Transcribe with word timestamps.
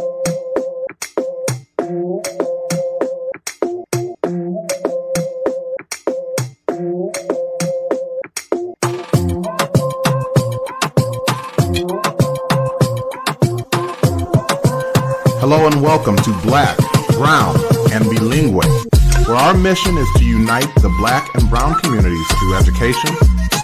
welcome 15.90 16.14
to 16.18 16.32
Black, 16.44 16.78
Brown, 17.14 17.52
and 17.90 18.04
Bilingue, 18.04 18.54
where 19.26 19.36
our 19.36 19.54
mission 19.54 19.98
is 19.98 20.06
to 20.18 20.24
unite 20.24 20.72
the 20.76 20.88
black 21.00 21.28
and 21.34 21.50
brown 21.50 21.74
communities 21.80 22.24
through 22.38 22.54
education, 22.54 23.10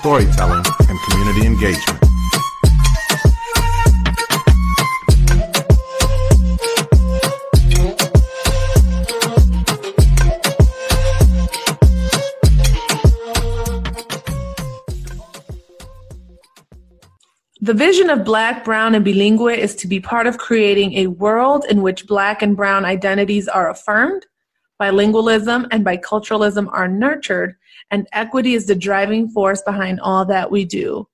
storytelling, 0.00 0.64
and 0.88 0.98
community 1.08 1.46
engagement. 1.46 2.05
The 17.66 17.74
vision 17.74 18.10
of 18.10 18.22
Black, 18.22 18.64
Brown, 18.64 18.94
and 18.94 19.04
Bilingue 19.04 19.58
is 19.58 19.74
to 19.74 19.88
be 19.88 19.98
part 19.98 20.28
of 20.28 20.38
creating 20.38 20.92
a 20.92 21.08
world 21.08 21.64
in 21.68 21.82
which 21.82 22.06
Black 22.06 22.40
and 22.40 22.56
Brown 22.56 22.84
identities 22.84 23.48
are 23.48 23.68
affirmed, 23.68 24.24
bilingualism 24.80 25.66
and 25.72 25.84
biculturalism 25.84 26.68
are 26.70 26.86
nurtured, 26.86 27.56
and 27.90 28.06
equity 28.12 28.54
is 28.54 28.66
the 28.66 28.76
driving 28.76 29.28
force 29.28 29.62
behind 29.62 29.98
all 29.98 30.24
that 30.26 30.48
we 30.48 30.64
do. 30.64 31.08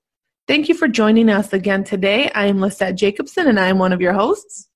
Thank 0.47 0.69
you 0.69 0.75
for 0.75 0.87
joining 0.87 1.27
us 1.27 1.53
again 1.53 1.83
today. 1.83 2.29
I 2.35 2.45
am 2.45 2.61
Lisette 2.61 2.97
Jacobson, 2.97 3.47
and 3.47 3.59
I 3.59 3.65
am 3.65 3.79
one 3.79 3.91
of 3.91 3.99
your 3.99 4.13
hosts. 4.13 4.69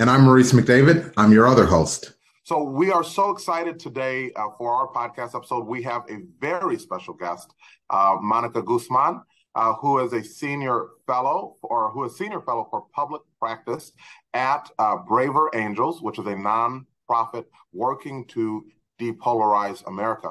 And 0.00 0.10
I'm 0.10 0.24
Maurice 0.24 0.52
McDavid. 0.52 1.14
I'm 1.16 1.32
your 1.32 1.48
other 1.48 1.64
host. 1.64 2.12
So 2.44 2.62
we 2.62 2.92
are 2.92 3.04
so 3.04 3.30
excited 3.30 3.78
today 3.78 4.32
uh, 4.36 4.48
for 4.58 4.74
our 4.74 4.88
podcast 4.88 5.34
episode. 5.34 5.66
We 5.66 5.82
have 5.84 6.02
a 6.10 6.18
very 6.40 6.78
special 6.78 7.14
guest, 7.14 7.54
uh, 7.88 8.18
Monica 8.20 8.60
Guzman 8.60 9.22
uh, 9.54 9.74
who 9.74 9.98
is 9.98 10.12
a 10.12 10.22
senior 10.22 10.88
fellow 11.06 11.56
or 11.62 11.90
who 11.90 12.04
is 12.04 12.16
senior 12.16 12.40
fellow 12.40 12.66
for 12.70 12.86
public 12.92 13.22
practice 13.38 13.92
at 14.34 14.70
uh, 14.78 14.96
Braver 14.96 15.50
Angels, 15.54 16.02
which 16.02 16.18
is 16.18 16.26
a 16.26 16.34
nonprofit 16.34 17.44
working 17.72 18.26
to 18.26 18.64
depolarize 19.00 19.86
America. 19.86 20.30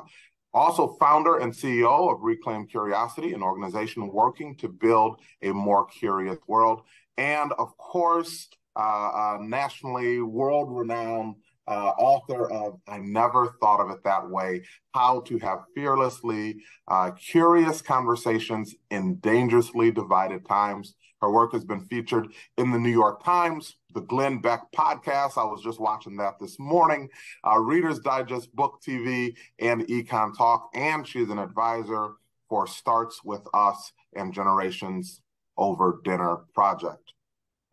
Also, 0.54 0.96
founder 1.00 1.38
and 1.38 1.54
CEO 1.54 2.12
of 2.12 2.22
Reclaim 2.22 2.66
Curiosity, 2.66 3.34
an 3.34 3.44
organization 3.44 4.12
working 4.12 4.56
to 4.58 4.68
build 4.68 5.20
a 5.44 5.52
more 5.52 5.86
curious 5.86 6.40
world. 6.48 6.82
And 7.18 7.52
of 7.54 7.78
course, 7.78 8.48
uh, 8.76 9.38
nationally 9.42 10.22
world 10.22 10.70
renowned 10.72 11.36
uh, 11.70 11.94
author 12.00 12.52
of 12.52 12.80
I 12.88 12.98
Never 12.98 13.56
Thought 13.62 13.80
of 13.80 13.92
It 13.92 14.04
That 14.04 14.28
Way 14.28 14.64
How 14.94 15.22
to 15.22 15.38
Have 15.38 15.60
Fearlessly 15.76 16.58
uh, 16.88 17.12
Curious 17.12 17.82
Conversations 17.82 18.76
in 18.90 19.20
Dangerously 19.20 19.92
Divided 19.92 20.46
Times. 20.48 20.96
Her 21.22 21.32
work 21.32 21.52
has 21.54 21.64
been 21.64 21.82
featured 21.82 22.34
in 22.58 22.72
the 22.72 22.80
New 22.80 22.90
York 22.90 23.24
Times, 23.24 23.76
the 23.94 24.02
Glenn 24.02 24.40
Beck 24.40 24.62
podcast. 24.76 25.38
I 25.38 25.44
was 25.44 25.62
just 25.62 25.80
watching 25.80 26.18
that 26.18 26.40
this 26.40 26.58
morning, 26.58 27.10
uh, 27.46 27.60
Reader's 27.60 28.00
Digest, 28.00 28.56
Book 28.56 28.82
TV, 28.86 29.36
and 29.60 29.82
Econ 29.88 30.36
Talk. 30.36 30.70
And 30.74 31.08
she's 31.08 31.30
an 31.30 31.38
advisor 31.38 32.14
for 32.48 32.66
Starts 32.66 33.22
With 33.24 33.42
Us 33.54 33.92
and 34.16 34.34
Generations 34.34 35.22
Over 35.58 36.02
Dinner 36.04 36.38
Project. 36.56 37.14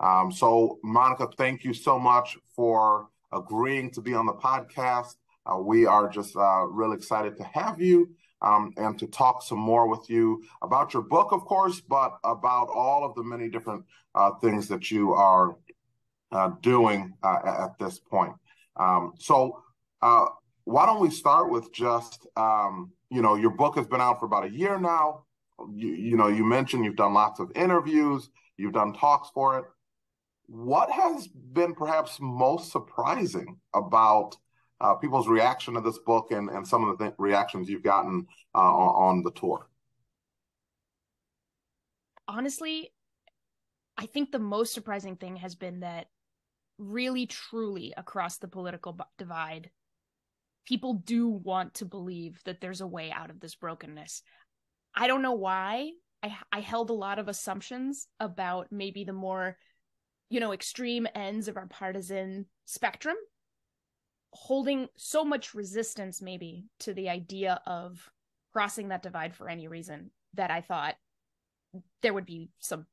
Um, 0.00 0.30
so, 0.30 0.78
Monica, 0.82 1.28
thank 1.38 1.64
you 1.64 1.72
so 1.72 1.98
much 1.98 2.36
for 2.54 3.08
agreeing 3.32 3.90
to 3.92 4.00
be 4.00 4.14
on 4.14 4.26
the 4.26 4.32
podcast. 4.32 5.14
Uh, 5.46 5.58
we 5.58 5.86
are 5.86 6.08
just 6.08 6.36
uh, 6.36 6.66
really 6.66 6.96
excited 6.96 7.36
to 7.36 7.44
have 7.44 7.80
you 7.80 8.08
um, 8.42 8.72
and 8.76 8.98
to 8.98 9.06
talk 9.06 9.42
some 9.42 9.58
more 9.58 9.88
with 9.88 10.08
you 10.10 10.42
about 10.62 10.92
your 10.92 11.02
book, 11.02 11.32
of 11.32 11.44
course, 11.44 11.80
but 11.80 12.18
about 12.24 12.68
all 12.74 13.04
of 13.04 13.14
the 13.14 13.22
many 13.22 13.48
different 13.48 13.84
uh, 14.14 14.30
things 14.40 14.68
that 14.68 14.90
you 14.90 15.12
are 15.12 15.56
uh, 16.32 16.50
doing 16.60 17.14
uh, 17.22 17.38
at 17.44 17.78
this 17.78 17.98
point. 17.98 18.32
Um, 18.76 19.12
so, 19.18 19.62
uh, 20.02 20.26
why 20.64 20.84
don't 20.84 21.00
we 21.00 21.10
start 21.10 21.50
with 21.50 21.72
just, 21.72 22.26
um, 22.36 22.90
you 23.08 23.22
know, 23.22 23.36
your 23.36 23.50
book 23.50 23.76
has 23.76 23.86
been 23.86 24.00
out 24.00 24.18
for 24.18 24.26
about 24.26 24.44
a 24.44 24.50
year 24.50 24.80
now. 24.80 25.22
You, 25.72 25.88
you 25.90 26.16
know, 26.16 26.26
you 26.26 26.44
mentioned 26.44 26.84
you've 26.84 26.96
done 26.96 27.14
lots 27.14 27.38
of 27.38 27.52
interviews, 27.54 28.28
you've 28.56 28.72
done 28.72 28.92
talks 28.92 29.30
for 29.32 29.58
it 29.60 29.64
what 30.46 30.90
has 30.90 31.28
been 31.28 31.74
perhaps 31.74 32.18
most 32.20 32.70
surprising 32.70 33.58
about 33.74 34.36
uh, 34.80 34.94
people's 34.94 35.28
reaction 35.28 35.74
to 35.74 35.80
this 35.80 35.98
book 35.98 36.30
and, 36.30 36.48
and 36.50 36.66
some 36.66 36.88
of 36.88 36.98
the 36.98 37.04
th- 37.04 37.14
reactions 37.18 37.68
you've 37.68 37.82
gotten 37.82 38.26
uh, 38.54 38.58
on, 38.58 39.16
on 39.16 39.22
the 39.22 39.32
tour? 39.32 39.68
Honestly, 42.28 42.92
I 43.96 44.06
think 44.06 44.30
the 44.30 44.38
most 44.38 44.74
surprising 44.74 45.16
thing 45.16 45.36
has 45.36 45.54
been 45.54 45.80
that 45.80 46.08
really, 46.78 47.26
truly 47.26 47.94
across 47.96 48.38
the 48.38 48.48
political 48.48 48.98
divide, 49.16 49.70
people 50.66 50.94
do 50.94 51.28
want 51.28 51.74
to 51.74 51.84
believe 51.84 52.40
that 52.44 52.60
there's 52.60 52.80
a 52.80 52.86
way 52.86 53.10
out 53.10 53.30
of 53.30 53.40
this 53.40 53.54
brokenness. 53.54 54.22
I 54.94 55.06
don't 55.06 55.22
know 55.22 55.32
why. 55.32 55.92
I, 56.22 56.36
I 56.52 56.60
held 56.60 56.90
a 56.90 56.94
lot 56.94 57.18
of 57.18 57.28
assumptions 57.28 58.08
about 58.20 58.68
maybe 58.70 59.04
the 59.04 59.12
more 59.12 59.56
you 60.28 60.40
know, 60.40 60.52
extreme 60.52 61.06
ends 61.14 61.48
of 61.48 61.56
our 61.56 61.66
partisan 61.66 62.46
spectrum, 62.64 63.16
holding 64.32 64.88
so 64.96 65.24
much 65.24 65.54
resistance 65.54 66.20
maybe 66.20 66.66
to 66.80 66.92
the 66.92 67.08
idea 67.08 67.60
of 67.66 68.10
crossing 68.52 68.88
that 68.88 69.02
divide 69.02 69.34
for 69.34 69.48
any 69.48 69.68
reason 69.68 70.10
that 70.34 70.50
I 70.50 70.60
thought 70.60 70.94
there 72.02 72.14
would 72.14 72.26
be 72.26 72.50
some 72.58 72.86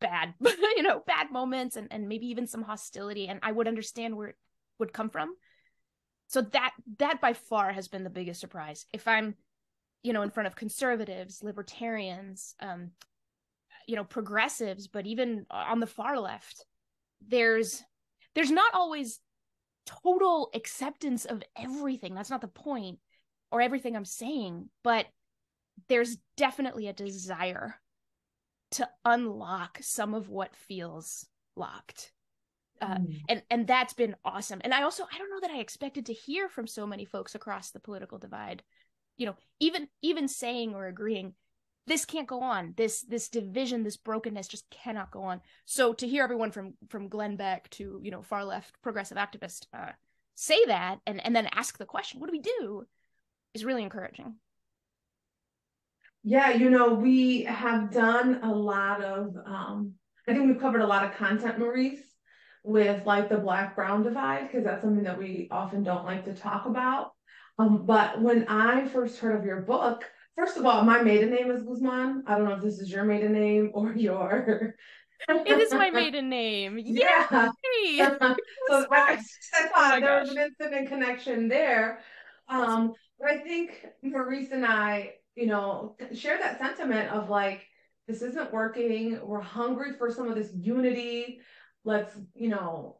bad, 0.00 0.34
you 0.40 0.82
know, 0.82 1.02
bad 1.06 1.30
moments 1.30 1.76
and, 1.76 1.88
and 1.90 2.08
maybe 2.08 2.26
even 2.28 2.46
some 2.46 2.62
hostility. 2.62 3.28
And 3.28 3.40
I 3.42 3.52
would 3.52 3.68
understand 3.68 4.16
where 4.16 4.28
it 4.28 4.36
would 4.78 4.92
come 4.92 5.10
from. 5.10 5.34
So 6.28 6.40
that 6.40 6.72
that 6.98 7.20
by 7.20 7.34
far 7.34 7.72
has 7.72 7.88
been 7.88 8.04
the 8.04 8.10
biggest 8.10 8.40
surprise. 8.40 8.86
If 8.92 9.06
I'm, 9.06 9.34
you 10.02 10.12
know, 10.12 10.22
in 10.22 10.30
front 10.30 10.46
of 10.46 10.56
conservatives, 10.56 11.42
libertarians, 11.42 12.54
um, 12.60 12.92
you 13.86 13.96
know, 13.96 14.04
progressives, 14.04 14.88
but 14.88 15.06
even 15.06 15.44
on 15.50 15.80
the 15.80 15.86
far 15.86 16.18
left, 16.18 16.64
there's 17.28 17.82
there's 18.34 18.50
not 18.50 18.74
always 18.74 19.20
total 19.86 20.50
acceptance 20.54 21.24
of 21.24 21.42
everything. 21.56 22.14
That's 22.14 22.30
not 22.30 22.40
the 22.40 22.48
point 22.48 22.98
or 23.52 23.60
everything 23.60 23.94
i'm 23.94 24.04
saying 24.04 24.68
but 24.82 25.06
there's 25.88 26.16
definitely 26.36 26.88
a 26.88 26.92
desire 26.92 27.76
to 28.72 28.88
unlock 29.04 29.78
some 29.82 30.14
of 30.14 30.28
what 30.28 30.56
feels 30.56 31.26
locked. 31.56 32.12
Uh, 32.80 32.96
mm. 32.96 33.20
and 33.28 33.42
and 33.50 33.66
that's 33.66 33.92
been 33.92 34.16
awesome. 34.24 34.60
And 34.64 34.74
i 34.74 34.82
also 34.82 35.04
i 35.04 35.18
don't 35.18 35.30
know 35.30 35.40
that 35.40 35.50
i 35.54 35.60
expected 35.60 36.06
to 36.06 36.12
hear 36.12 36.48
from 36.48 36.66
so 36.66 36.86
many 36.86 37.04
folks 37.04 37.34
across 37.34 37.70
the 37.70 37.80
political 37.80 38.18
divide 38.18 38.62
you 39.18 39.26
know 39.26 39.36
even 39.60 39.88
even 40.00 40.26
saying 40.26 40.74
or 40.74 40.86
agreeing 40.86 41.34
this 41.86 42.04
can't 42.04 42.28
go 42.28 42.40
on. 42.40 42.74
This 42.76 43.02
this 43.02 43.28
division 43.28 43.82
this 43.82 43.96
brokenness 43.96 44.48
just 44.48 44.68
cannot 44.70 45.10
go 45.10 45.22
on. 45.22 45.40
So 45.64 45.92
to 45.94 46.06
hear 46.06 46.22
everyone 46.22 46.52
from 46.52 46.74
from 46.88 47.08
glenn 47.08 47.36
beck 47.36 47.68
to 47.70 48.00
you 48.02 48.10
know 48.10 48.22
far 48.22 48.44
left 48.44 48.80
progressive 48.82 49.18
activist 49.18 49.66
uh, 49.74 49.92
say 50.34 50.64
that 50.66 51.00
and 51.06 51.24
and 51.24 51.34
then 51.34 51.48
ask 51.52 51.78
the 51.78 51.86
question 51.86 52.20
what 52.20 52.28
do 52.28 52.32
we 52.32 52.40
do 52.40 52.86
is 53.54 53.64
really 53.64 53.82
encouraging. 53.82 54.36
Yeah 56.22 56.50
you 56.50 56.70
know 56.70 56.94
we 56.94 57.42
have 57.44 57.90
done 57.90 58.40
a 58.44 58.52
lot 58.52 59.02
of 59.02 59.36
um 59.44 59.94
i 60.28 60.32
think 60.32 60.46
we've 60.46 60.60
covered 60.60 60.80
a 60.82 60.86
lot 60.86 61.04
of 61.04 61.16
content 61.16 61.58
maurice 61.58 61.98
with 62.62 63.04
like 63.04 63.28
the 63.28 63.38
black 63.38 63.74
brown 63.74 64.04
divide 64.04 64.46
because 64.46 64.62
that's 64.64 64.82
something 64.82 65.02
that 65.02 65.18
we 65.18 65.48
often 65.50 65.82
don't 65.82 66.04
like 66.04 66.24
to 66.26 66.32
talk 66.32 66.66
about. 66.66 67.10
Um 67.58 67.84
but 67.86 68.20
when 68.22 68.46
i 68.46 68.86
first 68.86 69.18
heard 69.18 69.36
of 69.36 69.44
your 69.44 69.62
book 69.62 70.04
First 70.36 70.56
of 70.56 70.64
all, 70.64 70.82
my 70.82 71.02
maiden 71.02 71.30
name 71.30 71.50
is 71.50 71.62
Guzman. 71.62 72.24
I 72.26 72.36
don't 72.36 72.48
know 72.48 72.54
if 72.54 72.62
this 72.62 72.78
is 72.78 72.90
your 72.90 73.04
maiden 73.04 73.32
name 73.32 73.70
or 73.74 73.92
your. 73.96 74.74
it 75.28 75.60
is 75.60 75.72
my 75.72 75.90
maiden 75.90 76.28
name. 76.28 76.78
Yeah. 76.84 77.28
so 78.68 78.86
I, 78.90 79.18
I 79.54 79.68
thought 79.68 79.74
oh 79.74 79.90
there 79.90 80.00
gosh. 80.00 80.28
was 80.28 80.36
an 80.36 80.38
incident 80.38 80.88
connection 80.88 81.48
there. 81.48 82.00
Um, 82.48 82.92
but 83.18 83.30
I 83.30 83.38
think 83.38 83.86
Maurice 84.02 84.50
and 84.52 84.64
I, 84.64 85.14
you 85.34 85.46
know, 85.46 85.96
share 86.14 86.38
that 86.38 86.58
sentiment 86.58 87.10
of 87.10 87.28
like, 87.28 87.66
this 88.08 88.22
isn't 88.22 88.52
working. 88.52 89.20
We're 89.22 89.40
hungry 89.40 89.92
for 89.98 90.10
some 90.10 90.28
of 90.28 90.34
this 90.34 90.50
unity. 90.54 91.40
Let's, 91.84 92.14
you 92.34 92.48
know, 92.48 92.98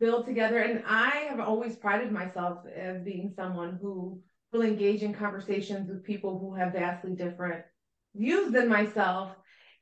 build 0.00 0.26
together. 0.26 0.58
And 0.58 0.82
I 0.86 1.26
have 1.28 1.40
always 1.40 1.76
prided 1.76 2.12
myself 2.12 2.58
as 2.74 3.02
being 3.02 3.32
someone 3.34 3.78
who 3.80 4.20
will 4.54 4.62
engage 4.62 5.02
in 5.02 5.12
conversations 5.12 5.88
with 5.88 6.04
people 6.04 6.38
who 6.38 6.54
have 6.54 6.72
vastly 6.72 7.12
different 7.12 7.64
views 8.14 8.52
than 8.52 8.68
myself. 8.68 9.32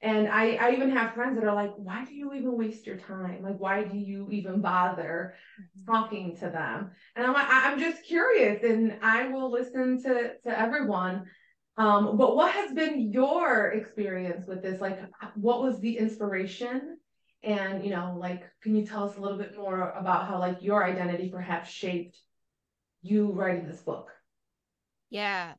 And 0.01 0.27
I, 0.27 0.55
I 0.55 0.73
even 0.73 0.91
have 0.91 1.15
friends 1.15 1.37
that 1.37 1.47
are 1.47 1.55
like, 1.55 1.73
why 1.77 2.05
do 2.05 2.15
you 2.15 2.33
even 2.33 2.57
waste 2.57 2.87
your 2.87 2.97
time? 2.97 3.43
Like, 3.43 3.59
why 3.59 3.85
do 3.85 3.97
you 3.97 4.29
even 4.33 4.61
bother 4.61 5.35
mm-hmm. 5.61 5.93
talking 5.93 6.37
to 6.39 6.49
them? 6.49 6.91
And 7.15 7.25
I'm 7.25 7.35
like, 7.35 7.47
I'm 7.49 7.79
just 7.79 8.03
curious 8.03 8.65
and 8.65 8.97
I 9.03 9.29
will 9.29 9.53
listen 9.53 10.03
to, 10.03 10.33
to 10.43 10.59
everyone. 10.59 11.27
Um, 11.77 12.17
but 12.17 12.35
what 12.35 12.51
has 12.53 12.73
been 12.73 13.13
your 13.13 13.73
experience 13.73 14.47
with 14.47 14.63
this? 14.63 14.81
Like, 14.81 14.99
what 15.35 15.63
was 15.63 15.81
the 15.81 15.99
inspiration? 15.99 16.97
And, 17.45 17.85
you 17.85 17.91
know, 17.91 18.17
like, 18.19 18.43
can 18.63 18.75
you 18.75 18.87
tell 18.87 19.05
us 19.05 19.17
a 19.17 19.21
little 19.21 19.39
bit 19.39 19.57
more 19.57 19.91
about 19.91 20.29
how, 20.29 20.39
like, 20.39 20.63
your 20.63 20.85
identity 20.85 21.29
perhaps 21.29 21.71
shaped 21.71 22.19
you 23.03 23.31
writing 23.31 23.69
this 23.69 23.81
book? 23.81 24.09
Yeah. 25.13 25.53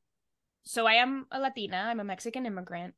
So 0.63 0.88
I 0.88 0.94
am 0.95 1.27
a 1.31 1.39
Latina, 1.39 1.77
I'm 1.77 2.00
a 2.00 2.03
Mexican 2.03 2.47
immigrant. 2.47 2.95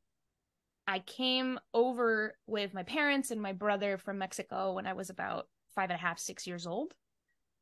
I 0.87 0.99
came 0.99 1.59
over 1.73 2.37
with 2.47 2.73
my 2.73 2.83
parents 2.83 3.29
and 3.29 3.41
my 3.41 3.51
brother 3.51 3.97
from 3.97 4.19
Mexico 4.19 4.73
when 4.73 4.87
I 4.87 4.93
was 4.93 5.09
about 5.09 5.47
five 5.73 5.89
and 5.89 5.99
a 5.99 6.01
half, 6.01 6.17
six 6.17 6.47
years 6.47 6.65
old. 6.65 6.93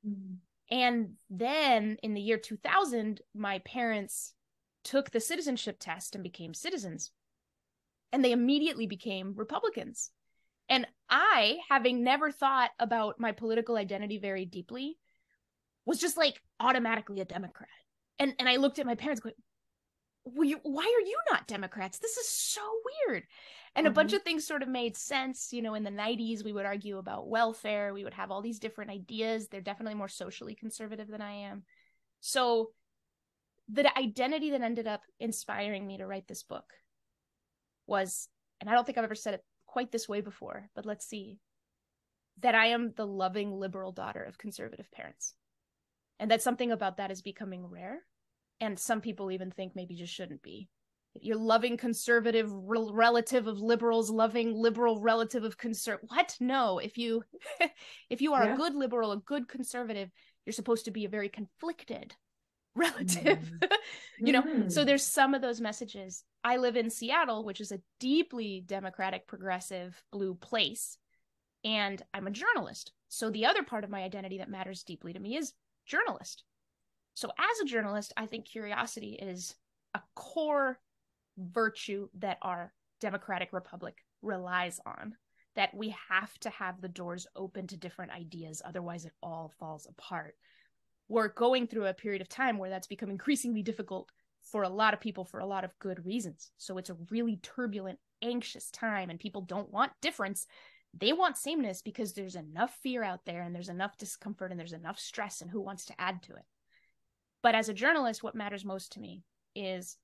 Mm-hmm. 0.07 0.35
And 0.69 1.13
then 1.29 1.97
in 2.03 2.13
the 2.13 2.21
year 2.21 2.37
2000, 2.37 3.21
my 3.33 3.59
parents 3.59 4.33
took 4.83 5.09
the 5.09 5.19
citizenship 5.19 5.77
test 5.79 6.13
and 6.13 6.23
became 6.23 6.53
citizens. 6.53 7.11
And 8.11 8.23
they 8.23 8.31
immediately 8.31 8.85
became 8.85 9.33
Republicans. 9.35 10.11
And 10.69 10.85
I, 11.09 11.57
having 11.67 12.03
never 12.03 12.31
thought 12.31 12.71
about 12.77 13.19
my 13.19 13.31
political 13.31 13.75
identity 13.75 14.19
very 14.19 14.45
deeply, 14.45 14.97
was 15.85 15.99
just 15.99 16.15
like 16.15 16.41
automatically 16.59 17.21
a 17.21 17.25
Democrat. 17.25 17.69
And 18.19 18.33
and 18.39 18.47
I 18.47 18.57
looked 18.57 18.79
at 18.79 18.85
my 18.85 18.95
parents 18.95 19.21
going, 19.21 19.35
why 20.25 20.83
are 20.83 21.05
you 21.05 21.17
not 21.31 21.47
Democrats? 21.47 21.97
This 21.99 22.17
is 22.17 22.29
so 22.29 22.61
weird. 23.07 23.23
And 23.75 23.85
mm-hmm. 23.85 23.91
a 23.91 23.93
bunch 23.93 24.09
mm-hmm. 24.09 24.17
of 24.17 24.23
things 24.23 24.47
sort 24.47 24.63
of 24.63 24.69
made 24.69 24.95
sense. 24.95 25.51
You 25.51 25.61
know, 25.61 25.73
in 25.73 25.83
the 25.83 25.89
90s, 25.89 26.43
we 26.43 26.53
would 26.53 26.65
argue 26.65 26.97
about 26.97 27.27
welfare. 27.27 27.93
We 27.93 28.03
would 28.03 28.13
have 28.13 28.31
all 28.31 28.41
these 28.41 28.59
different 28.59 28.91
ideas. 28.91 29.47
They're 29.47 29.61
definitely 29.61 29.95
more 29.95 30.07
socially 30.07 30.55
conservative 30.55 31.07
than 31.07 31.21
I 31.21 31.47
am. 31.47 31.63
So 32.21 32.71
the 33.69 33.97
identity 33.97 34.51
that 34.51 34.61
ended 34.61 34.87
up 34.87 35.01
inspiring 35.19 35.85
me 35.85 35.97
to 35.97 36.07
write 36.07 36.27
this 36.27 36.43
book 36.43 36.65
was, 37.87 38.29
and 38.61 38.69
I 38.69 38.73
don't 38.73 38.85
think 38.85 38.97
I've 38.97 39.03
ever 39.03 39.15
said 39.15 39.33
it 39.33 39.43
quite 39.65 39.91
this 39.91 40.07
way 40.07 40.21
before, 40.21 40.69
but 40.75 40.85
let's 40.85 41.05
see, 41.05 41.39
that 42.41 42.55
I 42.55 42.67
am 42.67 42.93
the 42.95 43.07
loving 43.07 43.51
liberal 43.51 43.91
daughter 43.91 44.23
of 44.23 44.37
conservative 44.37 44.89
parents. 44.91 45.33
And 46.19 46.31
that 46.31 46.41
something 46.41 46.71
about 46.71 46.97
that 46.97 47.11
is 47.11 47.21
becoming 47.21 47.65
rare 47.65 48.03
and 48.61 48.79
some 48.79 49.01
people 49.01 49.31
even 49.31 49.51
think 49.51 49.75
maybe 49.75 49.95
just 49.95 50.13
shouldn't 50.13 50.41
be 50.41 50.69
you're 51.21 51.37
loving 51.37 51.77
conservative 51.77 52.49
re- 52.51 52.89
relative 52.91 53.45
of 53.45 53.59
liberals 53.59 54.09
loving 54.09 54.55
liberal 54.55 54.99
relative 54.99 55.43
of 55.43 55.57
conservative 55.57 56.09
what 56.09 56.35
no 56.39 56.79
if 56.79 56.97
you 56.97 57.23
if 58.09 58.21
you 58.21 58.33
are 58.33 58.45
yeah. 58.45 58.53
a 58.53 58.57
good 58.57 58.73
liberal 58.73 59.11
a 59.11 59.17
good 59.17 59.47
conservative 59.47 60.09
you're 60.45 60.53
supposed 60.53 60.85
to 60.85 60.91
be 60.91 61.05
a 61.05 61.09
very 61.09 61.29
conflicted 61.29 62.15
relative 62.75 63.51
mm. 63.61 63.69
you 64.17 64.33
know 64.33 64.41
mm. 64.41 64.71
so 64.71 64.83
there's 64.83 65.05
some 65.05 65.35
of 65.35 65.43
those 65.43 65.61
messages 65.61 66.23
i 66.43 66.57
live 66.57 66.75
in 66.75 66.89
seattle 66.89 67.43
which 67.43 67.61
is 67.61 67.71
a 67.71 67.79
deeply 67.99 68.63
democratic 68.65 69.27
progressive 69.27 70.01
blue 70.11 70.33
place 70.33 70.97
and 71.63 72.01
i'm 72.15 72.25
a 72.25 72.31
journalist 72.31 72.91
so 73.09 73.29
the 73.29 73.45
other 73.45 73.61
part 73.61 73.83
of 73.83 73.91
my 73.91 74.01
identity 74.01 74.39
that 74.39 74.49
matters 74.49 74.81
deeply 74.81 75.13
to 75.13 75.19
me 75.19 75.37
is 75.37 75.53
journalist 75.85 76.43
so, 77.15 77.29
as 77.37 77.59
a 77.61 77.65
journalist, 77.65 78.13
I 78.17 78.25
think 78.25 78.45
curiosity 78.45 79.13
is 79.21 79.55
a 79.93 80.01
core 80.15 80.79
virtue 81.37 82.09
that 82.19 82.37
our 82.41 82.73
democratic 83.01 83.49
republic 83.53 83.97
relies 84.21 84.79
on. 84.85 85.15
That 85.55 85.75
we 85.75 85.95
have 86.09 86.33
to 86.39 86.49
have 86.49 86.81
the 86.81 86.87
doors 86.87 87.27
open 87.35 87.67
to 87.67 87.77
different 87.77 88.11
ideas, 88.11 88.63
otherwise, 88.65 89.05
it 89.05 89.13
all 89.21 89.53
falls 89.59 89.85
apart. 89.87 90.35
We're 91.07 91.27
going 91.27 91.67
through 91.67 91.85
a 91.85 91.93
period 91.93 92.23
of 92.23 92.29
time 92.29 92.57
where 92.57 92.71
that's 92.71 92.87
become 92.87 93.11
increasingly 93.11 93.61
difficult 93.61 94.09
for 94.41 94.63
a 94.63 94.69
lot 94.69 94.95
of 94.95 94.99
people 94.99 95.23
for 95.23 95.39
a 95.39 95.45
lot 95.45 95.63
of 95.63 95.77
good 95.77 96.03
reasons. 96.03 96.49
So, 96.57 96.79
it's 96.79 96.89
a 96.89 96.97
really 97.11 97.39
turbulent, 97.43 97.99
anxious 98.23 98.71
time, 98.71 99.11
and 99.11 99.19
people 99.19 99.41
don't 99.41 99.71
want 99.71 99.91
difference. 100.01 100.47
They 100.93 101.13
want 101.13 101.37
sameness 101.37 101.81
because 101.81 102.13
there's 102.13 102.35
enough 102.35 102.75
fear 102.83 103.03
out 103.03 103.25
there, 103.25 103.41
and 103.41 103.53
there's 103.53 103.69
enough 103.69 103.97
discomfort, 103.97 104.51
and 104.51 104.59
there's 104.59 104.73
enough 104.73 104.99
stress, 104.99 105.41
and 105.41 105.49
who 105.49 105.61
wants 105.61 105.85
to 105.85 105.99
add 105.99 106.21
to 106.23 106.33
it? 106.33 106.45
But 107.41 107.55
as 107.55 107.67
a 107.67 107.73
journalist, 107.73 108.23
what 108.23 108.35
matters 108.35 108.63
most 108.63 108.93
to 108.93 108.99
me 108.99 109.23
is 109.55 109.97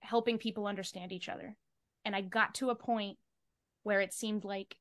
helping 0.00 0.38
people 0.38 0.66
understand 0.66 1.12
each 1.12 1.28
other. 1.28 1.56
And 2.04 2.16
I 2.16 2.20
got 2.22 2.54
to 2.56 2.70
a 2.70 2.74
point 2.74 3.18
where 3.82 4.00
it 4.00 4.12
seemed 4.12 4.44
like 4.44 4.76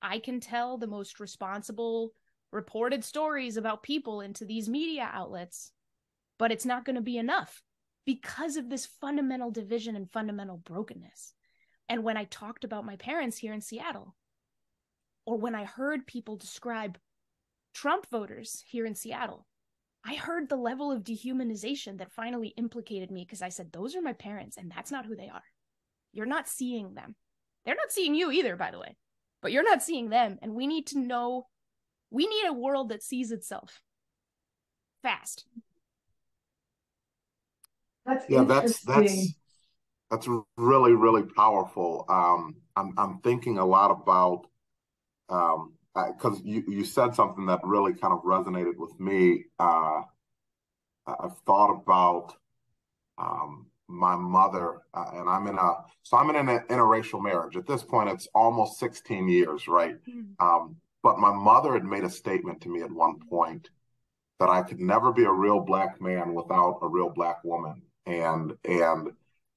I 0.00 0.18
can 0.18 0.40
tell 0.40 0.76
the 0.76 0.86
most 0.86 1.20
responsible 1.20 2.12
reported 2.50 3.04
stories 3.04 3.56
about 3.56 3.82
people 3.82 4.20
into 4.20 4.44
these 4.44 4.68
media 4.68 5.08
outlets, 5.12 5.72
but 6.38 6.52
it's 6.52 6.66
not 6.66 6.84
going 6.84 6.96
to 6.96 7.02
be 7.02 7.18
enough 7.18 7.62
because 8.04 8.56
of 8.56 8.68
this 8.68 8.86
fundamental 9.00 9.50
division 9.50 9.96
and 9.96 10.10
fundamental 10.10 10.58
brokenness. 10.58 11.34
And 11.92 12.04
when 12.04 12.16
I 12.16 12.24
talked 12.24 12.64
about 12.64 12.86
my 12.86 12.96
parents 12.96 13.36
here 13.36 13.52
in 13.52 13.60
Seattle, 13.60 14.14
or 15.26 15.36
when 15.36 15.54
I 15.54 15.64
heard 15.64 16.06
people 16.06 16.36
describe 16.36 16.96
Trump 17.74 18.06
voters 18.10 18.64
here 18.66 18.86
in 18.86 18.94
Seattle, 18.94 19.46
I 20.02 20.14
heard 20.14 20.48
the 20.48 20.56
level 20.56 20.90
of 20.90 21.04
dehumanization 21.04 21.98
that 21.98 22.10
finally 22.10 22.54
implicated 22.56 23.10
me 23.10 23.26
because 23.26 23.42
I 23.42 23.50
said, 23.50 23.70
Those 23.70 23.94
are 23.94 24.00
my 24.00 24.14
parents, 24.14 24.56
and 24.56 24.72
that's 24.74 24.90
not 24.90 25.04
who 25.04 25.14
they 25.14 25.28
are. 25.28 25.42
You're 26.14 26.24
not 26.24 26.48
seeing 26.48 26.94
them. 26.94 27.14
They're 27.66 27.74
not 27.74 27.92
seeing 27.92 28.14
you 28.14 28.32
either, 28.32 28.56
by 28.56 28.70
the 28.70 28.78
way, 28.78 28.96
but 29.42 29.52
you're 29.52 29.62
not 29.62 29.82
seeing 29.82 30.08
them. 30.08 30.38
And 30.40 30.54
we 30.54 30.66
need 30.66 30.86
to 30.88 30.98
know 30.98 31.48
we 32.10 32.26
need 32.26 32.46
a 32.46 32.54
world 32.54 32.88
that 32.88 33.02
sees 33.02 33.32
itself 33.32 33.82
fast. 35.02 35.44
That's 38.06 38.24
yeah, 38.30 38.44
that's 38.44 38.80
that's 38.80 39.34
that's 40.12 40.28
really 40.58 40.92
really 40.92 41.22
powerful. 41.22 42.04
Um, 42.08 42.56
I'm 42.76 42.92
I'm 42.98 43.18
thinking 43.20 43.56
a 43.56 43.64
lot 43.64 43.90
about 43.90 44.46
um, 45.30 45.72
because 45.94 46.40
you 46.44 46.62
you 46.68 46.84
said 46.84 47.14
something 47.14 47.46
that 47.46 47.60
really 47.64 47.94
kind 47.94 48.12
of 48.12 48.22
resonated 48.22 48.76
with 48.76 48.98
me. 49.00 49.46
Uh, 49.58 50.02
I've 51.06 51.38
thought 51.46 51.72
about 51.72 52.34
um, 53.16 53.66
my 53.88 54.14
mother, 54.14 54.80
uh, 54.92 55.10
and 55.14 55.30
I'm 55.30 55.46
in 55.46 55.56
a 55.56 55.72
so 56.02 56.18
I'm 56.18 56.28
in 56.28 56.36
an 56.36 56.60
interracial 56.68 57.22
marriage. 57.22 57.56
At 57.56 57.66
this 57.66 57.82
point, 57.82 58.10
it's 58.10 58.28
almost 58.34 58.78
16 58.78 59.28
years, 59.28 59.66
right? 59.66 59.96
Mm-hmm. 60.06 60.46
Um, 60.46 60.76
but 61.02 61.18
my 61.18 61.32
mother 61.32 61.72
had 61.72 61.84
made 61.84 62.04
a 62.04 62.10
statement 62.10 62.60
to 62.60 62.68
me 62.68 62.82
at 62.82 62.92
one 62.92 63.18
point 63.30 63.70
that 64.40 64.50
I 64.50 64.62
could 64.62 64.78
never 64.78 65.10
be 65.10 65.24
a 65.24 65.32
real 65.32 65.60
black 65.60 66.02
man 66.02 66.34
without 66.34 66.80
a 66.82 66.88
real 66.88 67.08
black 67.08 67.42
woman, 67.44 67.80
and 68.04 68.52
and 68.66 69.12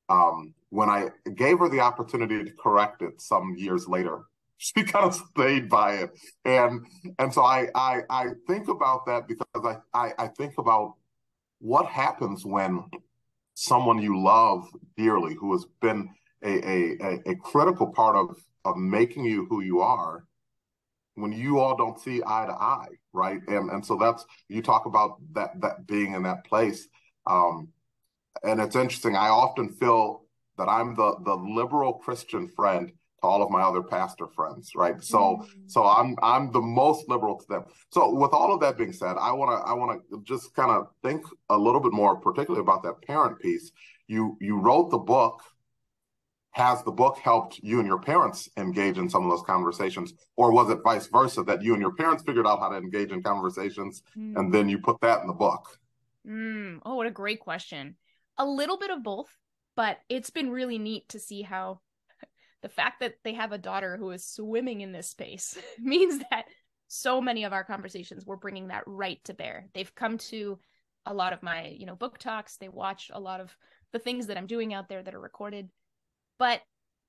um, 0.10 0.54
when 0.70 0.90
I 0.90 1.10
gave 1.36 1.60
her 1.60 1.70
the 1.70 1.80
opportunity 1.80 2.44
to 2.44 2.52
correct 2.62 3.02
it 3.02 3.22
some 3.22 3.56
years 3.58 3.88
later, 3.88 4.24
she 4.58 4.84
kind 4.84 5.06
of 5.06 5.16
stayed 5.16 5.70
by 5.70 5.96
it. 5.96 6.12
And 6.46 6.86
and 7.20 7.34
so 7.34 7.42
I, 7.44 7.68
I 7.76 8.02
i 8.10 8.26
think 8.48 8.68
about 8.68 9.06
that 9.06 9.28
because 9.28 9.48
I, 9.56 9.78
I 9.94 10.14
i 10.18 10.28
think 10.28 10.54
about 10.58 10.96
what 11.60 11.88
happens 11.88 12.46
when 12.46 12.86
someone 13.56 14.02
you 14.02 14.22
love 14.22 14.68
dearly 14.98 15.36
who 15.36 15.52
has 15.54 15.66
been 15.82 16.10
a 16.44 16.54
a, 17.04 17.32
a 17.32 17.36
critical 17.36 17.88
part 17.88 18.16
of 18.16 18.38
of 18.64 18.78
making 18.78 19.26
you 19.26 19.46
who 19.50 19.62
you 19.62 19.82
are 19.82 20.26
when 21.16 21.32
you 21.32 21.60
all 21.60 21.76
don't 21.78 22.00
see 22.00 22.22
eye 22.26 22.46
to 22.46 22.54
eye 22.54 22.96
right? 23.16 23.40
And 23.48 23.72
and 23.72 23.84
so 23.84 23.98
that's 23.98 24.26
you 24.50 24.62
talk 24.62 24.86
about 24.86 25.18
that 25.34 25.60
that 25.62 25.88
being 25.88 26.14
in 26.14 26.24
that 26.24 26.44
place. 26.46 26.88
Um 27.26 27.70
and 28.44 28.60
it's 28.60 28.76
interesting 28.76 29.16
i 29.16 29.30
often 29.30 29.70
feel 29.70 30.24
that 30.58 30.68
i'm 30.68 30.96
the 30.96 31.16
the 31.24 31.36
liberal 31.36 31.94
christian 31.94 32.48
friend 32.48 32.92
to 33.26 33.28
all 33.28 33.42
of 33.42 33.50
my 33.50 33.62
other 33.62 33.82
pastor 33.82 34.28
friends, 34.28 34.72
right? 34.76 35.04
So 35.04 35.18
mm-hmm. 35.18 35.62
so 35.68 35.86
I'm 35.86 36.16
I'm 36.22 36.52
the 36.52 36.62
most 36.62 37.10
liberal 37.10 37.38
to 37.38 37.46
them. 37.48 37.64
So 37.92 38.14
with 38.14 38.32
all 38.34 38.54
of 38.54 38.62
that 38.62 38.78
being 38.78 38.94
said, 38.94 39.16
I 39.20 39.32
want 39.32 39.52
to 39.52 39.68
I 39.68 39.74
want 39.74 40.02
to 40.12 40.22
just 40.24 40.54
kind 40.56 40.72
of 40.72 40.88
think 41.04 41.26
a 41.50 41.58
little 41.58 41.82
bit 41.82 41.92
more 41.92 42.16
particularly 42.16 42.62
about 42.62 42.84
that 42.84 43.02
parent 43.02 43.40
piece. 43.40 43.72
You 44.08 44.38
you 44.40 44.60
wrote 44.60 44.92
the 44.92 45.00
book 45.00 45.42
has 46.52 46.82
the 46.84 46.92
book 46.92 47.18
helped 47.18 47.60
you 47.64 47.80
and 47.80 47.88
your 47.88 48.00
parents 48.00 48.48
engage 48.56 48.98
in 48.98 49.10
some 49.10 49.26
of 49.26 49.30
those 49.30 49.44
conversations 49.46 50.14
or 50.38 50.54
was 50.54 50.70
it 50.70 50.80
vice 50.86 51.08
versa 51.08 51.44
that 51.44 51.62
you 51.62 51.74
and 51.74 51.82
your 51.82 51.94
parents 51.96 52.24
figured 52.24 52.48
out 52.48 52.60
how 52.60 52.70
to 52.70 52.78
engage 52.78 53.12
in 53.12 53.22
conversations 53.22 54.04
mm. 54.18 54.38
and 54.38 54.54
then 54.54 54.70
you 54.70 54.80
put 54.80 54.98
that 55.02 55.20
in 55.20 55.28
the 55.28 55.34
book 55.34 55.78
mm. 56.26 56.80
oh 56.86 56.96
what 56.96 57.08
a 57.08 57.12
great 57.12 57.42
question 57.42 57.98
a 58.38 58.46
little 58.46 58.78
bit 58.78 58.92
of 58.92 59.04
both 59.04 59.30
but 59.76 59.98
it's 60.10 60.30
been 60.30 60.50
really 60.50 60.78
neat 60.78 61.08
to 61.10 61.20
see 61.20 61.42
how 61.42 61.80
the 62.62 62.70
fact 62.70 63.02
that 63.02 63.16
they 63.24 63.34
have 63.34 63.52
a 63.52 63.58
daughter 63.58 63.98
who 63.98 64.10
is 64.12 64.26
swimming 64.26 64.82
in 64.82 64.92
this 64.92 65.10
space 65.10 65.58
means 65.80 66.24
that 66.32 66.46
so 66.88 67.20
many 67.20 67.44
of 67.44 67.54
our 67.54 67.64
conversations 67.64 68.26
we're 68.26 68.36
bringing 68.36 68.68
that 68.68 68.84
right 68.86 69.24
to 69.26 69.34
bear. 69.34 69.68
They've 69.74 69.94
come 69.94 70.18
to 70.18 70.60
a 71.06 71.14
lot 71.14 71.34
of 71.34 71.44
my 71.44 71.68
you 71.68 71.86
know 71.86 71.96
book 71.96 72.18
talks. 72.18 72.58
They 72.58 72.70
watch 72.70 73.12
a 73.14 73.20
lot 73.20 73.42
of 73.42 73.56
the 73.92 74.00
things 74.00 74.28
that 74.28 74.38
i'm 74.38 74.48
doing 74.48 74.74
out 74.74 74.90
there 74.90 75.04
that 75.04 75.14
are 75.14 75.20
recorded. 75.20 75.70
But 76.40 76.62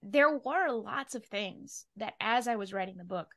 there 0.03 0.31
were 0.31 0.71
lots 0.71 1.15
of 1.15 1.25
things 1.25 1.87
that 1.97 2.15
as 2.21 2.47
i 2.47 2.57
was 2.57 2.73
writing 2.73 2.97
the 2.97 3.05
book 3.05 3.29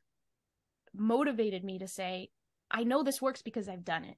motivated 0.94 1.64
me 1.64 1.78
to 1.78 1.88
say 1.88 2.28
i 2.70 2.84
know 2.84 3.02
this 3.02 3.22
works 3.22 3.42
because 3.42 3.68
i've 3.68 3.84
done 3.84 4.04
it 4.04 4.16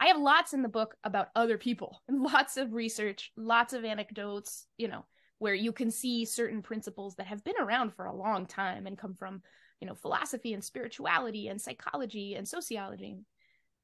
i 0.00 0.06
have 0.06 0.18
lots 0.18 0.52
in 0.52 0.62
the 0.62 0.68
book 0.68 0.96
about 1.04 1.28
other 1.34 1.58
people. 1.58 2.02
Lots 2.08 2.56
of 2.56 2.72
research 2.72 3.32
lots 3.36 3.72
of 3.72 3.84
anecdotes 3.84 4.66
you 4.76 4.88
know 4.88 5.04
where 5.38 5.54
you 5.54 5.72
can 5.72 5.90
see 5.90 6.24
certain 6.24 6.62
principles 6.62 7.16
that 7.16 7.26
have 7.26 7.44
been 7.44 7.60
around 7.60 7.92
for 7.94 8.06
a 8.06 8.14
long 8.14 8.46
time 8.46 8.86
and 8.86 8.98
come 8.98 9.14
from 9.14 9.42
you 9.80 9.86
know 9.86 9.94
philosophy 9.94 10.52
and 10.52 10.64
spirituality 10.64 11.48
and 11.48 11.60
psychology 11.60 12.34
and 12.34 12.46
sociology. 12.48 13.18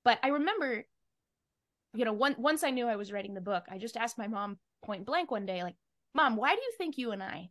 But 0.05 0.19
i 0.23 0.29
remember 0.29 0.85
you 1.95 2.05
know 2.05 2.13
one, 2.13 2.35
once 2.39 2.65
i 2.65 2.71
knew 2.71 2.87
i 2.87 2.97
was 2.97 3.13
writing 3.13 3.35
the 3.35 3.41
book 3.41 3.65
i 3.69 3.77
just 3.77 3.99
asked 3.99 4.17
my 4.17 4.27
mom 4.27 4.57
point 4.83 5.05
blank 5.05 5.31
one 5.31 5.45
day 5.45 5.63
like 5.63 5.75
mom 6.15 6.37
why 6.37 6.55
do 6.55 6.61
you 6.61 6.73
think 6.79 6.97
you 6.97 7.11
and 7.11 7.23
i 7.23 7.51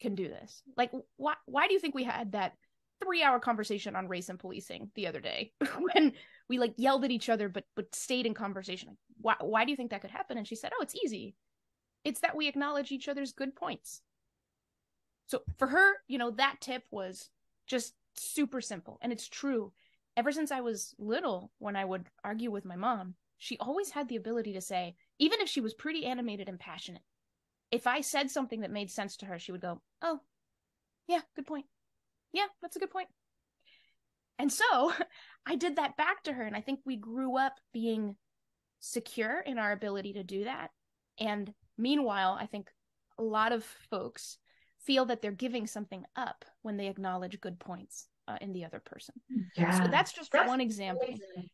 can 0.00 0.14
do 0.14 0.28
this? 0.28 0.62
Like 0.76 0.90
why 1.16 1.34
why 1.46 1.66
do 1.68 1.74
you 1.74 1.80
think 1.80 1.94
we 1.94 2.04
had 2.04 2.32
that 2.32 2.52
three 3.02 3.22
hour 3.22 3.38
conversation 3.38 3.96
on 3.96 4.08
race 4.08 4.28
and 4.28 4.38
policing 4.38 4.90
the 4.94 5.06
other 5.06 5.20
day 5.20 5.52
when 5.78 6.12
we 6.48 6.58
like 6.58 6.74
yelled 6.76 7.04
at 7.04 7.10
each 7.10 7.28
other 7.28 7.48
but 7.48 7.64
but 7.74 7.94
stayed 7.94 8.26
in 8.26 8.34
conversation. 8.34 8.96
Why, 9.20 9.36
why 9.40 9.64
do 9.64 9.70
you 9.70 9.76
think 9.76 9.90
that 9.90 10.02
could 10.02 10.10
happen? 10.10 10.38
And 10.38 10.46
she 10.46 10.56
said 10.56 10.72
oh 10.78 10.82
it's 10.82 10.94
easy. 10.94 11.34
It's 12.04 12.20
that 12.20 12.36
we 12.36 12.48
acknowledge 12.48 12.92
each 12.92 13.08
other's 13.08 13.32
good 13.32 13.56
points. 13.56 14.00
So 15.26 15.42
for 15.58 15.68
her 15.68 15.94
you 16.08 16.18
know 16.18 16.30
that 16.32 16.60
tip 16.60 16.84
was 16.90 17.30
just 17.66 17.94
super 18.14 18.60
simple 18.60 18.98
and 19.02 19.12
it's 19.12 19.28
true. 19.28 19.72
Ever 20.16 20.32
since 20.32 20.50
i 20.50 20.60
was 20.60 20.94
little 20.98 21.52
when 21.58 21.76
i 21.76 21.84
would 21.84 22.06
argue 22.24 22.50
with 22.50 22.64
my 22.64 22.76
mom 22.76 23.16
she 23.38 23.58
always 23.58 23.90
had 23.90 24.08
the 24.08 24.16
ability 24.16 24.52
to 24.54 24.60
say 24.60 24.94
even 25.18 25.40
if 25.40 25.48
she 25.48 25.60
was 25.60 25.74
pretty 25.74 26.06
animated 26.06 26.48
and 26.48 26.58
passionate 26.58 27.02
if 27.70 27.86
i 27.86 28.00
said 28.00 28.30
something 28.30 28.60
that 28.60 28.70
made 28.70 28.90
sense 28.90 29.16
to 29.16 29.26
her 29.26 29.38
she 29.38 29.52
would 29.52 29.60
go 29.60 29.80
oh 30.02 30.20
yeah 31.06 31.20
good 31.34 31.46
point 31.46 31.66
yeah 32.36 32.46
that's 32.62 32.76
a 32.76 32.78
good 32.78 32.90
point. 32.90 33.08
and 34.38 34.52
so 34.52 34.92
i 35.46 35.56
did 35.56 35.76
that 35.76 35.96
back 35.96 36.22
to 36.22 36.32
her 36.32 36.44
and 36.44 36.56
i 36.56 36.60
think 36.60 36.80
we 36.84 36.96
grew 36.96 37.38
up 37.38 37.54
being 37.72 38.16
secure 38.80 39.40
in 39.40 39.58
our 39.58 39.72
ability 39.72 40.12
to 40.12 40.22
do 40.22 40.44
that 40.44 40.70
and 41.18 41.52
meanwhile 41.78 42.36
i 42.38 42.46
think 42.46 42.68
a 43.18 43.22
lot 43.22 43.52
of 43.52 43.64
folks 43.90 44.38
feel 44.86 45.06
that 45.06 45.22
they're 45.22 45.32
giving 45.32 45.66
something 45.66 46.04
up 46.14 46.44
when 46.62 46.76
they 46.76 46.86
acknowledge 46.86 47.40
good 47.40 47.58
points 47.58 48.06
uh, 48.28 48.36
in 48.40 48.52
the 48.52 48.64
other 48.64 48.80
person. 48.80 49.14
Yeah. 49.56 49.82
So 49.82 49.90
that's 49.90 50.12
just 50.12 50.32
that's 50.32 50.48
one 50.48 50.60
example. 50.60 51.04
Amazing. 51.06 51.50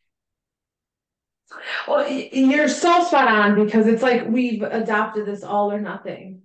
Well, 1.86 2.08
you're 2.08 2.68
so 2.68 3.04
spot 3.04 3.28
on 3.28 3.64
because 3.64 3.86
it's 3.86 4.02
like 4.02 4.26
we've 4.26 4.62
adopted 4.62 5.26
this 5.26 5.42
all 5.42 5.70
or 5.70 5.80
nothing, 5.80 6.41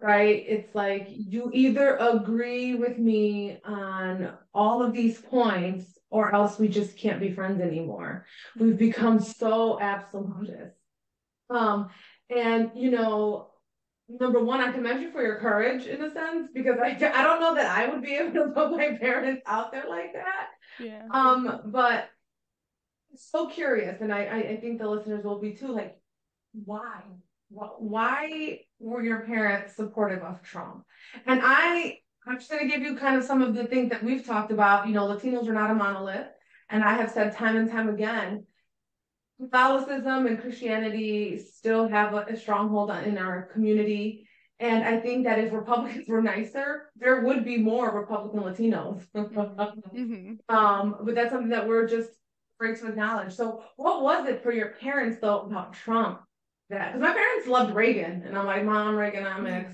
right? 0.00 0.44
It's 0.46 0.74
like 0.74 1.08
you 1.08 1.50
either 1.52 1.96
agree 1.96 2.74
with 2.74 2.98
me 2.98 3.58
on 3.64 4.32
all 4.54 4.82
of 4.82 4.92
these 4.92 5.20
points 5.20 5.98
or 6.10 6.34
else 6.34 6.58
we 6.58 6.68
just 6.68 6.96
can't 6.96 7.20
be 7.20 7.32
friends 7.32 7.60
anymore. 7.60 8.26
We've 8.58 8.78
become 8.78 9.20
so 9.20 9.80
absolutist. 9.80 10.76
Um, 11.50 11.88
and 12.30 12.70
you 12.74 12.90
know, 12.90 13.50
number 14.08 14.42
one, 14.42 14.60
I 14.60 14.72
commend 14.72 15.02
you 15.02 15.10
for 15.10 15.22
your 15.22 15.36
courage 15.36 15.86
in 15.86 16.02
a 16.02 16.12
sense 16.12 16.50
because 16.52 16.78
I 16.82 16.90
I 16.90 17.22
don't 17.22 17.40
know 17.40 17.54
that 17.54 17.66
I 17.66 17.88
would 17.88 18.02
be 18.02 18.14
able 18.16 18.32
to 18.32 18.50
put 18.54 18.72
my 18.72 18.96
parents 18.98 19.42
out 19.46 19.72
there 19.72 19.88
like 19.88 20.12
that. 20.12 20.48
Yeah. 20.78 21.02
Um, 21.10 21.62
but 21.66 22.08
so 23.14 23.48
curious, 23.48 24.00
and 24.00 24.12
I 24.12 24.24
I 24.50 24.56
think 24.60 24.78
the 24.78 24.88
listeners 24.88 25.24
will 25.24 25.40
be 25.40 25.54
too. 25.54 25.68
Like, 25.68 25.98
why? 26.52 27.02
Why 27.48 28.60
were 28.78 29.02
your 29.02 29.20
parents 29.20 29.76
supportive 29.76 30.22
of 30.22 30.42
Trump? 30.42 30.84
And 31.26 31.40
I 31.42 31.98
I'm 32.26 32.38
just 32.38 32.50
going 32.50 32.68
to 32.68 32.68
give 32.68 32.82
you 32.82 32.96
kind 32.96 33.16
of 33.16 33.22
some 33.22 33.40
of 33.40 33.54
the 33.54 33.66
things 33.66 33.90
that 33.90 34.02
we've 34.02 34.26
talked 34.26 34.50
about. 34.50 34.88
You 34.88 34.94
know, 34.94 35.06
Latinos 35.06 35.46
are 35.46 35.52
not 35.52 35.70
a 35.70 35.74
monolith, 35.74 36.26
and 36.68 36.82
I 36.82 36.94
have 36.94 37.10
said 37.10 37.36
time 37.36 37.56
and 37.56 37.70
time 37.70 37.88
again 37.88 38.46
Catholicism 39.40 40.26
and 40.26 40.40
Christianity 40.40 41.38
still 41.38 41.88
have 41.88 42.14
a, 42.14 42.26
a 42.28 42.36
stronghold 42.36 42.90
in 42.90 43.18
our 43.18 43.42
community. 43.52 44.28
And 44.58 44.82
I 44.82 44.98
think 44.98 45.24
that 45.24 45.38
if 45.38 45.52
Republicans 45.52 46.08
were 46.08 46.22
nicer, 46.22 46.90
there 46.96 47.20
would 47.22 47.44
be 47.44 47.58
more 47.58 47.90
Republican 47.90 48.40
Latinos. 48.40 49.06
mm-hmm. 49.14 50.54
um, 50.54 50.96
but 51.02 51.14
that's 51.14 51.30
something 51.30 51.50
that 51.50 51.68
we're 51.68 51.86
just 51.86 52.10
afraid 52.58 52.78
to 52.78 52.88
acknowledge. 52.88 53.34
So, 53.34 53.62
what 53.76 54.02
was 54.02 54.26
it 54.28 54.42
for 54.42 54.52
your 54.52 54.70
parents, 54.80 55.18
though, 55.20 55.40
about 55.40 55.74
Trump? 55.74 56.20
That 56.68 56.92
because 56.92 57.00
my 57.00 57.12
parents 57.12 57.46
loved 57.46 57.74
Reagan, 57.74 58.22
and 58.26 58.36
I'm 58.36 58.46
like, 58.46 58.64
Mom, 58.64 58.96
Reaganomics, 58.96 59.66
mm-hmm. 59.66 59.72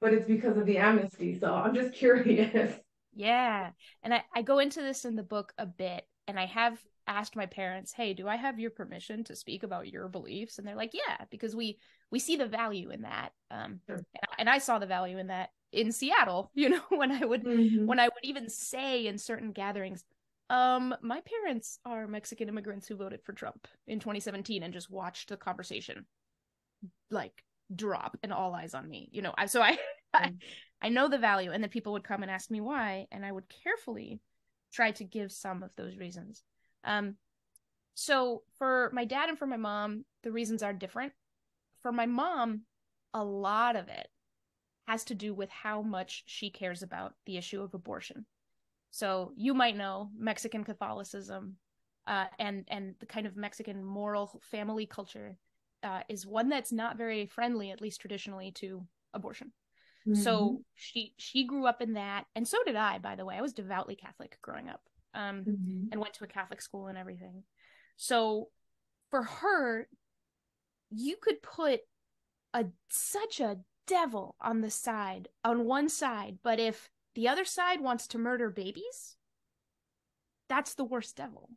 but 0.00 0.12
it's 0.12 0.26
because 0.26 0.56
of 0.58 0.66
the 0.66 0.78
amnesty. 0.78 1.38
So, 1.38 1.54
I'm 1.54 1.74
just 1.74 1.94
curious. 1.94 2.78
Yeah, 3.14 3.70
and 4.02 4.14
I, 4.14 4.22
I 4.34 4.42
go 4.42 4.58
into 4.58 4.82
this 4.82 5.04
in 5.04 5.16
the 5.16 5.22
book 5.22 5.52
a 5.58 5.66
bit, 5.66 6.06
and 6.26 6.38
I 6.38 6.46
have 6.46 6.78
asked 7.06 7.34
my 7.34 7.46
parents, 7.46 7.92
"Hey, 7.92 8.12
do 8.12 8.28
I 8.28 8.36
have 8.36 8.60
your 8.60 8.70
permission 8.70 9.24
to 9.24 9.34
speak 9.34 9.62
about 9.62 9.88
your 9.88 10.08
beliefs?" 10.08 10.58
And 10.58 10.68
they're 10.68 10.76
like, 10.76 10.92
"Yeah," 10.92 11.24
because 11.30 11.56
we 11.56 11.78
we 12.10 12.18
see 12.18 12.36
the 12.36 12.46
value 12.46 12.90
in 12.90 13.02
that. 13.02 13.30
Um, 13.50 13.80
sure. 13.86 14.04
and, 14.38 14.48
I 14.48 14.58
saw 14.58 14.78
the 14.78 14.86
value 14.86 15.18
in 15.18 15.28
that 15.28 15.50
in 15.72 15.92
Seattle. 15.92 16.50
You 16.54 16.68
know, 16.68 16.82
when 16.90 17.10
I 17.10 17.24
would 17.24 17.44
mm-hmm. 17.44 17.86
when 17.86 17.98
I 17.98 18.04
would 18.04 18.24
even 18.24 18.50
say 18.50 19.06
in 19.06 19.16
certain 19.16 19.52
gatherings, 19.52 20.04
um, 20.50 20.94
my 21.02 21.22
parents 21.22 21.78
are 21.84 22.06
Mexican 22.06 22.48
immigrants 22.48 22.86
who 22.86 22.96
voted 22.96 23.22
for 23.24 23.32
Trump 23.32 23.66
in 23.86 23.98
2017 23.98 24.62
and 24.62 24.72
just 24.72 24.90
watched 24.90 25.30
the 25.30 25.36
conversation 25.36 26.04
like 27.10 27.42
drop 27.74 28.16
and 28.22 28.32
all 28.32 28.54
eyes 28.54 28.74
on 28.74 28.88
me. 28.88 29.08
You 29.12 29.22
know, 29.22 29.34
I 29.36 29.46
so 29.46 29.62
I, 29.62 29.78
I 30.14 30.34
I 30.80 30.88
know 30.88 31.08
the 31.08 31.18
value, 31.18 31.50
and 31.50 31.62
then 31.62 31.70
people 31.70 31.92
would 31.92 32.04
come 32.04 32.22
and 32.22 32.30
ask 32.30 32.50
me 32.50 32.60
why, 32.60 33.06
and 33.10 33.24
I 33.24 33.32
would 33.32 33.44
carefully 33.62 34.20
try 34.72 34.92
to 34.92 35.04
give 35.04 35.32
some 35.32 35.62
of 35.62 35.70
those 35.76 35.96
reasons. 35.96 36.42
Um, 36.84 37.16
so 37.94 38.42
for 38.58 38.90
my 38.92 39.04
dad 39.04 39.28
and 39.28 39.38
for 39.38 39.46
my 39.46 39.56
mom, 39.56 40.04
the 40.22 40.30
reasons 40.30 40.62
are 40.62 40.72
different. 40.72 41.12
For 41.82 41.90
my 41.90 42.06
mom, 42.06 42.62
a 43.12 43.24
lot 43.24 43.76
of 43.76 43.88
it 43.88 44.08
has 44.86 45.04
to 45.04 45.14
do 45.14 45.34
with 45.34 45.50
how 45.50 45.82
much 45.82 46.22
she 46.26 46.50
cares 46.50 46.82
about 46.82 47.14
the 47.26 47.36
issue 47.36 47.60
of 47.62 47.74
abortion. 47.74 48.24
So 48.90 49.32
you 49.36 49.52
might 49.52 49.76
know 49.76 50.10
Mexican 50.16 50.64
Catholicism 50.64 51.56
uh, 52.06 52.26
and 52.38 52.64
and 52.68 52.94
the 53.00 53.06
kind 53.06 53.26
of 53.26 53.36
Mexican 53.36 53.84
moral 53.84 54.40
family 54.42 54.86
culture 54.86 55.36
uh, 55.82 56.00
is 56.08 56.26
one 56.26 56.48
that's 56.48 56.72
not 56.72 56.96
very 56.96 57.26
friendly, 57.26 57.70
at 57.70 57.80
least 57.80 58.00
traditionally, 58.00 58.52
to 58.52 58.86
abortion. 59.14 59.52
Mm-hmm. 60.06 60.22
So 60.22 60.62
she 60.74 61.14
she 61.18 61.44
grew 61.44 61.66
up 61.66 61.82
in 61.82 61.94
that, 61.94 62.24
and 62.34 62.46
so 62.46 62.58
did 62.64 62.76
I. 62.76 62.98
By 62.98 63.16
the 63.16 63.24
way, 63.24 63.36
I 63.36 63.42
was 63.42 63.52
devoutly 63.52 63.96
Catholic 63.96 64.38
growing 64.42 64.68
up 64.68 64.80
um, 65.14 65.44
mm-hmm. 65.44 65.84
and 65.92 66.00
went 66.00 66.14
to 66.14 66.24
a 66.24 66.28
Catholic 66.28 66.62
school 66.62 66.86
and 66.86 66.96
everything. 66.96 67.42
So 67.96 68.48
for 69.10 69.22
her, 69.24 69.88
you 70.90 71.16
could 71.20 71.42
put 71.42 71.80
a 72.54 72.66
such 72.88 73.40
a 73.40 73.58
devil 73.86 74.36
on 74.40 74.60
the 74.60 74.70
side 74.70 75.28
on 75.44 75.64
one 75.64 75.88
side, 75.88 76.38
but 76.42 76.60
if 76.60 76.90
the 77.14 77.28
other 77.28 77.44
side 77.44 77.80
wants 77.80 78.06
to 78.08 78.18
murder 78.18 78.50
babies, 78.50 79.16
that's 80.48 80.74
the 80.74 80.84
worst 80.84 81.16
devil. 81.16 81.50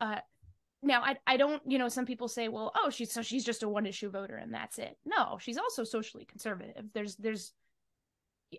Uh, 0.00 0.20
now 0.82 1.02
I 1.02 1.16
I 1.26 1.36
don't 1.36 1.62
you 1.66 1.78
know 1.78 1.88
some 1.88 2.06
people 2.06 2.28
say 2.28 2.48
well 2.48 2.72
oh 2.74 2.90
she's 2.90 3.12
so 3.12 3.22
she's 3.22 3.44
just 3.44 3.62
a 3.62 3.68
one 3.68 3.86
issue 3.86 4.10
voter 4.10 4.36
and 4.36 4.52
that's 4.52 4.78
it. 4.78 4.96
No, 5.04 5.38
she's 5.40 5.58
also 5.58 5.84
socially 5.84 6.24
conservative. 6.24 6.84
There's 6.94 7.16
there's 7.16 7.52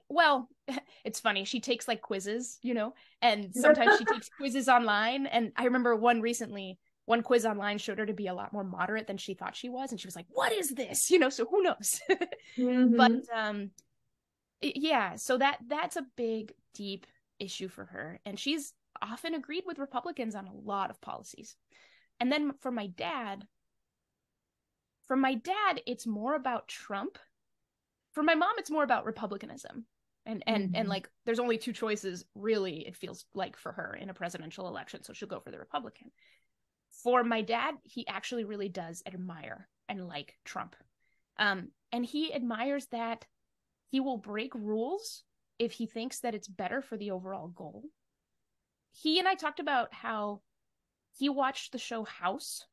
well 0.10 0.50
it's 1.04 1.20
funny. 1.20 1.46
She 1.46 1.60
takes 1.60 1.88
like 1.88 2.02
quizzes 2.02 2.60
you 2.62 2.74
know 2.74 2.94
and 3.22 3.54
sometimes 3.56 3.98
she 3.98 4.06
takes 4.14 4.30
quizzes 4.30 4.70
online. 4.70 5.26
And 5.26 5.52
i 5.56 5.66
remember 5.66 5.96
one 5.96 6.22
recently 6.22 6.80
one 7.06 7.24
quiz 7.24 7.46
online 7.46 7.80
showed 7.80 7.98
her 7.98 8.06
to 8.06 8.14
be 8.14 8.28
a 8.28 8.34
lot 8.34 8.54
more 8.54 8.64
moderate 8.64 9.08
than 9.08 9.18
she 9.18 9.34
thought 9.34 9.56
she 9.56 9.70
was. 9.70 9.92
And 9.92 10.00
she 10.00 10.08
was 10.08 10.16
like 10.16 10.28
what 10.30 10.52
is 10.52 10.70
this? 10.70 11.10
You 11.12 11.20
know 11.20 11.30
so 11.30 11.46
who 11.46 11.64
knows? 11.64 12.00
Mm-hmm. 12.58 12.96
but 12.96 13.12
um 13.36 13.72
yeah 14.62 15.16
so 15.16 15.38
that 15.38 15.58
that's 15.68 15.96
a 15.96 16.06
big 16.16 16.54
deep 16.76 17.08
issue 17.40 17.68
for 17.68 17.86
her. 17.86 18.20
And 18.26 18.40
she's 18.40 18.74
often 19.02 19.34
agreed 19.34 19.64
with 19.66 19.80
republicans 19.80 20.36
on 20.36 20.46
a 20.46 20.54
lot 20.54 20.90
of 20.90 21.02
policies 21.02 21.56
and 22.22 22.32
then 22.32 22.54
for 22.62 22.72
my 22.72 22.88
dad 22.88 23.46
for 25.08 25.18
my 25.18 25.34
dad 25.34 25.82
it's 25.86 26.08
more 26.08 26.36
about 26.36 26.70
trump 26.70 27.18
for 28.14 28.24
my 28.24 28.36
mom 28.36 28.54
it's 28.58 28.72
more 28.72 28.84
about 28.84 29.06
republicanism 29.06 29.86
and 30.26 30.44
and 30.48 30.68
mm-hmm. 30.68 30.76
and 30.76 30.88
like 30.88 31.10
there's 31.26 31.40
only 31.40 31.58
two 31.58 31.74
choices 31.74 32.24
really 32.36 32.88
it 32.88 32.96
feels 32.96 33.26
like 33.34 33.58
for 33.58 33.74
her 33.74 33.98
in 34.00 34.10
a 34.10 34.14
presidential 34.14 34.70
election 34.70 35.04
so 35.04 35.12
she'll 35.12 35.28
go 35.28 35.42
for 35.42 35.52
the 35.52 35.60
republican 35.60 36.12
for 37.04 37.24
my 37.24 37.42
dad 37.42 37.76
he 37.84 38.08
actually 38.08 38.46
really 38.46 38.70
does 38.70 39.04
admire 39.06 39.68
and 39.90 40.08
like 40.08 40.38
trump 40.46 40.76
um 41.38 41.70
and 41.92 42.06
he 42.06 42.34
admires 42.34 42.86
that 42.88 43.26
He 43.90 44.00
will 44.00 44.18
break 44.18 44.56
rules 44.56 45.24
if 45.60 45.74
he 45.74 45.86
thinks 45.86 46.22
that 46.22 46.34
it's 46.34 46.48
better 46.48 46.82
for 46.82 46.98
the 46.98 47.12
overall 47.12 47.50
goal. 47.50 47.84
He 48.92 49.20
and 49.20 49.28
I 49.28 49.36
talked 49.36 49.60
about 49.60 49.94
how 49.94 50.42
he 51.18 51.30
watched 51.30 51.72
the 51.72 51.78
show 51.78 52.04
House 52.04 52.66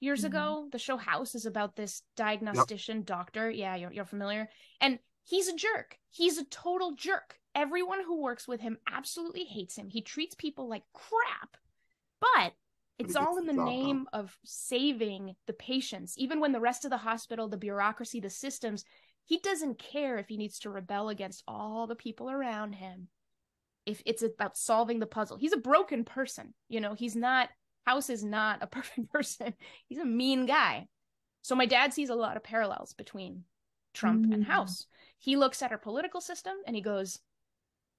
years 0.00 0.20
mm-hmm. 0.20 0.26
ago. 0.28 0.68
The 0.72 0.78
show 0.78 0.96
House 0.96 1.34
is 1.34 1.46
about 1.46 1.76
this 1.76 2.02
diagnostician 2.16 2.98
yep. 2.98 3.06
doctor. 3.06 3.50
Yeah, 3.50 3.76
you're, 3.76 3.92
you're 3.92 4.04
familiar. 4.04 4.48
And 4.80 4.98
he's 5.24 5.48
a 5.48 5.56
jerk. 5.56 5.98
He's 6.10 6.38
a 6.38 6.44
total 6.44 6.92
jerk. 6.92 7.38
Everyone 7.54 8.02
who 8.04 8.20
works 8.20 8.48
with 8.48 8.60
him 8.60 8.78
absolutely 8.90 9.44
hates 9.44 9.76
him. 9.76 9.88
He 9.88 10.02
treats 10.02 10.34
people 10.34 10.68
like 10.68 10.82
crap. 10.92 11.56
But 12.20 12.54
it's 12.98 13.16
all 13.16 13.38
in 13.38 13.46
the 13.46 13.52
name 13.52 14.06
of 14.12 14.36
saving 14.44 15.34
the 15.46 15.52
patients. 15.52 16.14
Even 16.16 16.40
when 16.40 16.52
the 16.52 16.60
rest 16.60 16.84
of 16.84 16.90
the 16.90 16.96
hospital, 16.96 17.48
the 17.48 17.56
bureaucracy, 17.56 18.20
the 18.20 18.30
systems, 18.30 18.84
he 19.24 19.38
doesn't 19.38 19.78
care 19.78 20.18
if 20.18 20.28
he 20.28 20.36
needs 20.36 20.60
to 20.60 20.70
rebel 20.70 21.08
against 21.08 21.42
all 21.48 21.86
the 21.86 21.96
people 21.96 22.30
around 22.30 22.74
him. 22.74 23.08
If 23.84 24.02
it's 24.06 24.22
about 24.22 24.56
solving 24.56 25.00
the 25.00 25.06
puzzle, 25.06 25.36
he's 25.36 25.52
a 25.52 25.58
broken 25.58 26.04
person. 26.04 26.54
You 26.68 26.80
know, 26.80 26.94
he's 26.94 27.16
not, 27.16 27.48
House 27.86 28.10
is 28.10 28.24
not 28.24 28.62
a 28.62 28.66
perfect 28.78 29.10
person. 29.10 29.54
He's 29.88 29.98
a 29.98 30.04
mean 30.04 30.46
guy. 30.46 30.88
So 31.42 31.54
my 31.54 31.66
dad 31.66 31.92
sees 31.92 32.08
a 32.08 32.14
lot 32.14 32.36
of 32.36 32.42
parallels 32.42 32.94
between 32.94 33.44
Trump 33.92 34.22
mm-hmm. 34.22 34.32
and 34.32 34.44
House. 34.44 34.86
He 35.18 35.36
looks 35.36 35.62
at 35.62 35.72
our 35.72 35.78
political 35.78 36.20
system 36.20 36.54
and 36.66 36.74
he 36.74 36.82
goes, 36.82 37.18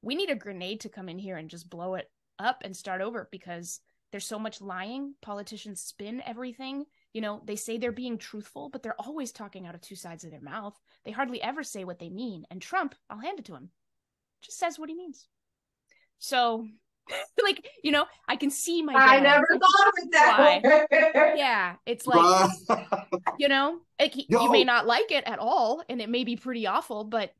We 0.02 0.16
need 0.16 0.30
a 0.30 0.36
grenade 0.36 0.82
to 0.82 0.90
come 0.90 1.10
in 1.10 1.20
here 1.20 1.38
and 1.38 1.50
just 1.50 1.70
blow 1.70 1.96
it 1.96 2.10
up 2.40 2.62
and 2.64 2.76
start 2.76 3.02
over 3.02 3.28
because 3.32 3.80
there's 4.12 4.26
so 4.26 4.40
much 4.40 4.62
lying. 4.62 5.16
Politicians 5.22 5.82
spin 5.82 6.22
everything. 6.26 6.86
You 7.14 7.22
know, 7.22 7.42
they 7.46 7.56
say 7.56 7.78
they're 7.78 7.92
being 7.92 8.18
truthful, 8.18 8.70
but 8.70 8.84
they're 8.84 9.00
always 9.00 9.32
talking 9.32 9.68
out 9.68 9.76
of 9.76 9.82
two 9.82 9.96
sides 9.96 10.24
of 10.24 10.32
their 10.32 10.42
mouth. 10.42 10.80
They 11.04 11.12
hardly 11.12 11.42
ever 11.42 11.64
say 11.64 11.84
what 11.84 12.00
they 12.00 12.10
mean. 12.10 12.46
And 12.50 12.62
Trump, 12.62 12.96
I'll 13.10 13.20
hand 13.20 13.40
it 13.40 13.46
to 13.46 13.56
him, 13.56 13.70
just 14.42 14.58
says 14.58 14.80
what 14.80 14.90
he 14.90 14.96
means. 14.96 15.28
So, 16.20 16.68
like, 17.44 17.68
you 17.84 17.92
know, 17.92 18.06
I 18.28 18.36
can 18.36 18.50
see 18.50 18.82
my. 18.82 18.94
I 18.94 19.20
never 19.20 19.46
thought 19.52 19.88
of 19.88 19.94
it 19.98 20.12
that 20.12 20.40
way. 20.40 21.36
yeah, 21.38 21.76
it's 21.86 22.08
like, 22.08 22.50
you 23.38 23.48
know, 23.48 23.80
it, 24.00 24.16
you 24.16 24.52
may 24.52 24.64
not 24.64 24.88
like 24.88 25.12
it 25.12 25.24
at 25.26 25.40
all, 25.40 25.84
and 25.90 26.02
it 26.02 26.10
may 26.10 26.24
be 26.24 26.36
pretty 26.36 26.68
awful, 26.68 27.04
but 27.04 27.32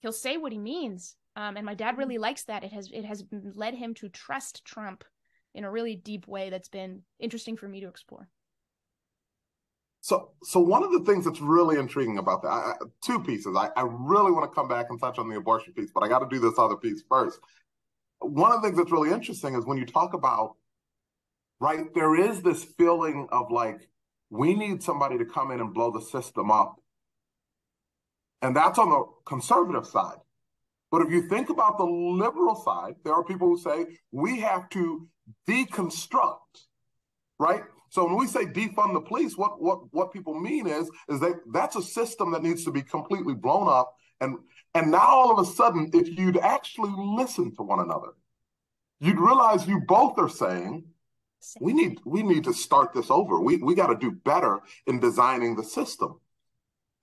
he'll 0.00 0.12
say 0.12 0.36
what 0.36 0.52
he 0.52 0.58
means. 0.58 1.16
Um, 1.36 1.56
and 1.56 1.66
my 1.66 1.74
dad 1.74 1.98
really 1.98 2.18
likes 2.18 2.44
that. 2.44 2.62
It 2.62 2.72
has 2.72 2.90
it 2.92 3.04
has 3.04 3.24
led 3.32 3.74
him 3.74 3.94
to 3.94 4.08
trust 4.08 4.64
Trump 4.64 5.04
in 5.54 5.64
a 5.64 5.70
really 5.70 5.96
deep 5.96 6.26
way 6.28 6.50
that's 6.50 6.68
been 6.68 7.02
interesting 7.18 7.56
for 7.56 7.68
me 7.68 7.80
to 7.80 7.88
explore. 7.88 8.28
So, 10.04 10.32
so 10.42 10.60
one 10.60 10.82
of 10.82 10.92
the 10.92 11.00
things 11.00 11.24
that's 11.24 11.40
really 11.40 11.78
intriguing 11.78 12.18
about 12.18 12.42
that, 12.42 12.50
I, 12.50 12.74
two 13.02 13.20
pieces. 13.20 13.56
I, 13.56 13.70
I 13.74 13.86
really 13.88 14.32
want 14.32 14.50
to 14.50 14.54
come 14.54 14.68
back 14.68 14.88
and 14.90 15.00
touch 15.00 15.18
on 15.18 15.30
the 15.30 15.36
abortion 15.36 15.72
piece, 15.72 15.92
but 15.94 16.02
I 16.02 16.08
got 16.08 16.18
to 16.18 16.26
do 16.28 16.38
this 16.38 16.58
other 16.58 16.76
piece 16.76 17.02
first. 17.08 17.40
One 18.20 18.52
of 18.52 18.62
the 18.62 18.68
things 18.68 18.78
that's 18.78 18.92
really 18.92 19.10
interesting 19.10 19.54
is 19.54 19.64
when 19.64 19.78
you 19.78 19.86
talk 19.86 20.14
about, 20.14 20.56
right, 21.60 21.92
there 21.94 22.14
is 22.14 22.42
this 22.42 22.64
feeling 22.64 23.28
of 23.30 23.50
like, 23.50 23.88
we 24.30 24.54
need 24.54 24.82
somebody 24.82 25.18
to 25.18 25.24
come 25.24 25.50
in 25.50 25.60
and 25.60 25.74
blow 25.74 25.90
the 25.90 26.00
system 26.00 26.50
up. 26.50 26.76
And 28.42 28.54
that's 28.54 28.78
on 28.78 28.90
the 28.90 29.04
conservative 29.24 29.86
side. 29.86 30.18
But 30.90 31.02
if 31.02 31.10
you 31.10 31.28
think 31.28 31.50
about 31.50 31.78
the 31.78 31.84
liberal 31.84 32.54
side, 32.54 32.94
there 33.04 33.14
are 33.14 33.24
people 33.24 33.48
who 33.48 33.58
say 33.58 33.98
we 34.12 34.40
have 34.40 34.68
to 34.70 35.08
deconstruct, 35.48 36.66
right? 37.38 37.62
So 37.90 38.04
when 38.04 38.16
we 38.16 38.26
say 38.26 38.44
defund 38.44 38.92
the 38.92 39.00
police, 39.00 39.36
what 39.36 39.60
what 39.62 39.92
what 39.92 40.12
people 40.12 40.34
mean 40.34 40.66
is 40.66 40.90
is 41.08 41.20
that 41.20 41.40
that's 41.52 41.76
a 41.76 41.82
system 41.82 42.32
that 42.32 42.42
needs 42.42 42.64
to 42.64 42.72
be 42.72 42.82
completely 42.82 43.34
blown 43.34 43.68
up, 43.68 43.94
and 44.20 44.36
and 44.74 44.90
now 44.90 45.06
all 45.06 45.30
of 45.30 45.46
a 45.46 45.50
sudden, 45.50 45.90
if 45.94 46.18
you'd 46.18 46.36
actually 46.36 46.92
listen 46.96 47.54
to 47.56 47.62
one 47.62 47.80
another, 47.80 48.14
you'd 49.00 49.20
realize 49.20 49.66
you 49.66 49.80
both 49.80 50.18
are 50.18 50.28
saying 50.28 50.84
we 51.60 51.72
need 51.72 52.00
we 52.04 52.22
need 52.22 52.44
to 52.44 52.54
start 52.54 52.92
this 52.92 53.10
over. 53.10 53.40
We 53.40 53.58
we 53.58 53.74
got 53.74 53.88
to 53.88 53.96
do 53.96 54.10
better 54.10 54.60
in 54.86 55.00
designing 55.00 55.56
the 55.56 55.64
system. 55.64 56.20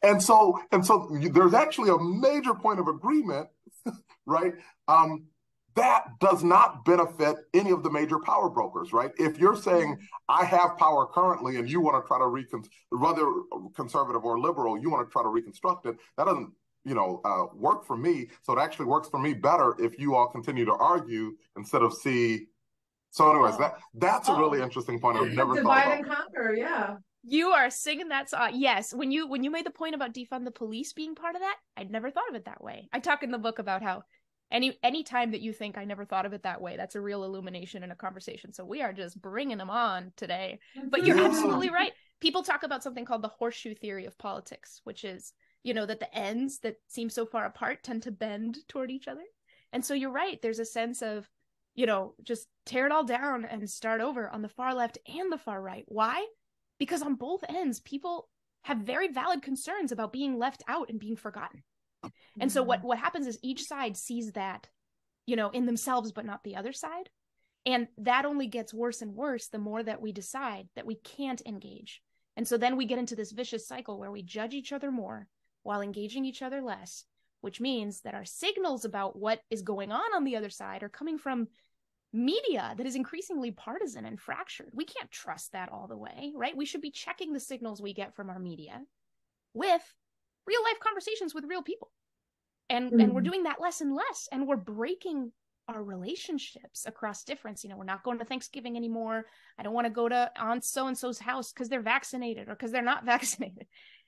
And 0.04 0.22
so 0.22 0.60
and 0.72 0.86
so 0.86 1.10
there's 1.32 1.54
actually 1.54 1.90
a 1.90 1.98
major 1.98 2.54
point 2.54 2.80
of 2.80 2.88
agreement, 2.88 3.50
right? 4.26 4.54
Um, 4.88 5.28
that 5.76 6.20
does 6.20 6.44
not 6.44 6.84
benefit 6.84 7.38
any 7.54 7.72
of 7.72 7.82
the 7.82 7.90
major 7.90 8.20
power 8.20 8.50
brokers, 8.50 8.92
right? 8.92 9.12
If 9.18 9.40
you're 9.40 9.56
saying 9.56 10.00
I 10.28 10.44
have 10.44 10.78
power 10.78 11.08
currently 11.08 11.58
and 11.58 11.70
you 11.70 11.80
want 11.80 12.04
to 12.04 12.08
try 12.08 12.20
to 12.20 12.28
recon, 12.28 12.64
whether 12.90 13.26
conservative 13.76 14.26
or 14.26 14.40
liberal, 14.40 14.78
you 14.78 14.90
want 14.90 15.08
to 15.08 15.12
try 15.12 15.24
to 15.24 15.30
reconstruct 15.30 15.86
it, 15.86 15.96
that 16.18 16.26
doesn't, 16.26 16.52
you 16.84 16.96
know, 16.96 17.22
uh, 17.26 17.56
work 17.56 17.86
for 17.86 17.98
me. 17.98 18.28
So 18.44 18.54
it 18.54 18.60
actually 18.60 18.86
works 18.86 19.10
for 19.10 19.20
me 19.20 19.34
better 19.34 19.76
if 19.80 20.00
you 20.00 20.16
all 20.16 20.28
continue 20.28 20.66
to 20.66 20.74
argue 20.74 21.36
instead 21.58 21.82
of 21.82 21.94
see. 21.94 22.48
So, 23.12 23.30
anyways, 23.30 23.56
oh. 23.56 23.60
that 23.60 23.74
that's 23.96 24.30
oh. 24.30 24.36
a 24.36 24.40
really 24.40 24.60
oh. 24.60 24.64
interesting 24.64 25.00
point. 25.00 25.18
I've 25.18 25.34
never 25.34 25.56
divide 25.56 25.84
thought 25.84 25.98
and 25.98 26.06
conquer. 26.06 26.56
Yeah. 26.56 26.96
You 27.24 27.50
are 27.50 27.70
singing 27.70 28.10
that 28.10 28.32
song. 28.32 28.52
Yes, 28.54 28.94
when 28.94 29.12
you 29.12 29.28
when 29.28 29.44
you 29.44 29.52
made 29.52 29.66
the 29.66 29.72
point 29.72 29.94
about 29.94 30.14
defund 30.14 30.46
the 30.46 30.52
police 30.52 30.94
being 30.94 31.14
part 31.14 31.36
of 31.36 31.42
that, 31.42 31.56
I'd 31.78 31.92
never 31.92 32.10
thought 32.10 32.30
of 32.30 32.36
it 32.36 32.46
that 32.46 32.64
way. 32.64 32.90
I 32.92 33.00
talk 33.00 33.22
in 33.22 33.32
the 33.32 33.38
book 33.38 33.60
about 33.60 33.84
how 33.84 34.04
any 34.52 34.78
any 34.84 35.04
time 35.04 35.32
that 35.32 35.42
you 35.42 35.54
think 35.54 35.78
i 35.78 35.86
never 35.86 36.06
thought 36.06 36.26
of 36.26 36.34
it 36.34 36.44
that 36.44 36.62
way 36.62 36.76
that's 36.78 36.96
a 36.96 37.02
real 37.02 37.24
illumination 37.24 37.84
in 37.84 37.92
a 37.92 37.96
conversation 37.96 38.54
so 38.54 38.66
we 38.66 38.82
are 38.82 38.94
just 38.94 39.20
bringing 39.22 39.58
them 39.58 39.70
on 39.70 40.12
today 40.16 40.60
but 40.90 41.06
you're 41.06 41.20
absolutely 41.26 41.70
right 41.70 41.94
people 42.20 42.44
talk 42.44 42.64
about 42.64 42.84
something 42.84 43.06
called 43.06 43.22
the 43.22 43.28
horseshoe 43.30 43.74
theory 43.74 44.06
of 44.06 44.18
politics 44.18 44.82
which 44.84 45.04
is 45.04 45.34
you 45.64 45.74
know 45.74 45.86
that 45.86 46.00
the 46.00 46.14
ends 46.16 46.60
that 46.60 46.78
seem 46.88 47.10
so 47.10 47.26
far 47.26 47.46
apart 47.46 47.84
tend 47.84 48.04
to 48.04 48.12
bend 48.12 48.58
toward 48.68 48.92
each 48.92 49.08
other 49.08 49.24
and 49.74 49.84
so 49.84 49.94
you're 49.94 50.12
right 50.12 50.42
there's 50.42 50.60
a 50.60 50.66
sense 50.66 51.02
of 51.02 51.30
you 51.76 51.86
know 51.86 52.14
just 52.24 52.48
tear 52.66 52.86
it 52.86 52.92
all 52.92 53.04
down 53.04 53.46
and 53.46 53.70
start 53.70 54.02
over 54.02 54.30
on 54.30 54.42
the 54.42 54.50
far 54.50 54.74
left 54.74 54.98
and 55.08 55.32
the 55.32 55.38
far 55.38 55.62
right 55.62 55.86
why 55.88 56.26
because 56.80 57.02
on 57.02 57.16
both 57.16 57.44
ends 57.50 57.80
people 57.80 58.30
have 58.64 58.78
very 58.80 59.08
valid 59.08 59.42
concerns 59.42 59.92
about 59.92 60.14
being 60.14 60.38
left 60.38 60.64
out 60.68 60.90
and 60.90 61.00
being 61.00 61.16
forgotten 61.16 61.64
and 62.40 62.52
so 62.52 62.64
what 62.64 62.80
mm-hmm. 62.80 62.88
what 62.88 63.00
happens 63.00 63.28
is 63.28 63.40
each 63.42 63.64
side 63.64 63.98
sees 63.98 64.32
that, 64.34 64.68
you 65.26 65.36
know, 65.36 65.50
in 65.50 65.66
themselves 65.66 66.12
but 66.12 66.26
not 66.26 66.44
the 66.44 66.56
other 66.56 66.74
side. 66.74 67.10
And 67.66 67.88
that 68.00 68.26
only 68.26 68.48
gets 68.48 68.74
worse 68.74 69.02
and 69.02 69.16
worse 69.16 69.48
the 69.48 69.60
more 69.60 69.84
that 69.84 70.02
we 70.02 70.12
decide 70.12 70.68
that 70.76 70.86
we 70.86 70.96
can't 70.96 71.42
engage. 71.46 72.02
And 72.36 72.48
so 72.48 72.58
then 72.58 72.76
we 72.76 72.86
get 72.86 72.98
into 72.98 73.16
this 73.16 73.32
vicious 73.32 73.68
cycle 73.68 74.00
where 74.00 74.12
we 74.12 74.24
judge 74.24 74.54
each 74.54 74.72
other 74.72 74.90
more 74.90 75.28
while 75.64 75.82
engaging 75.82 76.26
each 76.26 76.42
other 76.42 76.62
less, 76.62 77.06
which 77.42 77.62
means 77.62 78.02
that 78.02 78.14
our 78.14 78.26
signals 78.26 78.86
about 78.86 79.18
what 79.18 79.42
is 79.50 79.62
going 79.62 79.92
on 79.92 80.14
on 80.16 80.24
the 80.24 80.36
other 80.36 80.50
side 80.50 80.84
are 80.84 80.90
coming 80.90 81.18
from 81.18 81.48
media 82.14 82.74
that 82.78 82.86
is 82.86 82.96
increasingly 82.96 83.52
partisan 83.52 84.06
and 84.06 84.20
fractured. 84.20 84.72
We 84.74 84.86
can't 84.86 85.10
trust 85.12 85.54
that 85.54 85.72
all 85.72 85.88
the 85.88 85.98
way, 85.98 86.34
right? 86.36 86.56
We 86.56 86.66
should 86.66 86.82
be 86.82 86.92
checking 86.92 87.32
the 87.32 87.40
signals 87.40 87.82
we 87.82 87.94
get 87.94 88.16
from 88.16 88.30
our 88.30 88.40
media 88.40 88.82
with 89.54 89.82
real 90.48 90.64
life 90.64 90.80
conversations 90.80 91.34
with 91.34 91.46
real 91.46 91.62
people 91.62 91.92
and 92.70 92.92
mm. 92.92 93.04
and 93.04 93.14
we're 93.14 93.22
mm. 93.22 93.26
doing 93.26 93.44
that 93.44 93.62
less 93.62 93.82
and 93.82 93.94
less 93.94 94.28
and 94.32 94.48
we're 94.48 94.56
breaking 94.56 95.32
our 95.68 95.84
relationships 95.84 96.86
across 96.88 97.24
difference 97.24 97.64
you 97.64 97.70
know 97.70 97.78
we're 97.78 97.84
not 97.84 98.04
going 98.04 98.18
to 98.18 98.26
thanksgiving 98.26 98.76
anymore 98.76 99.26
i 99.60 99.64
don't 99.64 99.74
want 99.74 99.86
to 99.86 99.94
go 99.94 100.10
to 100.10 100.32
aunt 100.38 100.64
so 100.64 100.88
and 100.88 100.98
so's 100.98 101.20
house 101.20 101.52
because 101.52 101.70
they're 101.70 101.82
vaccinated 101.82 102.48
or 102.48 102.56
because 102.56 102.72
they're 102.72 102.82
not 102.82 103.06
vaccinated 103.14 103.68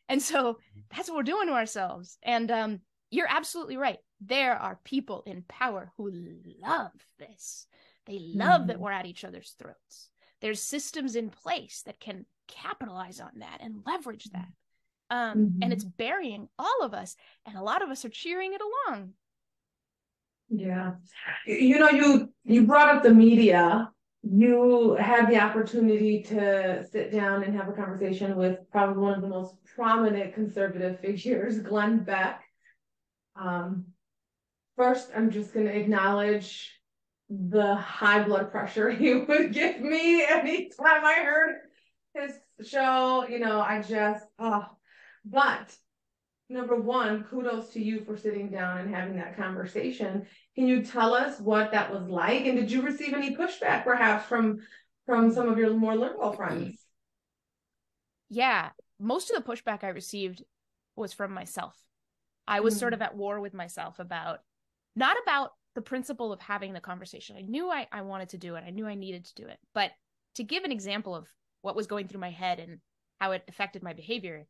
and 0.10 0.22
so 0.22 0.58
that's 0.96 1.10
what 1.10 1.18
we're 1.18 1.24
doing 1.24 1.48
to 1.48 1.54
ourselves. 1.54 2.18
And 2.24 2.50
um 2.52 2.80
you're 3.10 3.28
absolutely 3.30 3.78
right. 3.78 4.00
There 4.22 4.56
are 4.56 4.80
people 4.84 5.24
in 5.28 5.44
power 5.48 5.92
who 5.98 6.12
love 6.60 6.92
this. 7.20 7.68
They 8.08 8.20
love 8.34 8.62
mm. 8.62 8.68
that 8.68 8.80
we're 8.80 8.92
at 8.92 9.06
each 9.06 9.24
other's 9.24 9.56
throats. 9.60 10.10
There's 10.42 10.62
systems 10.62 11.16
in 11.16 11.30
place 11.30 11.84
that 11.86 12.00
can 12.00 12.26
capitalize 12.48 13.20
on 13.20 13.32
that 13.38 13.60
and 13.62 13.84
leverage 13.86 14.26
that. 14.32 14.48
Um, 15.10 15.38
mm-hmm. 15.38 15.64
and 15.64 15.74
it's 15.74 15.84
burying 15.84 16.48
all 16.58 16.80
of 16.82 16.94
us 16.94 17.16
and 17.46 17.56
a 17.56 17.62
lot 17.62 17.84
of 17.84 17.90
us 17.90 18.04
are 18.04 18.10
cheering 18.10 18.54
it 18.54 18.62
along. 18.62 19.12
Yeah. 20.50 20.94
You 21.46 21.80
know 21.80 21.90
you 21.90 22.34
you 22.44 22.66
brought 22.66 22.96
up 22.96 23.04
the 23.04 23.14
media 23.14 23.90
you 24.24 24.94
had 24.94 25.30
the 25.30 25.40
opportunity 25.40 26.24
to 26.24 26.86
sit 26.90 27.12
down 27.12 27.44
and 27.44 27.56
have 27.56 27.68
a 27.68 27.74
conversation 27.74 28.36
with 28.38 28.60
probably 28.72 29.02
one 29.04 29.14
of 29.14 29.22
the 29.22 29.28
most 29.28 29.56
prominent 29.76 30.34
conservative 30.34 31.00
figures 31.02 31.60
glenn 31.60 32.04
beck. 32.04 32.44
Um, 33.36 33.86
first 34.76 35.10
i'm 35.16 35.30
just 35.30 35.54
going 35.54 35.66
to 35.66 35.76
acknowledge 35.76 36.80
the 37.30 37.76
high 37.76 38.24
blood 38.24 38.52
pressure 38.52 38.90
he 39.02 39.14
would 39.14 39.54
give 39.54 39.80
me 39.80 40.24
anytime 40.24 41.06
i 41.06 41.16
heard 41.24 41.56
his 42.14 42.34
show 42.68 43.26
you 43.28 43.40
know 43.40 43.60
i 43.60 43.82
just 43.82 44.26
oh 44.40 44.66
but 45.26 45.76
number 46.54 46.76
one, 46.76 47.24
kudos 47.24 47.70
to 47.74 47.82
you 47.82 48.04
for 48.06 48.16
sitting 48.16 48.50
down 48.50 48.78
and 48.78 48.94
having 48.94 49.16
that 49.18 49.36
conversation. 49.36 50.26
Can 50.56 50.68
you 50.68 50.84
tell 50.84 51.14
us 51.14 51.40
what 51.40 51.72
that 51.72 51.92
was 51.92 52.08
like? 52.08 52.46
And 52.46 52.58
did 52.58 52.72
you 52.72 52.82
receive 52.82 53.14
any 53.14 53.36
pushback 53.36 53.84
perhaps 53.84 54.26
from 54.28 54.60
from 55.06 55.34
some 55.34 55.50
of 55.50 55.58
your 55.58 55.74
more 55.74 55.96
liberal 55.96 56.32
friends? 56.32 56.80
Yeah, 58.30 58.70
most 59.00 59.32
of 59.32 59.36
the 59.36 59.52
pushback 59.52 59.84
I 59.84 59.90
received 59.90 60.44
was 60.96 61.12
from 61.12 61.34
myself. 61.34 61.76
I 62.48 62.62
was 62.62 62.76
mm. 62.76 62.80
sort 62.80 62.94
of 62.94 63.02
at 63.02 63.16
war 63.16 63.40
with 63.40 63.54
myself 63.54 64.00
about 64.00 64.40
not 64.96 65.18
about 65.24 65.52
the 65.76 65.82
principle 65.82 66.32
of 66.32 66.40
having 66.40 66.74
the 66.74 66.80
conversation. 66.80 67.36
I 67.36 67.42
knew 67.42 67.70
I, 67.70 67.88
I 67.92 68.02
wanted 68.04 68.30
to 68.30 68.38
do 68.38 68.56
it. 68.56 68.64
I 68.66 68.70
knew 68.70 68.88
I 68.88 68.96
needed 68.96 69.26
to 69.26 69.36
do 69.36 69.48
it. 69.48 69.58
But 69.74 69.92
to 70.36 70.44
give 70.44 70.64
an 70.64 70.72
example 70.72 71.16
of 71.16 71.28
what 71.62 71.76
was 71.76 71.88
going 71.88 72.08
through 72.08 72.20
my 72.20 72.30
head 72.30 72.60
and 72.60 72.80
how 73.20 73.32
it 73.32 73.44
affected 73.48 73.82
my 73.82 73.94
behavior, 73.94 74.46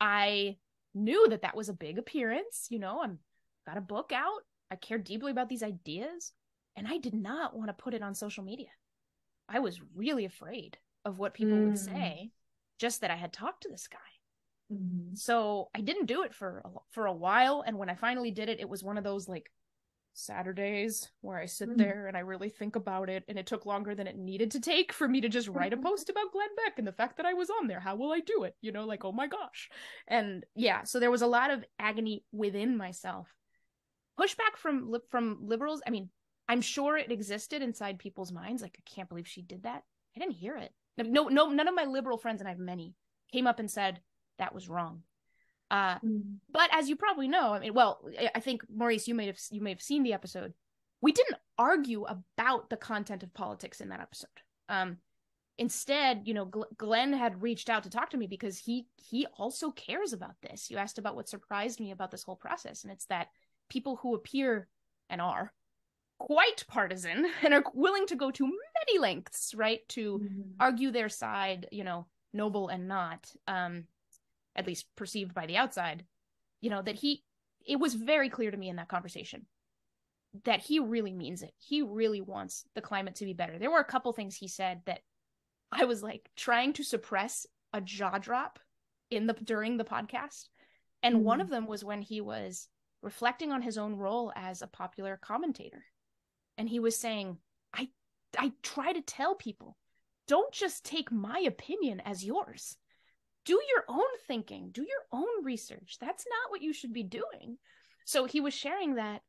I 0.00 0.56
knew 0.94 1.28
that 1.28 1.42
that 1.42 1.56
was 1.56 1.68
a 1.68 1.74
big 1.74 1.98
appearance. 1.98 2.68
You 2.70 2.78
know, 2.78 3.02
I'm 3.02 3.18
got 3.66 3.78
a 3.78 3.82
book 3.82 4.12
out. 4.14 4.40
I 4.70 4.76
care 4.76 4.98
deeply 4.98 5.30
about 5.30 5.48
these 5.48 5.62
ideas, 5.62 6.32
and 6.76 6.86
I 6.88 6.98
did 6.98 7.14
not 7.14 7.56
want 7.56 7.68
to 7.68 7.82
put 7.82 7.94
it 7.94 8.02
on 8.02 8.14
social 8.14 8.44
media. 8.44 8.68
I 9.48 9.58
was 9.58 9.80
really 9.94 10.24
afraid 10.24 10.78
of 11.04 11.18
what 11.18 11.34
people 11.34 11.54
mm. 11.54 11.66
would 11.66 11.78
say, 11.78 12.30
just 12.78 13.02
that 13.02 13.10
I 13.10 13.16
had 13.16 13.32
talked 13.32 13.62
to 13.64 13.68
this 13.68 13.88
guy. 13.88 13.98
Mm-hmm. 14.72 15.14
So 15.14 15.68
I 15.74 15.82
didn't 15.82 16.06
do 16.06 16.22
it 16.22 16.34
for 16.34 16.62
a, 16.64 16.68
for 16.90 17.06
a 17.06 17.12
while, 17.12 17.62
and 17.66 17.78
when 17.78 17.90
I 17.90 17.94
finally 17.94 18.30
did 18.30 18.48
it, 18.48 18.60
it 18.60 18.68
was 18.68 18.82
one 18.82 18.96
of 18.96 19.04
those 19.04 19.28
like 19.28 19.50
Saturdays 20.14 21.10
where 21.20 21.38
I 21.38 21.46
sit 21.46 21.68
mm-hmm. 21.68 21.78
there 21.78 22.06
and 22.06 22.16
I 22.16 22.20
really 22.20 22.48
think 22.48 22.76
about 22.76 23.10
it, 23.10 23.24
and 23.28 23.38
it 23.38 23.46
took 23.46 23.66
longer 23.66 23.94
than 23.94 24.06
it 24.06 24.16
needed 24.16 24.52
to 24.52 24.60
take 24.60 24.92
for 24.92 25.06
me 25.06 25.20
to 25.20 25.28
just 25.28 25.48
write 25.48 25.72
a 25.72 25.76
post 25.76 26.08
about 26.08 26.32
Glenn 26.32 26.48
Beck 26.64 26.78
and 26.78 26.86
the 26.86 26.92
fact 26.92 27.16
that 27.16 27.26
I 27.26 27.34
was 27.34 27.50
on 27.50 27.66
there. 27.66 27.80
How 27.80 27.96
will 27.96 28.12
I 28.12 28.20
do 28.20 28.44
it? 28.44 28.54
You 28.60 28.72
know, 28.72 28.84
like 28.84 29.04
oh 29.04 29.12
my 29.12 29.26
gosh, 29.26 29.68
and 30.08 30.44
yeah, 30.54 30.84
so 30.84 31.00
there 31.00 31.10
was 31.10 31.22
a 31.22 31.26
lot 31.26 31.50
of 31.50 31.64
agony 31.78 32.24
within 32.32 32.76
myself. 32.76 33.28
Pushback 34.18 34.56
from 34.56 34.96
from 35.10 35.38
liberals. 35.42 35.82
I 35.86 35.90
mean, 35.90 36.08
I'm 36.48 36.60
sure 36.60 36.96
it 36.96 37.12
existed 37.12 37.62
inside 37.62 37.98
people's 37.98 38.32
minds. 38.32 38.62
Like 38.62 38.78
I 38.78 38.90
can't 38.94 39.08
believe 39.08 39.28
she 39.28 39.42
did 39.42 39.64
that. 39.64 39.82
I 40.16 40.20
didn't 40.20 40.36
hear 40.36 40.56
it. 40.56 40.72
No, 40.96 41.28
no, 41.28 41.50
none 41.50 41.66
of 41.68 41.74
my 41.74 41.84
liberal 41.84 42.18
friends, 42.18 42.40
and 42.40 42.46
I 42.46 42.52
have 42.52 42.60
many, 42.60 42.94
came 43.32 43.48
up 43.48 43.58
and 43.58 43.70
said 43.70 44.00
that 44.38 44.54
was 44.54 44.68
wrong. 44.68 45.02
Uh, 45.74 45.98
mm. 45.98 46.22
But 46.52 46.70
as 46.72 46.88
you 46.88 46.94
probably 46.94 47.26
know, 47.26 47.52
I 47.52 47.58
mean, 47.58 47.74
well, 47.74 48.00
I 48.32 48.38
think 48.38 48.62
Maurice, 48.72 49.08
you 49.08 49.14
may 49.14 49.26
have 49.26 49.40
you 49.50 49.60
may 49.60 49.70
have 49.70 49.82
seen 49.82 50.04
the 50.04 50.12
episode. 50.12 50.54
We 51.00 51.10
didn't 51.10 51.38
argue 51.58 52.04
about 52.04 52.70
the 52.70 52.76
content 52.76 53.24
of 53.24 53.34
politics 53.34 53.80
in 53.80 53.88
that 53.88 53.98
episode. 53.98 54.28
Um, 54.68 54.98
instead, 55.58 56.22
you 56.26 56.32
know, 56.32 56.46
Gl- 56.46 56.76
Glenn 56.76 57.12
had 57.12 57.42
reached 57.42 57.68
out 57.68 57.82
to 57.82 57.90
talk 57.90 58.10
to 58.10 58.16
me 58.16 58.28
because 58.28 58.56
he 58.56 58.86
he 58.96 59.26
also 59.36 59.72
cares 59.72 60.12
about 60.12 60.36
this. 60.42 60.70
You 60.70 60.76
asked 60.76 60.98
about 60.98 61.16
what 61.16 61.28
surprised 61.28 61.80
me 61.80 61.90
about 61.90 62.12
this 62.12 62.22
whole 62.22 62.36
process, 62.36 62.84
and 62.84 62.92
it's 62.92 63.06
that 63.06 63.30
people 63.68 63.96
who 63.96 64.14
appear 64.14 64.68
and 65.10 65.20
are 65.20 65.52
quite 66.20 66.64
partisan 66.68 67.26
and 67.42 67.52
are 67.52 67.64
willing 67.74 68.06
to 68.06 68.14
go 68.14 68.30
to 68.30 68.44
many 68.44 69.00
lengths, 69.00 69.54
right, 69.56 69.80
to 69.88 70.20
mm-hmm. 70.20 70.42
argue 70.60 70.92
their 70.92 71.08
side, 71.08 71.66
you 71.72 71.82
know, 71.82 72.06
noble 72.32 72.68
and 72.68 72.86
not. 72.86 73.28
Um, 73.48 73.88
at 74.56 74.66
least 74.66 74.86
perceived 74.96 75.34
by 75.34 75.46
the 75.46 75.56
outside, 75.56 76.04
you 76.60 76.70
know, 76.70 76.82
that 76.82 76.96
he, 76.96 77.22
it 77.66 77.76
was 77.76 77.94
very 77.94 78.28
clear 78.28 78.50
to 78.50 78.56
me 78.56 78.68
in 78.68 78.76
that 78.76 78.88
conversation 78.88 79.46
that 80.44 80.60
he 80.60 80.80
really 80.80 81.12
means 81.12 81.42
it. 81.42 81.52
He 81.58 81.82
really 81.82 82.20
wants 82.20 82.64
the 82.74 82.80
climate 82.80 83.16
to 83.16 83.24
be 83.24 83.32
better. 83.32 83.58
There 83.58 83.70
were 83.70 83.80
a 83.80 83.84
couple 83.84 84.12
things 84.12 84.34
he 84.34 84.48
said 84.48 84.80
that 84.86 85.00
I 85.70 85.84
was 85.84 86.02
like 86.02 86.28
trying 86.36 86.72
to 86.74 86.82
suppress 86.82 87.46
a 87.72 87.80
jaw 87.80 88.18
drop 88.18 88.58
in 89.10 89.26
the 89.26 89.34
during 89.34 89.76
the 89.76 89.84
podcast. 89.84 90.48
And 91.02 91.16
mm. 91.16 91.20
one 91.20 91.40
of 91.40 91.48
them 91.48 91.66
was 91.66 91.84
when 91.84 92.02
he 92.02 92.20
was 92.20 92.68
reflecting 93.02 93.52
on 93.52 93.62
his 93.62 93.78
own 93.78 93.96
role 93.96 94.32
as 94.34 94.62
a 94.62 94.66
popular 94.66 95.18
commentator. 95.20 95.84
And 96.58 96.68
he 96.68 96.80
was 96.80 96.98
saying, 96.98 97.38
I 97.72 97.88
I 98.36 98.52
try 98.62 98.92
to 98.92 99.02
tell 99.02 99.34
people, 99.34 99.76
don't 100.26 100.52
just 100.52 100.84
take 100.84 101.12
my 101.12 101.38
opinion 101.40 102.00
as 102.00 102.24
yours 102.24 102.76
do 103.44 103.60
your 103.74 103.84
own 103.88 104.04
thinking, 104.26 104.70
do 104.72 104.82
your 104.82 105.04
own 105.12 105.44
research. 105.44 105.98
That's 106.00 106.24
not 106.28 106.50
what 106.50 106.62
you 106.62 106.72
should 106.72 106.92
be 106.92 107.02
doing. 107.02 107.58
So 108.04 108.24
he 108.26 108.40
was 108.40 108.54
sharing 108.54 108.94
that 108.94 109.22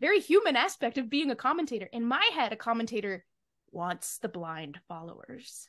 very 0.00 0.20
human 0.20 0.56
aspect 0.56 0.98
of 0.98 1.10
being 1.10 1.30
a 1.30 1.36
commentator. 1.36 1.88
In 1.92 2.04
my 2.04 2.26
head, 2.34 2.52
a 2.52 2.56
commentator 2.56 3.24
wants 3.70 4.18
the 4.18 4.28
blind 4.28 4.78
followers. 4.88 5.68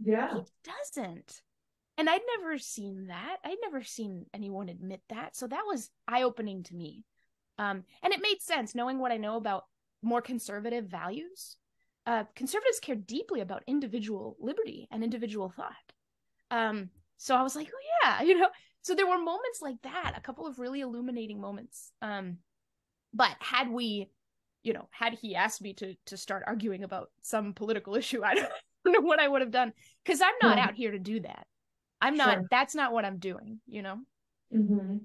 Yeah. 0.00 0.34
He 0.34 0.42
doesn't. 0.64 1.42
And 1.96 2.08
I'd 2.08 2.20
never 2.38 2.58
seen 2.58 3.08
that. 3.08 3.36
I'd 3.44 3.56
never 3.62 3.82
seen 3.82 4.26
anyone 4.32 4.68
admit 4.68 5.00
that. 5.08 5.36
So 5.36 5.46
that 5.46 5.64
was 5.66 5.90
eye 6.06 6.22
opening 6.22 6.62
to 6.64 6.74
me. 6.74 7.04
Um, 7.58 7.84
and 8.02 8.12
it 8.12 8.22
made 8.22 8.40
sense 8.40 8.74
knowing 8.74 8.98
what 8.98 9.10
I 9.10 9.16
know 9.16 9.36
about 9.36 9.64
more 10.02 10.22
conservative 10.22 10.86
values. 10.86 11.56
Uh, 12.06 12.24
conservatives 12.36 12.78
care 12.80 12.94
deeply 12.94 13.40
about 13.40 13.64
individual 13.66 14.36
liberty 14.40 14.86
and 14.90 15.02
individual 15.02 15.50
thought. 15.50 15.74
Um, 16.50 16.90
so 17.18 17.34
I 17.34 17.42
was 17.42 17.54
like, 17.54 17.68
oh 17.68 17.86
yeah, 18.02 18.22
you 18.26 18.38
know. 18.38 18.48
So 18.82 18.94
there 18.94 19.06
were 19.06 19.18
moments 19.18 19.60
like 19.60 19.82
that, 19.82 20.14
a 20.16 20.20
couple 20.20 20.46
of 20.46 20.58
really 20.58 20.80
illuminating 20.80 21.40
moments. 21.40 21.92
Um, 22.00 22.38
but 23.12 23.36
had 23.40 23.68
we, 23.68 24.08
you 24.62 24.72
know, 24.72 24.88
had 24.90 25.14
he 25.14 25.34
asked 25.34 25.60
me 25.60 25.74
to 25.74 25.94
to 26.06 26.16
start 26.16 26.44
arguing 26.46 26.84
about 26.84 27.10
some 27.22 27.52
political 27.52 27.94
issue, 28.02 28.22
I 28.24 28.34
don't 28.34 28.48
know 28.86 29.00
what 29.00 29.20
I 29.20 29.28
would 29.28 29.42
have 29.42 29.50
done 29.50 29.72
because 30.04 30.22
I'm 30.22 30.34
not 30.40 30.58
out 30.58 30.74
here 30.74 30.92
to 30.92 30.98
do 30.98 31.20
that. 31.20 31.46
I'm 32.00 32.16
not. 32.16 32.38
That's 32.50 32.74
not 32.74 32.92
what 32.92 33.04
I'm 33.04 33.18
doing. 33.18 33.60
You 33.66 33.82
know. 33.82 33.98
Mm-hmm. 34.54 34.98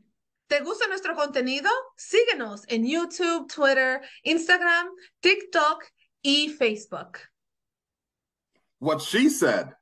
¿Te 0.50 0.60
gusta 0.60 0.88
nuestro 0.88 1.16
contenido? 1.16 1.70
Síguenos 1.98 2.64
en 2.68 2.86
YouTube, 2.86 3.50
Twitter, 3.50 4.02
Instagram, 4.26 4.86
TikTok 5.24 5.84
y 6.24 6.54
Facebook. 6.60 7.18
What 8.78 9.02
she 9.02 9.30
said. 9.30 9.74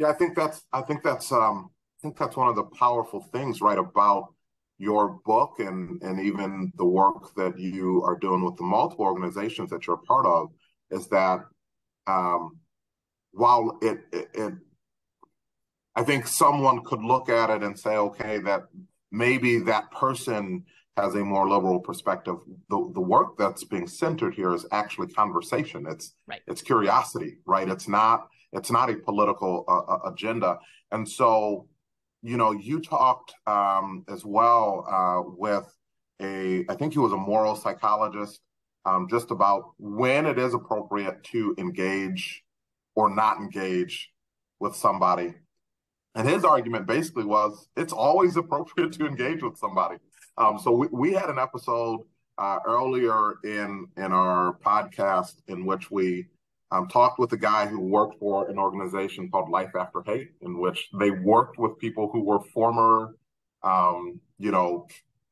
Yeah, 0.00 0.08
I 0.08 0.14
think 0.14 0.34
that's 0.34 0.62
I 0.72 0.80
think 0.80 1.02
that's 1.02 1.30
um 1.30 1.70
I 1.98 2.00
think 2.00 2.16
that's 2.16 2.34
one 2.34 2.48
of 2.48 2.56
the 2.56 2.64
powerful 2.64 3.20
things 3.20 3.60
right 3.60 3.76
about 3.76 4.32
your 4.78 5.20
book 5.26 5.56
and 5.58 6.02
and 6.02 6.18
even 6.18 6.72
the 6.78 6.86
work 6.86 7.34
that 7.34 7.58
you 7.58 8.02
are 8.02 8.16
doing 8.18 8.42
with 8.42 8.56
the 8.56 8.62
multiple 8.62 9.04
organizations 9.04 9.68
that 9.68 9.86
you're 9.86 9.96
a 9.96 10.06
part 10.06 10.24
of 10.24 10.48
is 10.90 11.06
that 11.08 11.40
um 12.06 12.58
while 13.32 13.78
it, 13.82 13.98
it, 14.10 14.30
it 14.32 14.54
I 15.94 16.02
think 16.02 16.26
someone 16.26 16.82
could 16.82 17.02
look 17.02 17.28
at 17.28 17.50
it 17.50 17.62
and 17.62 17.78
say, 17.78 17.96
okay, 17.96 18.38
that 18.38 18.68
maybe 19.12 19.58
that 19.58 19.90
person 19.90 20.64
has 20.96 21.14
a 21.14 21.22
more 21.22 21.46
liberal 21.46 21.78
perspective. 21.78 22.36
The 22.70 22.90
the 22.94 23.02
work 23.02 23.36
that's 23.36 23.64
being 23.64 23.86
centered 23.86 24.34
here 24.34 24.54
is 24.54 24.64
actually 24.72 25.08
conversation. 25.08 25.84
It's 25.86 26.14
right. 26.26 26.40
it's 26.46 26.62
curiosity, 26.62 27.36
right? 27.44 27.68
It's 27.68 27.86
not 27.86 28.28
it's 28.52 28.70
not 28.70 28.90
a 28.90 28.96
political 28.96 29.64
uh, 29.68 29.92
uh, 29.92 30.10
agenda. 30.10 30.58
And 30.90 31.08
so, 31.08 31.68
you 32.22 32.36
know, 32.36 32.52
you 32.52 32.80
talked 32.80 33.32
um, 33.46 34.04
as 34.08 34.24
well 34.24 34.86
uh, 34.90 35.30
with 35.36 35.72
a, 36.20 36.64
I 36.68 36.74
think 36.74 36.92
he 36.92 36.98
was 36.98 37.12
a 37.12 37.16
moral 37.16 37.56
psychologist, 37.56 38.40
um, 38.84 39.08
just 39.08 39.30
about 39.30 39.72
when 39.78 40.26
it 40.26 40.38
is 40.38 40.54
appropriate 40.54 41.22
to 41.24 41.54
engage 41.58 42.42
or 42.94 43.14
not 43.14 43.38
engage 43.38 44.10
with 44.58 44.74
somebody. 44.74 45.34
And 46.14 46.28
his 46.28 46.44
argument 46.44 46.86
basically 46.86 47.24
was 47.24 47.68
it's 47.76 47.92
always 47.92 48.36
appropriate 48.36 48.92
to 48.94 49.06
engage 49.06 49.42
with 49.42 49.56
somebody. 49.58 49.96
Um, 50.36 50.58
so 50.58 50.72
we, 50.72 50.88
we 50.90 51.12
had 51.12 51.30
an 51.30 51.38
episode 51.38 52.00
uh, 52.38 52.58
earlier 52.66 53.34
in 53.44 53.86
in 53.96 54.12
our 54.12 54.56
podcast 54.64 55.34
in 55.46 55.66
which 55.66 55.90
we 55.90 56.26
um, 56.72 56.86
talked 56.88 57.18
with 57.18 57.32
a 57.32 57.36
guy 57.36 57.66
who 57.66 57.80
worked 57.80 58.18
for 58.18 58.48
an 58.48 58.58
organization 58.58 59.30
called 59.30 59.50
Life 59.50 59.74
After 59.78 60.02
Hate, 60.06 60.30
in 60.40 60.58
which 60.58 60.88
they 60.98 61.10
worked 61.10 61.58
with 61.58 61.78
people 61.78 62.10
who 62.12 62.22
were 62.24 62.40
former, 62.40 63.16
um, 63.62 64.20
you 64.38 64.50
know, 64.50 64.86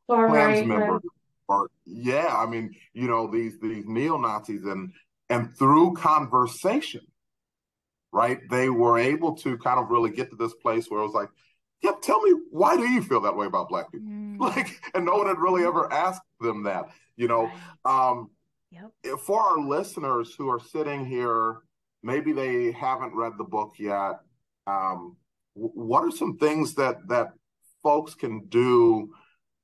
Klan 0.08 0.30
right, 0.30 0.66
members, 0.66 1.02
or 1.48 1.70
yeah, 1.84 2.34
I 2.36 2.46
mean, 2.46 2.74
you 2.92 3.06
know, 3.06 3.30
these 3.30 3.58
these 3.60 3.84
neo 3.86 4.18
Nazis, 4.18 4.64
and 4.64 4.92
and 5.30 5.56
through 5.56 5.94
conversation, 5.94 7.02
right, 8.12 8.40
they 8.50 8.68
were 8.68 8.98
able 8.98 9.36
to 9.36 9.58
kind 9.58 9.78
of 9.78 9.90
really 9.90 10.10
get 10.10 10.30
to 10.30 10.36
this 10.36 10.54
place 10.54 10.86
where 10.88 11.00
it 11.00 11.04
was 11.04 11.14
like, 11.14 11.28
yeah, 11.82 11.92
tell 12.02 12.20
me 12.22 12.32
why 12.50 12.76
do 12.76 12.88
you 12.88 13.02
feel 13.02 13.20
that 13.20 13.36
way 13.36 13.46
about 13.46 13.68
black 13.68 13.92
people? 13.92 14.08
Mm. 14.08 14.28
Like, 14.38 14.68
and 14.94 15.04
no 15.04 15.16
one 15.16 15.26
had 15.26 15.38
really 15.38 15.64
ever 15.64 15.92
asked 15.92 16.22
them 16.40 16.62
that, 16.62 16.90
you 17.16 17.26
know. 17.26 17.50
Um, 17.84 18.30
Yep. 18.70 19.18
For 19.20 19.40
our 19.40 19.58
listeners 19.58 20.34
who 20.36 20.48
are 20.48 20.60
sitting 20.60 21.06
here, 21.06 21.58
maybe 22.02 22.32
they 22.32 22.72
haven't 22.72 23.14
read 23.14 23.32
the 23.38 23.44
book 23.44 23.74
yet. 23.78 24.20
Um, 24.66 25.16
what 25.54 26.04
are 26.04 26.10
some 26.10 26.36
things 26.36 26.74
that 26.74 27.08
that 27.08 27.32
folks 27.82 28.14
can 28.14 28.46
do 28.48 29.10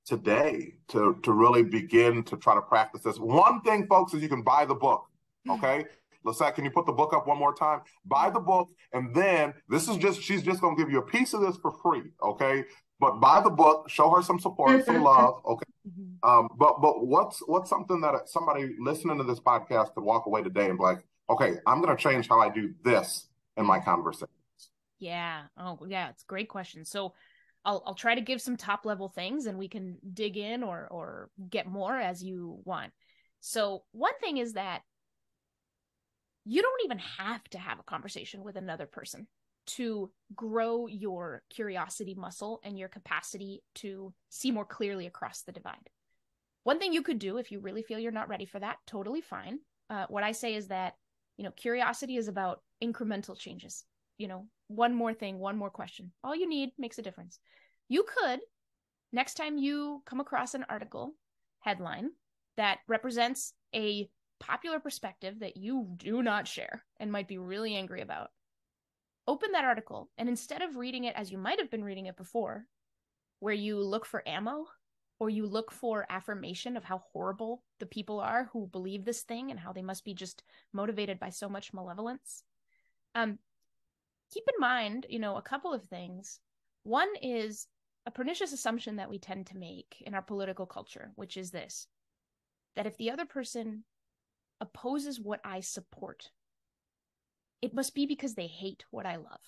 today 0.06 0.74
to 0.88 1.18
to 1.22 1.32
really 1.32 1.62
begin 1.62 2.22
to 2.24 2.36
try 2.36 2.54
to 2.54 2.62
practice 2.62 3.02
this? 3.02 3.18
One 3.18 3.60
thing, 3.62 3.86
folks, 3.86 4.14
is 4.14 4.22
you 4.22 4.28
can 4.28 4.42
buy 4.42 4.64
the 4.64 4.74
book. 4.74 5.04
Okay. 5.48 5.84
Lisette, 6.24 6.54
can 6.54 6.64
you 6.64 6.70
put 6.70 6.86
the 6.86 6.92
book 6.92 7.12
up 7.12 7.26
one 7.26 7.38
more 7.38 7.54
time? 7.54 7.80
Buy 8.06 8.30
the 8.30 8.40
book, 8.40 8.70
and 8.94 9.14
then 9.14 9.52
this 9.68 9.88
is 9.88 9.98
just 9.98 10.22
she's 10.22 10.42
just 10.42 10.60
gonna 10.60 10.76
give 10.76 10.90
you 10.90 10.98
a 10.98 11.06
piece 11.06 11.34
of 11.34 11.42
this 11.42 11.56
for 11.58 11.70
free. 11.82 12.02
Okay. 12.22 12.64
But 12.98 13.20
buy 13.20 13.42
the 13.42 13.50
book, 13.50 13.90
show 13.90 14.10
her 14.10 14.22
some 14.22 14.38
support, 14.38 14.86
some 14.86 15.02
love. 15.02 15.42
Okay. 15.44 15.66
Mm-hmm. 15.86 16.28
Um, 16.28 16.48
but 16.56 16.80
but 16.80 17.06
what's 17.06 17.40
what's 17.46 17.68
something 17.68 18.00
that 18.00 18.28
somebody 18.28 18.74
listening 18.78 19.18
to 19.18 19.24
this 19.24 19.40
podcast 19.40 19.94
could 19.94 20.04
walk 20.04 20.26
away 20.26 20.42
today 20.42 20.68
and 20.68 20.78
be 20.78 20.84
like, 20.84 21.04
okay, 21.28 21.54
I'm 21.66 21.82
going 21.82 21.94
to 21.94 22.02
change 22.02 22.28
how 22.28 22.40
I 22.40 22.48
do 22.48 22.72
this 22.84 23.28
in 23.56 23.66
my 23.66 23.80
conversations. 23.80 24.30
Yeah. 24.98 25.42
Oh, 25.58 25.78
yeah. 25.86 26.08
It's 26.08 26.22
a 26.22 26.26
great 26.26 26.48
question. 26.48 26.84
So, 26.84 27.12
I'll 27.64 27.82
I'll 27.86 27.94
try 27.94 28.14
to 28.14 28.20
give 28.20 28.40
some 28.40 28.56
top 28.56 28.84
level 28.84 29.08
things 29.08 29.46
and 29.46 29.58
we 29.58 29.68
can 29.68 29.98
dig 30.12 30.36
in 30.36 30.62
or 30.62 30.86
or 30.90 31.30
get 31.50 31.66
more 31.66 31.98
as 31.98 32.22
you 32.22 32.60
want. 32.64 32.92
So 33.40 33.84
one 33.92 34.18
thing 34.20 34.38
is 34.38 34.54
that 34.54 34.82
you 36.44 36.62
don't 36.62 36.84
even 36.84 36.98
have 37.18 37.42
to 37.50 37.58
have 37.58 37.78
a 37.78 37.84
conversation 37.84 38.42
with 38.42 38.56
another 38.56 38.86
person 38.86 39.26
to 39.66 40.10
grow 40.34 40.86
your 40.86 41.42
curiosity 41.50 42.14
muscle 42.14 42.60
and 42.64 42.78
your 42.78 42.88
capacity 42.88 43.62
to 43.76 44.12
see 44.30 44.50
more 44.50 44.64
clearly 44.64 45.06
across 45.06 45.42
the 45.42 45.52
divide. 45.52 45.90
One 46.64 46.78
thing 46.78 46.92
you 46.92 47.02
could 47.02 47.18
do 47.18 47.36
if 47.38 47.52
you 47.52 47.60
really 47.60 47.82
feel 47.82 47.98
you're 47.98 48.10
not 48.10 48.28
ready 48.28 48.46
for 48.46 48.58
that, 48.58 48.78
totally 48.86 49.20
fine. 49.20 49.58
Uh, 49.90 50.06
what 50.08 50.24
I 50.24 50.32
say 50.32 50.54
is 50.54 50.68
that, 50.68 50.94
you 51.36 51.44
know, 51.44 51.50
curiosity 51.50 52.16
is 52.16 52.28
about 52.28 52.62
incremental 52.82 53.38
changes. 53.38 53.84
You 54.18 54.28
know, 54.28 54.46
one 54.68 54.94
more 54.94 55.12
thing, 55.12 55.38
one 55.38 55.58
more 55.58 55.70
question. 55.70 56.12
All 56.22 56.34
you 56.34 56.48
need 56.48 56.70
makes 56.78 56.98
a 56.98 57.02
difference. 57.02 57.38
You 57.88 58.04
could, 58.04 58.40
next 59.12 59.34
time 59.34 59.58
you 59.58 60.02
come 60.06 60.20
across 60.20 60.54
an 60.54 60.64
article 60.68 61.14
headline 61.60 62.10
that 62.56 62.78
represents 62.88 63.52
a 63.74 64.08
popular 64.40 64.80
perspective 64.80 65.40
that 65.40 65.56
you 65.56 65.88
do 65.96 66.22
not 66.22 66.48
share 66.48 66.84
and 66.98 67.10
might 67.10 67.28
be 67.28 67.38
really 67.38 67.74
angry 67.74 68.00
about, 68.00 68.30
open 69.26 69.52
that 69.52 69.64
article 69.64 70.10
and 70.18 70.28
instead 70.28 70.62
of 70.62 70.76
reading 70.76 71.04
it 71.04 71.16
as 71.16 71.30
you 71.30 71.38
might 71.38 71.58
have 71.58 71.70
been 71.70 71.84
reading 71.84 72.06
it 72.06 72.16
before, 72.16 72.66
where 73.40 73.54
you 73.54 73.78
look 73.80 74.06
for 74.06 74.26
ammo 74.28 74.66
or 75.18 75.30
you 75.30 75.46
look 75.46 75.70
for 75.70 76.06
affirmation 76.10 76.76
of 76.76 76.84
how 76.84 77.02
horrible 77.12 77.62
the 77.78 77.86
people 77.86 78.20
are 78.20 78.50
who 78.52 78.66
believe 78.66 79.04
this 79.04 79.22
thing 79.22 79.50
and 79.50 79.60
how 79.60 79.72
they 79.72 79.82
must 79.82 80.04
be 80.04 80.14
just 80.14 80.42
motivated 80.72 81.18
by 81.18 81.30
so 81.30 81.48
much 81.48 81.72
malevolence. 81.72 82.42
Um, 83.14 83.38
keep 84.32 84.44
in 84.52 84.60
mind, 84.60 85.06
you 85.08 85.18
know, 85.18 85.36
a 85.36 85.42
couple 85.42 85.72
of 85.72 85.84
things. 85.84 86.40
One 86.82 87.08
is 87.22 87.68
a 88.06 88.10
pernicious 88.10 88.52
assumption 88.52 88.96
that 88.96 89.08
we 89.08 89.18
tend 89.18 89.46
to 89.46 89.56
make 89.56 90.02
in 90.04 90.14
our 90.14 90.22
political 90.22 90.66
culture, 90.66 91.12
which 91.14 91.36
is 91.36 91.50
this 91.50 91.86
that 92.76 92.86
if 92.86 92.96
the 92.96 93.10
other 93.10 93.24
person 93.24 93.84
opposes 94.60 95.20
what 95.20 95.40
I 95.44 95.60
support, 95.60 96.30
it 97.64 97.72
must 97.72 97.94
be 97.94 98.04
because 98.04 98.34
they 98.34 98.46
hate 98.46 98.84
what 98.90 99.06
I 99.06 99.16
love. 99.16 99.40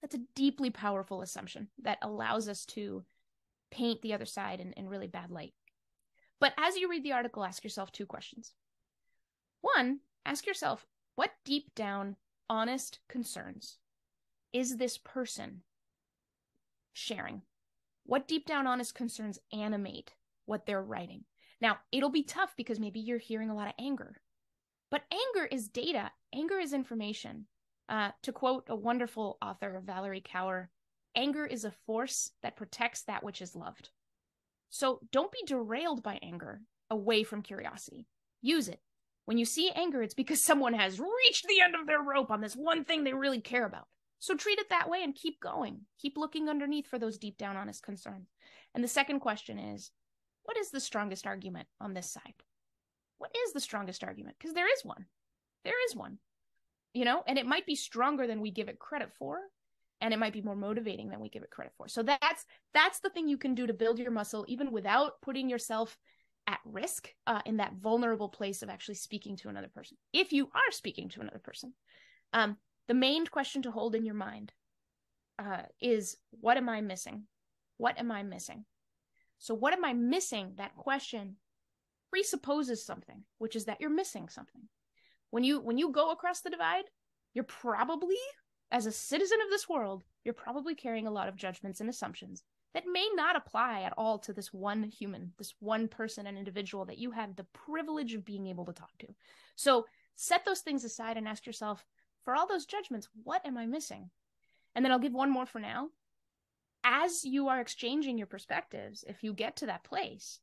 That's 0.00 0.14
a 0.14 0.24
deeply 0.34 0.70
powerful 0.70 1.20
assumption 1.20 1.68
that 1.82 1.98
allows 2.00 2.48
us 2.48 2.64
to 2.66 3.04
paint 3.70 4.00
the 4.00 4.14
other 4.14 4.24
side 4.24 4.60
in, 4.60 4.72
in 4.72 4.88
really 4.88 5.06
bad 5.06 5.30
light. 5.30 5.52
But 6.40 6.54
as 6.56 6.76
you 6.76 6.88
read 6.88 7.04
the 7.04 7.12
article, 7.12 7.44
ask 7.44 7.62
yourself 7.62 7.92
two 7.92 8.06
questions. 8.06 8.54
One, 9.60 10.00
ask 10.24 10.46
yourself 10.46 10.86
what 11.16 11.32
deep 11.44 11.74
down, 11.74 12.16
honest 12.48 13.00
concerns 13.10 13.76
is 14.54 14.78
this 14.78 14.96
person 14.96 15.60
sharing? 16.94 17.42
What 18.06 18.26
deep 18.26 18.46
down, 18.46 18.66
honest 18.66 18.94
concerns 18.94 19.38
animate 19.52 20.14
what 20.46 20.64
they're 20.64 20.82
writing? 20.82 21.24
Now, 21.60 21.76
it'll 21.92 22.08
be 22.08 22.22
tough 22.22 22.54
because 22.56 22.80
maybe 22.80 23.00
you're 23.00 23.18
hearing 23.18 23.50
a 23.50 23.54
lot 23.54 23.68
of 23.68 23.74
anger, 23.78 24.16
but 24.90 25.04
anger 25.12 25.46
is 25.46 25.68
data, 25.68 26.10
anger 26.34 26.58
is 26.58 26.72
information. 26.72 27.46
Uh, 27.88 28.10
to 28.22 28.32
quote 28.32 28.64
a 28.68 28.76
wonderful 28.76 29.36
author, 29.42 29.82
Valerie 29.84 30.22
Kaur, 30.22 30.68
anger 31.16 31.44
is 31.44 31.64
a 31.64 31.74
force 31.86 32.30
that 32.42 32.56
protects 32.56 33.02
that 33.02 33.24
which 33.24 33.42
is 33.42 33.56
loved. 33.56 33.90
So 34.68 35.00
don't 35.10 35.32
be 35.32 35.42
derailed 35.44 36.02
by 36.02 36.20
anger 36.22 36.62
away 36.88 37.24
from 37.24 37.42
curiosity. 37.42 38.06
Use 38.40 38.68
it. 38.68 38.80
When 39.24 39.38
you 39.38 39.44
see 39.44 39.70
anger, 39.74 40.02
it's 40.02 40.14
because 40.14 40.44
someone 40.44 40.74
has 40.74 41.00
reached 41.00 41.46
the 41.48 41.60
end 41.60 41.74
of 41.74 41.86
their 41.86 42.02
rope 42.02 42.30
on 42.30 42.40
this 42.40 42.54
one 42.54 42.84
thing 42.84 43.04
they 43.04 43.12
really 43.12 43.40
care 43.40 43.66
about. 43.66 43.88
So 44.20 44.36
treat 44.36 44.58
it 44.58 44.68
that 44.68 44.90
way 44.90 45.02
and 45.02 45.14
keep 45.14 45.40
going. 45.40 45.80
Keep 45.98 46.16
looking 46.16 46.48
underneath 46.48 46.86
for 46.86 46.98
those 46.98 47.18
deep 47.18 47.38
down 47.38 47.56
honest 47.56 47.82
concerns. 47.82 48.28
And 48.74 48.84
the 48.84 48.88
second 48.88 49.20
question 49.20 49.58
is 49.58 49.90
what 50.44 50.56
is 50.56 50.70
the 50.70 50.80
strongest 50.80 51.26
argument 51.26 51.68
on 51.80 51.94
this 51.94 52.10
side? 52.10 52.34
What 53.20 53.36
is 53.44 53.52
the 53.52 53.60
strongest 53.60 54.02
argument? 54.02 54.36
Because 54.38 54.54
there 54.54 54.72
is 54.72 54.82
one. 54.82 55.04
There 55.62 55.74
is 55.88 55.94
one. 55.94 56.16
You 56.94 57.04
know, 57.04 57.22
and 57.26 57.38
it 57.38 57.46
might 57.46 57.66
be 57.66 57.76
stronger 57.76 58.26
than 58.26 58.40
we 58.40 58.50
give 58.50 58.68
it 58.68 58.78
credit 58.78 59.12
for, 59.18 59.38
and 60.00 60.14
it 60.14 60.18
might 60.18 60.32
be 60.32 60.40
more 60.40 60.56
motivating 60.56 61.10
than 61.10 61.20
we 61.20 61.28
give 61.28 61.42
it 61.42 61.50
credit 61.50 61.74
for. 61.76 61.86
So 61.86 62.02
that's 62.02 62.46
that's 62.72 63.00
the 63.00 63.10
thing 63.10 63.28
you 63.28 63.36
can 63.36 63.54
do 63.54 63.66
to 63.66 63.74
build 63.74 63.98
your 63.98 64.10
muscle 64.10 64.46
even 64.48 64.72
without 64.72 65.20
putting 65.20 65.50
yourself 65.50 65.98
at 66.46 66.60
risk 66.64 67.10
uh, 67.26 67.42
in 67.44 67.58
that 67.58 67.74
vulnerable 67.74 68.30
place 68.30 68.62
of 68.62 68.70
actually 68.70 68.94
speaking 68.94 69.36
to 69.36 69.50
another 69.50 69.68
person. 69.68 69.98
If 70.14 70.32
you 70.32 70.46
are 70.46 70.72
speaking 70.72 71.10
to 71.10 71.20
another 71.20 71.38
person, 71.38 71.74
um, 72.32 72.56
the 72.88 72.94
main 72.94 73.26
question 73.26 73.60
to 73.62 73.70
hold 73.70 73.94
in 73.94 74.06
your 74.06 74.14
mind 74.14 74.50
uh, 75.38 75.64
is 75.82 76.16
what 76.30 76.56
am 76.56 76.70
I 76.70 76.80
missing? 76.80 77.24
What 77.76 77.98
am 77.98 78.10
I 78.10 78.22
missing? 78.22 78.64
So, 79.38 79.54
what 79.54 79.74
am 79.74 79.84
I 79.84 79.92
missing? 79.92 80.54
That 80.56 80.74
question 80.74 81.36
presupposes 82.10 82.84
something, 82.84 83.22
which 83.38 83.56
is 83.56 83.64
that 83.66 83.80
you're 83.80 83.90
missing 83.90 84.28
something. 84.28 84.62
When 85.30 85.44
you 85.44 85.60
when 85.60 85.78
you 85.78 85.90
go 85.90 86.10
across 86.10 86.40
the 86.40 86.50
divide, 86.50 86.84
you're 87.34 87.44
probably 87.44 88.16
as 88.72 88.86
a 88.86 88.92
citizen 88.92 89.38
of 89.42 89.50
this 89.50 89.68
world, 89.68 90.04
you're 90.24 90.34
probably 90.34 90.74
carrying 90.74 91.06
a 91.06 91.12
lot 91.12 91.28
of 91.28 91.36
judgments 91.36 91.80
and 91.80 91.90
assumptions 91.90 92.42
that 92.72 92.84
may 92.90 93.08
not 93.14 93.34
apply 93.34 93.82
at 93.82 93.94
all 93.96 94.18
to 94.20 94.32
this 94.32 94.52
one 94.52 94.84
human, 94.84 95.32
this 95.38 95.54
one 95.58 95.88
person 95.88 96.26
and 96.26 96.38
individual 96.38 96.84
that 96.84 96.98
you 96.98 97.10
have 97.10 97.34
the 97.34 97.46
privilege 97.52 98.14
of 98.14 98.24
being 98.24 98.46
able 98.46 98.64
to 98.64 98.72
talk 98.72 98.96
to. 99.00 99.08
So, 99.56 99.86
set 100.14 100.44
those 100.44 100.60
things 100.60 100.84
aside 100.84 101.16
and 101.16 101.26
ask 101.26 101.46
yourself, 101.46 101.84
for 102.24 102.34
all 102.34 102.46
those 102.46 102.66
judgments, 102.66 103.08
what 103.24 103.44
am 103.44 103.56
I 103.56 103.66
missing? 103.66 104.10
And 104.74 104.84
then 104.84 104.92
I'll 104.92 104.98
give 105.00 105.14
one 105.14 105.30
more 105.30 105.46
for 105.46 105.58
now 105.58 105.88
as 106.84 107.24
you 107.24 107.48
are 107.48 107.60
exchanging 107.60 108.18
your 108.18 108.26
perspectives, 108.26 109.04
if 109.06 109.22
you 109.22 109.32
get 109.32 109.56
to 109.56 109.66
that 109.66 109.84
place, 109.84 110.40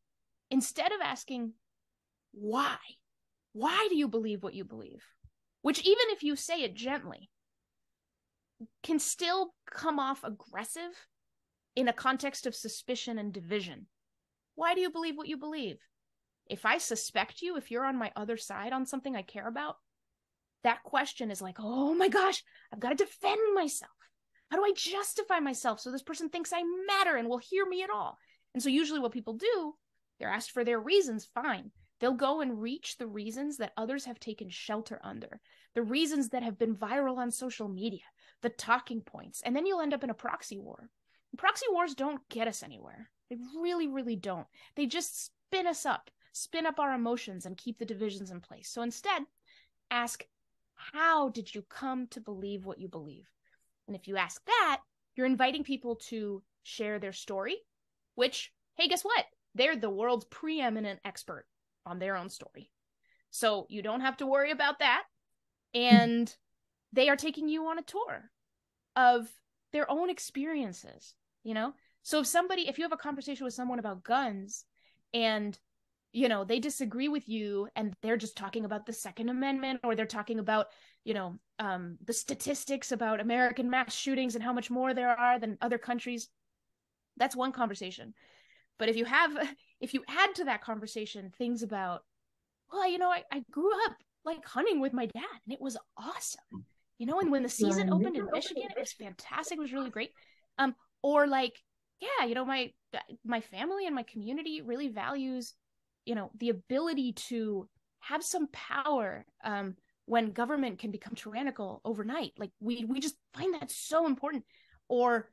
instead 0.50 0.92
of 0.92 1.02
asking, 1.04 1.54
why? 2.32 2.78
Why 3.54 3.88
do 3.90 3.96
you 3.96 4.08
believe 4.08 4.44
what 4.44 4.54
you 4.54 4.64
believe? 4.64 5.04
Which, 5.62 5.80
even 5.80 6.06
if 6.10 6.24
you 6.24 6.36
say 6.36 6.62
it 6.62 6.76
gently, 6.76 7.30
can 8.84 9.00
still 9.00 9.54
come 9.70 10.00
off 10.00 10.24
aggressive 10.24 10.92
in 11.76 11.88
a 11.88 11.94
context 11.94 12.46
of 12.46 12.56
suspicion 12.56 13.20
and 13.20 13.32
division. 13.32 13.88
Why 14.56 14.74
do 14.74 14.82
you 14.82 14.90
believe 14.90 15.16
what 15.16 15.28
you 15.28 15.38
believe? 15.38 15.78
If 16.50 16.66
I 16.66 16.80
suspect 16.80 17.42
you, 17.42 17.58
if 17.58 17.70
you're 17.70 17.86
on 17.86 17.98
my 17.98 18.12
other 18.16 18.38
side 18.38 18.74
on 18.74 18.86
something 18.86 19.16
I 19.16 19.22
care 19.22 19.48
about, 19.48 19.76
that 20.64 20.84
question 20.84 21.30
is 21.30 21.42
like, 21.42 21.58
oh 21.60 21.94
my 21.94 22.10
gosh, 22.10 22.44
I've 22.74 22.80
got 22.80 22.90
to 22.90 22.96
defend 22.96 23.40
myself. 23.54 23.92
How 24.50 24.58
do 24.58 24.64
I 24.64 24.74
justify 24.76 25.40
myself 25.40 25.80
so 25.80 25.92
this 25.92 26.02
person 26.02 26.30
thinks 26.30 26.52
I 26.54 26.64
matter 26.88 27.16
and 27.16 27.28
will 27.28 27.38
hear 27.38 27.66
me 27.66 27.84
at 27.84 27.90
all? 27.90 28.18
And 28.54 28.64
so 28.64 28.70
usually 28.70 29.00
what 29.00 29.12
people 29.12 29.34
do, 29.34 29.76
they're 30.20 30.32
asked 30.32 30.52
for 30.52 30.64
their 30.64 30.80
reasons, 30.80 31.26
fine. 31.26 31.72
They'll 32.00 32.14
go 32.14 32.42
and 32.42 32.62
reach 32.62 32.98
the 32.98 33.08
reasons 33.08 33.58
that 33.58 33.74
others 33.76 34.06
have 34.06 34.20
taken 34.20 34.50
shelter 34.50 35.00
under, 35.04 35.40
the 35.74 35.82
reasons 35.82 36.30
that 36.30 36.44
have 36.44 36.60
been 36.60 36.76
viral 36.76 37.18
on 37.18 37.32
social 37.32 37.68
media, 37.68 38.04
the 38.42 38.50
talking 38.50 39.02
points, 39.02 39.42
and 39.44 39.56
then 39.56 39.66
you'll 39.66 39.82
end 39.82 39.94
up 39.94 40.04
in 40.04 40.10
a 40.10 40.16
proxy 40.16 40.60
war. 40.60 40.90
Proxy 41.38 41.66
wars 41.72 41.96
don't 41.96 42.28
get 42.30 42.48
us 42.48 42.64
anywhere. 42.64 43.10
They 43.30 43.38
really, 43.60 43.88
really 43.88 44.16
don't. 44.16 44.48
They 44.76 44.86
just 44.86 45.26
spin 45.26 45.68
us 45.68 45.86
up, 45.86 46.10
spin 46.34 46.66
up 46.66 46.80
our 46.80 46.94
emotions, 46.94 47.46
and 47.46 47.58
keep 47.58 47.78
the 47.78 47.86
divisions 47.86 48.32
in 48.32 48.42
place. 48.42 48.70
So 48.70 48.82
instead, 48.82 49.24
ask, 49.92 50.26
how 50.74 51.30
did 51.30 51.54
you 51.54 51.64
come 51.64 52.08
to 52.08 52.22
believe 52.22 52.66
what 52.66 52.80
you 52.80 52.88
believe? 52.88 53.28
And 53.88 53.96
if 53.96 54.08
you 54.08 54.18
ask 54.18 54.44
that, 54.46 54.82
you're 55.16 55.26
inviting 55.26 55.64
people 55.64 55.96
to 56.08 56.44
share 56.64 57.00
their 57.00 57.14
story, 57.14 57.58
which, 58.16 58.52
hey, 58.76 58.88
guess 58.88 59.04
what? 59.04 59.26
They're 59.56 59.76
the 59.76 59.90
world's 59.90 60.26
preeminent 60.26 61.00
expert 61.04 61.46
on 61.86 62.00
their 62.00 62.16
own 62.16 62.30
story. 62.30 62.70
So 63.30 63.66
you 63.70 63.82
don't 63.82 64.02
have 64.02 64.18
to 64.18 64.26
worry 64.26 64.52
about 64.52 64.80
that. 64.80 65.04
And 65.74 66.34
they 66.94 67.10
are 67.10 67.16
taking 67.16 67.48
you 67.50 67.68
on 67.68 67.80
a 67.80 67.84
tour 67.84 68.30
of 68.96 69.30
their 69.74 69.90
own 69.92 70.10
experiences, 70.10 71.14
you 71.44 71.54
know? 71.54 71.74
So 72.04 72.20
if 72.20 72.28
somebody, 72.28 72.68
if 72.68 72.78
you 72.78 72.84
have 72.84 72.94
a 72.94 72.98
conversation 72.98 73.46
with 73.46 73.54
someone 73.54 73.80
about 73.80 74.04
guns 74.04 74.66
and 75.14 75.58
you 76.14 76.30
know 76.30 76.44
they 76.44 76.60
disagree 76.60 77.08
with 77.08 77.28
you 77.28 77.68
and 77.76 77.94
they're 78.02 78.18
just 78.18 78.38
talking 78.38 78.66
about 78.66 78.86
the 78.86 78.94
second 78.94 79.30
amendment 79.30 79.80
or 79.84 79.96
they're 79.96 80.06
talking 80.06 80.40
about 80.40 80.68
you 81.04 81.14
know 81.14 81.38
um, 81.60 81.98
the 82.06 82.14
statistics 82.14 82.92
about 82.92 83.20
american 83.20 83.70
mass 83.70 83.94
shootings 83.94 84.36
and 84.36 84.44
how 84.44 84.54
much 84.54 84.70
more 84.70 84.94
there 84.94 85.10
are 85.10 85.40
than 85.40 85.58
other 85.62 85.78
countries 85.78 86.30
that's 87.18 87.36
one 87.36 87.52
conversation 87.52 88.14
but 88.80 88.90
if 88.90 88.96
you 88.96 89.06
have 89.06 89.32
if 89.82 89.94
you 89.94 90.04
add 90.08 90.36
to 90.36 90.46
that 90.46 90.62
conversation 90.62 91.32
things 91.38 91.64
about 91.64 92.04
well 92.72 92.90
you 92.90 92.98
know 92.98 93.10
i, 93.10 93.24
I 93.32 93.44
grew 93.52 93.72
up 93.86 93.96
like 94.26 94.46
hunting 94.46 94.82
with 94.82 94.94
my 94.94 95.06
dad 95.06 95.40
and 95.46 95.54
it 95.54 95.62
was 95.62 95.78
awesome 95.98 96.66
you 96.98 97.06
know 97.06 97.20
and 97.20 97.32
when 97.32 97.44
the 97.44 97.50
season 97.50 97.92
opened 97.92 98.18
in 98.18 98.28
michigan 98.32 98.64
it 98.64 98.80
was 98.80 98.94
fantastic 98.94 99.58
it 99.58 99.62
was 99.62 99.74
really 99.74 99.90
great. 99.90 100.12
Um 100.58 100.76
or 101.02 101.28
like 101.28 101.54
yeah 102.02 102.26
you 102.26 102.36
know 102.36 102.46
my 102.46 102.72
my 103.24 103.42
family 103.42 103.86
and 103.86 103.96
my 103.96 104.04
community 104.04 104.62
really 104.62 104.90
values 104.90 105.54
you 106.06 106.16
know 106.16 106.32
the 106.40 106.50
ability 106.50 107.14
to 107.14 107.68
have 108.00 108.24
some 108.24 108.48
power 108.48 109.26
um, 109.44 109.76
when 110.06 110.32
government 110.32 110.80
can 110.80 110.92
become 110.92 111.14
tyrannical 111.16 111.82
overnight. 111.84 112.32
Like 112.38 112.52
we 112.60 112.86
we 112.86 113.00
just 113.00 113.16
find 113.36 113.54
that 113.56 113.72
so 113.72 114.06
important. 114.06 114.46
Or 114.88 115.30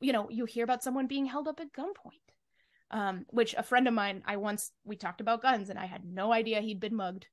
you 0.00 0.12
know, 0.12 0.28
you 0.30 0.44
hear 0.44 0.64
about 0.64 0.82
someone 0.82 1.06
being 1.06 1.26
held 1.26 1.48
up 1.48 1.60
at 1.60 1.72
gunpoint. 1.72 2.27
Um, 2.90 3.26
which 3.28 3.54
a 3.54 3.62
friend 3.62 3.86
of 3.86 3.92
mine, 3.92 4.22
I 4.26 4.36
once 4.36 4.72
we 4.84 4.96
talked 4.96 5.20
about 5.20 5.42
guns 5.42 5.68
and 5.68 5.78
I 5.78 5.84
had 5.84 6.04
no 6.04 6.32
idea 6.32 6.60
he'd 6.60 6.80
been 6.80 6.94
mugged. 6.94 7.26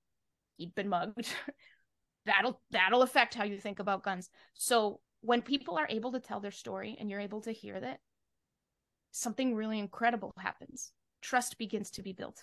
He'd 0.58 0.76
been 0.76 0.90
mugged. 0.90 1.28
that'll 2.26 2.62
that'll 2.72 3.04
affect 3.04 3.36
how 3.36 3.44
you 3.46 3.58
think 3.58 3.80
about 3.80 4.04
guns. 4.04 4.30
So 4.54 5.00
when 5.22 5.42
people 5.42 5.78
are 5.78 5.88
able 5.90 6.12
to 6.12 6.20
tell 6.20 6.40
their 6.40 6.52
story 6.52 6.98
and 7.00 7.10
you're 7.10 7.20
able 7.20 7.42
to 7.42 7.52
hear 7.52 7.80
that, 7.80 8.00
something 9.12 9.56
really 9.56 9.80
incredible 9.80 10.34
happens. 10.38 10.92
Trust 11.22 11.58
begins 11.58 11.90
to 11.92 12.04
be 12.04 12.14
built. 12.14 12.42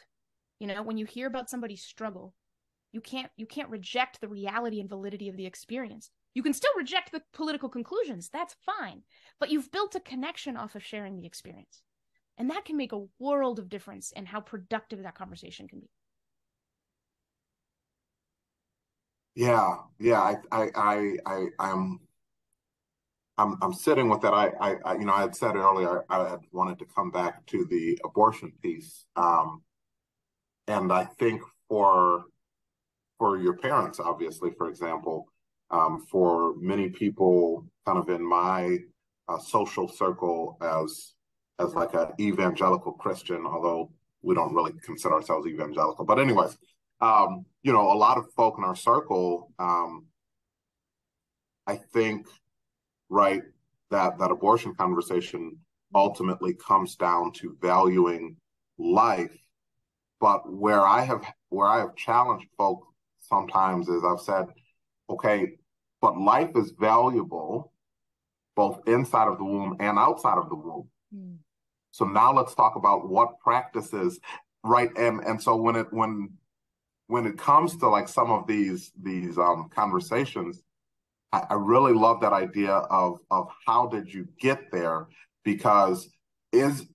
You 0.59 0.67
know, 0.69 0.83
when 0.83 0.97
you 0.97 1.07
hear 1.07 1.27
about 1.27 1.51
somebody's 1.51 1.83
struggle, 1.83 2.35
you 2.93 3.01
can't 3.01 3.31
you 3.37 3.47
can't 3.47 3.71
reject 3.71 4.21
the 4.21 4.29
reality 4.29 4.81
and 4.81 4.89
validity 4.89 5.29
of 5.29 5.37
the 5.37 5.47
experience. 5.47 6.11
You 6.35 6.43
can 6.43 6.55
still 6.55 6.73
reject 6.77 7.13
the 7.13 7.23
political 7.33 7.69
conclusions. 7.69 8.31
That's 8.33 8.57
fine. 8.65 9.03
But 9.39 9.51
you've 9.51 9.71
built 9.71 9.95
a 9.95 10.01
connection 10.01 10.57
off 10.57 10.75
of 10.75 10.85
sharing 10.85 11.17
the 11.17 11.27
experience. 11.27 11.83
And 12.39 12.51
that 12.51 12.65
can 12.65 12.77
make 12.77 12.93
a 12.93 13.05
world 13.19 13.59
of 13.59 13.69
difference 13.69 14.13
in 14.13 14.27
how 14.27 14.41
productive 14.41 15.03
that 15.03 15.15
conversation 15.15 15.69
can 15.69 15.81
be. 15.81 15.91
Yeah, 19.35 19.77
yeah, 19.99 20.21
I, 20.21 20.37
I, 20.51 20.69
I, 20.75 21.17
I 21.25 21.47
I'm 21.59 22.01
I'm 23.39 23.57
I'm 23.63 23.73
sitting 23.73 24.09
with 24.09 24.21
that. 24.23 24.35
I, 24.35 24.51
I, 24.61 24.77
I, 24.85 24.93
you 24.95 25.07
know, 25.07 25.15
I 25.15 25.23
had 25.23 25.35
said 25.35 25.57
earlier 25.57 26.05
I 26.11 26.29
had 26.29 26.41
wanted 26.53 26.79
to 26.81 26.85
come 26.85 27.11
back 27.11 27.47
to 27.47 27.65
the 27.71 27.99
abortion 28.05 28.53
piece, 28.63 29.07
um, 29.17 29.63
and 30.69 30.93
I 30.93 31.05
think 31.05 31.41
for 31.69 32.25
for 33.19 33.39
your 33.39 33.57
parents, 33.57 34.01
obviously, 34.01 34.51
for 34.59 34.69
example, 34.69 35.29
um, 35.71 36.05
for 36.11 36.55
many 36.59 36.91
people, 36.91 37.67
kind 37.87 37.99
of 37.99 38.11
in 38.11 38.23
my 38.29 38.79
uh, 39.29 39.39
social 39.39 39.89
circle, 39.89 40.59
as 40.61 41.15
as 41.63 41.75
like 41.75 41.95
an 41.95 42.09
evangelical 42.21 42.93
Christian, 42.93 43.47
although 43.47 43.91
we 44.23 44.35
don't 44.35 44.55
really 44.55 44.73
consider 44.85 45.15
ourselves 45.15 45.47
evangelical, 45.47 46.05
but 46.05 46.19
anyways, 46.19 46.57
um, 47.01 47.45
you 47.63 47.73
know, 47.73 47.93
a 47.93 47.95
lot 47.95 48.19
of 48.19 48.33
folk 48.37 48.57
in 48.59 48.65
our 48.65 48.77
circle, 48.77 49.53
um, 49.59 50.07
I 51.67 51.77
think 51.77 52.27
right 53.09 53.43
that 53.91 54.19
that 54.19 54.31
abortion 54.31 54.75
conversation 54.75 55.59
ultimately 55.95 56.55
comes 56.55 56.97
down 56.97 57.31
to 57.33 57.57
valuing 57.61 58.37
life 58.79 59.37
but 60.19 60.51
where 60.51 60.81
i 60.81 61.03
have 61.03 61.23
where 61.51 61.69
i 61.69 61.79
have 61.79 61.95
challenged 61.95 62.47
folks 62.57 62.89
sometimes 63.21 63.89
is 63.89 64.03
i've 64.03 64.19
said 64.19 64.47
okay 65.11 65.53
but 66.01 66.19
life 66.19 66.51
is 66.57 66.73
valuable 66.81 67.73
both 68.55 68.81
inside 68.87 69.29
of 69.29 69.39
the 69.39 69.45
womb 69.45 69.77
and 69.81 69.99
outside 69.99 70.39
of 70.39 70.49
the 70.49 70.55
womb. 70.55 70.89
So 71.93 72.05
now 72.05 72.33
let's 72.33 72.55
talk 72.55 72.75
about 72.75 73.09
what 73.09 73.39
practices 73.39 74.19
right 74.65 74.91
and 74.97 75.21
and 75.21 75.41
so 75.41 75.55
when 75.55 75.77
it 75.77 75.87
when 75.93 76.29
when 77.07 77.27
it 77.27 77.39
comes 77.39 77.77
to 77.77 77.89
like 77.89 78.09
some 78.09 78.31
of 78.31 78.47
these 78.47 78.91
these 79.01 79.39
um 79.39 79.69
conversations 79.73 80.63
I, 81.33 81.47
I 81.51 81.55
really 81.55 81.93
love 81.93 82.21
that 82.21 82.33
idea 82.33 82.73
of 82.73 83.19
of 83.31 83.49
how 83.67 83.87
did 83.87 84.13
you 84.13 84.29
get 84.39 84.71
there? 84.71 85.09
Because 85.45 86.09
is 86.53 86.87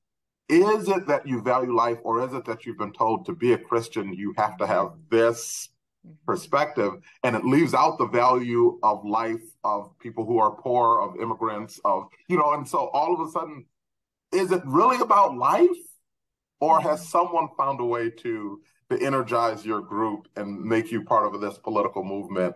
is 0.50 0.88
it 0.88 1.08
that 1.08 1.28
you 1.28 1.42
value 1.42 1.76
life 1.76 1.98
or 2.04 2.26
is 2.26 2.34
it 2.34 2.46
that 2.46 2.66
you've 2.66 2.78
been 2.78 2.94
told 2.94 3.26
to 3.26 3.34
be 3.34 3.54
a 3.54 3.58
Christian 3.58 4.14
you 4.14 4.34
have 4.38 4.58
to 4.58 4.68
have 4.68 4.92
this 5.10 5.70
mm-hmm. 6.06 6.16
perspective 6.26 6.94
and 7.24 7.36
it 7.36 7.44
leaves 7.44 7.74
out 7.74 7.98
the 7.98 8.08
value 8.08 8.80
of 8.84 9.04
life 9.04 9.44
of 9.66 9.92
people 10.00 10.26
who 10.26 10.38
are 10.38 10.52
poor 10.52 11.02
of 11.02 11.20
immigrants 11.20 11.82
of 11.84 12.08
you 12.30 12.38
know 12.38 12.54
and 12.54 12.66
so 12.66 12.88
all 12.90 13.14
of 13.14 13.28
a 13.28 13.32
sudden 13.32 13.66
is 14.38 14.52
it 14.52 14.62
really 14.66 15.00
about 15.02 15.36
life 15.36 15.68
or 16.60 16.80
has 16.80 17.00
mm-hmm. 17.00 17.10
someone 17.10 17.48
found 17.58 17.80
a 17.80 17.86
way 17.86 18.10
to 18.10 18.62
to 18.90 19.06
energize 19.06 19.66
your 19.66 19.82
group 19.82 20.28
and 20.38 20.64
make 20.64 20.92
you 20.92 21.04
part 21.04 21.26
of 21.26 21.42
this 21.42 21.58
political 21.58 22.06
movement 22.06 22.56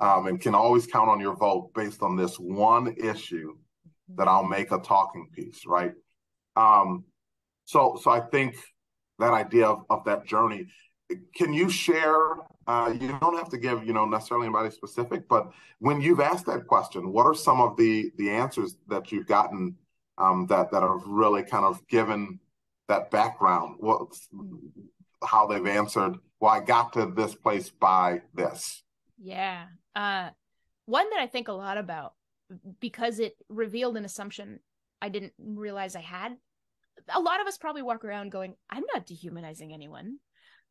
um, 0.00 0.28
and 0.28 0.40
can 0.40 0.54
always 0.54 0.86
count 0.86 1.10
on 1.10 1.18
your 1.18 1.34
vote 1.34 1.72
based 1.74 2.02
on 2.02 2.16
this 2.16 2.36
one 2.36 2.94
issue 2.96 3.56
that 4.14 4.28
I'll 4.28 4.44
make 4.44 4.70
a 4.70 4.78
talking 4.78 5.28
piece, 5.32 5.66
right? 5.66 5.92
Um, 6.54 7.04
so, 7.64 7.98
so 8.00 8.12
I 8.12 8.20
think 8.20 8.54
that 9.18 9.32
idea 9.32 9.66
of, 9.66 9.84
of 9.90 10.04
that 10.04 10.24
journey. 10.24 10.66
Can 11.34 11.52
you 11.52 11.68
share? 11.68 12.36
Uh, 12.66 12.94
you 12.98 13.18
don't 13.20 13.36
have 13.36 13.50
to 13.50 13.58
give, 13.58 13.84
you 13.84 13.92
know, 13.92 14.04
necessarily 14.04 14.46
anybody 14.46 14.70
specific, 14.70 15.28
but 15.28 15.50
when 15.80 16.00
you've 16.00 16.20
asked 16.20 16.46
that 16.46 16.68
question, 16.68 17.12
what 17.12 17.26
are 17.26 17.34
some 17.34 17.60
of 17.60 17.76
the 17.76 18.12
the 18.16 18.30
answers 18.30 18.76
that 18.86 19.10
you've 19.10 19.26
gotten 19.26 19.74
um, 20.22 20.46
that 20.46 20.70
that 20.70 20.82
have 20.82 21.02
really 21.06 21.42
kind 21.42 21.64
of 21.64 21.86
given 21.88 22.38
that 22.88 23.10
background? 23.10 23.76
What, 23.78 24.08
how 25.24 25.46
they've 25.46 25.66
answered? 25.66 26.16
Well, 26.40 26.52
I 26.52 26.60
got 26.60 26.92
to 26.94 27.06
this 27.06 27.34
place 27.34 27.70
by 27.70 28.22
this. 28.34 28.82
Yeah. 29.20 29.64
Uh, 29.94 30.30
one 30.86 31.08
that 31.10 31.20
I 31.20 31.26
think 31.26 31.48
a 31.48 31.52
lot 31.52 31.78
about 31.78 32.14
because 32.80 33.18
it 33.18 33.34
revealed 33.48 33.96
an 33.96 34.04
assumption 34.04 34.58
I 35.00 35.08
didn't 35.08 35.32
realize 35.38 35.96
I 35.96 36.00
had. 36.00 36.36
A 37.12 37.20
lot 37.20 37.40
of 37.40 37.46
us 37.46 37.58
probably 37.58 37.82
walk 37.82 38.04
around 38.04 38.30
going, 38.30 38.54
I'm 38.70 38.84
not 38.92 39.06
dehumanizing 39.06 39.72
anyone. 39.72 40.18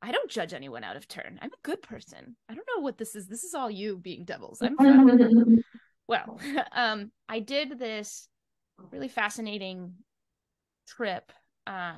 I 0.01 0.11
don't 0.11 0.31
judge 0.31 0.53
anyone 0.53 0.83
out 0.83 0.95
of 0.95 1.07
turn. 1.07 1.37
I'm 1.41 1.51
a 1.51 1.63
good 1.63 1.81
person. 1.81 2.35
I 2.49 2.55
don't 2.55 2.67
know 2.75 2.81
what 2.81 2.97
this 2.97 3.15
is. 3.15 3.27
This 3.27 3.43
is 3.43 3.53
all 3.53 3.69
you 3.69 3.97
being 3.97 4.25
devils. 4.25 4.61
I'm 4.61 4.75
well, 6.07 6.39
um, 6.71 7.11
I 7.29 7.39
did 7.39 7.77
this 7.77 8.27
really 8.91 9.07
fascinating 9.07 9.93
trip 10.87 11.31
uh, 11.67 11.95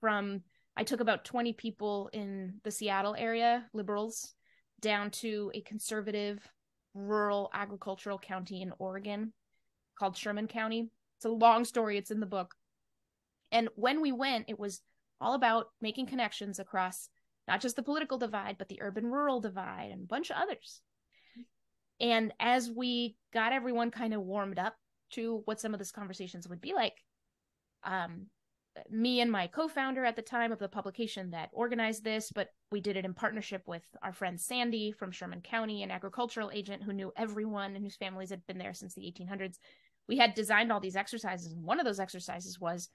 from 0.00 0.42
I 0.76 0.84
took 0.84 1.00
about 1.00 1.24
20 1.24 1.54
people 1.54 2.10
in 2.12 2.60
the 2.62 2.70
Seattle 2.70 3.14
area, 3.16 3.64
liberals, 3.72 4.34
down 4.80 5.10
to 5.10 5.50
a 5.54 5.62
conservative 5.62 6.38
rural 6.94 7.50
agricultural 7.54 8.18
county 8.18 8.62
in 8.62 8.72
Oregon 8.78 9.32
called 9.98 10.16
Sherman 10.16 10.48
County. 10.48 10.90
It's 11.16 11.24
a 11.24 11.30
long 11.30 11.64
story, 11.64 11.96
it's 11.96 12.10
in 12.10 12.20
the 12.20 12.26
book. 12.26 12.54
And 13.52 13.68
when 13.74 14.02
we 14.02 14.12
went, 14.12 14.46
it 14.48 14.58
was 14.58 14.82
all 15.20 15.34
about 15.34 15.68
making 15.80 16.06
connections 16.06 16.58
across 16.58 17.08
not 17.48 17.60
just 17.60 17.76
the 17.76 17.82
political 17.82 18.18
divide, 18.18 18.56
but 18.58 18.68
the 18.68 18.82
urban 18.82 19.06
rural 19.06 19.40
divide 19.40 19.90
and 19.92 20.02
a 20.02 20.06
bunch 20.06 20.30
of 20.30 20.36
others. 20.36 20.80
And 22.00 22.34
as 22.38 22.70
we 22.70 23.16
got 23.32 23.52
everyone 23.52 23.90
kind 23.90 24.12
of 24.12 24.20
warmed 24.20 24.58
up 24.58 24.74
to 25.10 25.42
what 25.44 25.60
some 25.60 25.72
of 25.74 25.78
these 25.78 25.92
conversations 25.92 26.48
would 26.48 26.60
be 26.60 26.74
like, 26.74 27.02
um, 27.84 28.26
me 28.90 29.20
and 29.20 29.30
my 29.30 29.46
co-founder 29.46 30.04
at 30.04 30.16
the 30.16 30.22
time 30.22 30.52
of 30.52 30.58
the 30.58 30.68
publication 30.68 31.30
that 31.30 31.50
organized 31.52 32.04
this, 32.04 32.30
but 32.34 32.48
we 32.70 32.80
did 32.80 32.96
it 32.96 33.04
in 33.04 33.14
partnership 33.14 33.62
with 33.66 33.82
our 34.02 34.12
friend 34.12 34.40
Sandy 34.40 34.92
from 34.92 35.10
Sherman 35.10 35.40
County, 35.40 35.82
an 35.82 35.90
agricultural 35.90 36.50
agent 36.52 36.82
who 36.82 36.92
knew 36.92 37.12
everyone 37.16 37.74
and 37.74 37.84
whose 37.84 37.96
families 37.96 38.30
had 38.30 38.46
been 38.46 38.58
there 38.58 38.74
since 38.74 38.94
the 38.94 39.02
1800s. 39.02 39.58
We 40.08 40.18
had 40.18 40.34
designed 40.34 40.70
all 40.70 40.80
these 40.80 40.96
exercises, 40.96 41.52
and 41.52 41.64
one 41.64 41.80
of 41.80 41.86
those 41.86 42.00
exercises 42.00 42.60
was, 42.60 42.88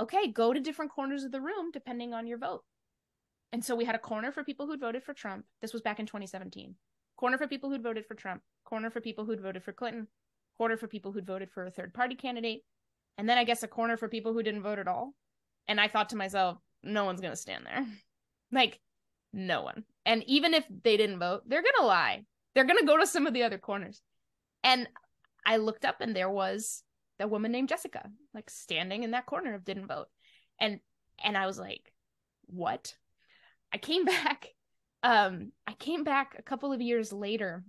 okay, 0.00 0.30
go 0.30 0.52
to 0.52 0.60
different 0.60 0.92
corners 0.92 1.24
of 1.24 1.32
the 1.32 1.40
room 1.40 1.70
depending 1.72 2.12
on 2.12 2.26
your 2.26 2.38
vote. 2.38 2.62
And 3.52 3.64
so 3.64 3.76
we 3.76 3.84
had 3.84 3.94
a 3.94 4.00
corner 4.00 4.32
for 4.32 4.42
people 4.42 4.66
who'd 4.66 4.80
voted 4.80 5.04
for 5.04 5.14
Trump. 5.14 5.44
This 5.62 5.72
was 5.72 5.82
back 5.82 6.00
in 6.00 6.06
2017. 6.06 6.74
Corner 7.16 7.38
for 7.38 7.46
people 7.46 7.70
who'd 7.70 7.82
voted 7.82 8.04
for 8.04 8.14
Trump. 8.14 8.42
Corner 8.64 8.90
for 8.90 9.00
people 9.00 9.24
who'd 9.24 9.40
voted 9.40 9.62
for 9.62 9.72
Clinton. 9.72 10.08
Corner 10.58 10.76
for 10.76 10.88
people 10.88 11.12
who'd 11.12 11.26
voted 11.26 11.50
for 11.50 11.66
a 11.66 11.70
third 11.70 11.92
party 11.94 12.14
candidate 12.14 12.62
and 13.18 13.28
then 13.28 13.38
I 13.38 13.44
guess 13.44 13.62
a 13.62 13.68
corner 13.68 13.96
for 13.96 14.08
people 14.08 14.32
who 14.32 14.42
didn't 14.42 14.62
vote 14.62 14.78
at 14.78 14.88
all. 14.88 15.14
And 15.68 15.80
I 15.80 15.88
thought 15.88 16.10
to 16.10 16.16
myself, 16.16 16.58
no 16.82 17.04
one's 17.04 17.20
gonna 17.20 17.36
stand 17.36 17.66
there. 17.66 17.86
like, 18.52 18.80
no 19.32 19.62
one. 19.62 19.84
And 20.04 20.22
even 20.26 20.54
if 20.54 20.64
they 20.82 20.96
didn't 20.96 21.18
vote, 21.18 21.42
they're 21.46 21.62
gonna 21.62 21.86
lie. 21.86 22.24
They're 22.54 22.64
gonna 22.64 22.84
go 22.84 22.98
to 22.98 23.06
some 23.06 23.26
of 23.26 23.34
the 23.34 23.44
other 23.44 23.58
corners. 23.58 24.02
And 24.62 24.88
I 25.46 25.58
looked 25.58 25.84
up 25.84 26.00
and 26.00 26.14
there 26.14 26.30
was 26.30 26.82
that 27.18 27.30
woman 27.30 27.52
named 27.52 27.68
Jessica, 27.68 28.10
like 28.32 28.50
standing 28.50 29.02
in 29.02 29.12
that 29.12 29.26
corner 29.26 29.54
of 29.54 29.64
didn't 29.64 29.86
vote. 29.86 30.08
And 30.60 30.80
and 31.22 31.36
I 31.36 31.46
was 31.46 31.58
like, 31.58 31.92
what? 32.46 32.94
I 33.72 33.78
came 33.78 34.04
back. 34.04 34.48
Um, 35.02 35.52
I 35.66 35.74
came 35.74 36.02
back 36.02 36.34
a 36.38 36.42
couple 36.42 36.72
of 36.72 36.80
years 36.80 37.12
later 37.12 37.62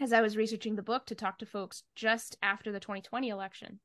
as 0.00 0.12
I 0.12 0.20
was 0.20 0.36
researching 0.36 0.76
the 0.76 0.82
book 0.82 1.06
to 1.06 1.14
talk 1.14 1.38
to 1.38 1.46
folks 1.46 1.82
just 1.94 2.36
after 2.42 2.72
the 2.72 2.80
2020 2.80 3.28
election. 3.28 3.80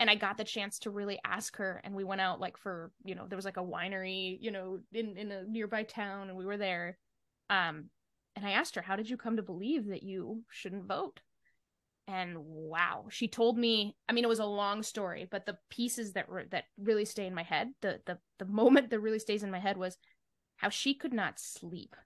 And 0.00 0.08
I 0.08 0.14
got 0.14 0.36
the 0.36 0.44
chance 0.44 0.78
to 0.80 0.90
really 0.90 1.18
ask 1.24 1.56
her 1.56 1.80
and 1.82 1.94
we 1.94 2.04
went 2.04 2.20
out 2.20 2.40
like 2.40 2.56
for 2.56 2.92
you 3.04 3.14
know 3.14 3.26
there 3.26 3.36
was 3.36 3.44
like 3.44 3.56
a 3.56 3.64
winery 3.64 4.38
you 4.40 4.52
know 4.52 4.78
in 4.92 5.16
in 5.16 5.32
a 5.32 5.42
nearby 5.44 5.82
town 5.82 6.28
and 6.28 6.38
we 6.38 6.44
were 6.44 6.56
there. 6.56 6.98
Um 7.50 7.86
and 8.36 8.46
I 8.46 8.52
asked 8.52 8.76
her 8.76 8.82
how 8.82 8.96
did 8.96 9.10
you 9.10 9.16
come 9.16 9.36
to 9.36 9.42
believe 9.42 9.86
that 9.88 10.04
you 10.04 10.42
shouldn't 10.50 10.86
vote? 10.86 11.20
And 12.06 12.36
wow 12.38 13.06
she 13.10 13.26
told 13.26 13.58
me 13.58 13.96
I 14.08 14.12
mean 14.12 14.24
it 14.24 14.28
was 14.28 14.38
a 14.38 14.46
long 14.46 14.82
story 14.82 15.26
but 15.28 15.46
the 15.46 15.58
pieces 15.68 16.12
that 16.12 16.28
were 16.28 16.44
that 16.50 16.64
really 16.78 17.04
stay 17.04 17.26
in 17.26 17.34
my 17.34 17.42
head 17.42 17.68
the 17.82 18.00
the 18.06 18.18
the 18.38 18.46
moment 18.46 18.90
that 18.90 19.00
really 19.00 19.18
stays 19.18 19.42
in 19.42 19.50
my 19.50 19.58
head 19.58 19.76
was 19.76 19.98
how 20.56 20.68
she 20.68 20.94
could 20.94 21.12
not 21.12 21.40
sleep 21.40 21.96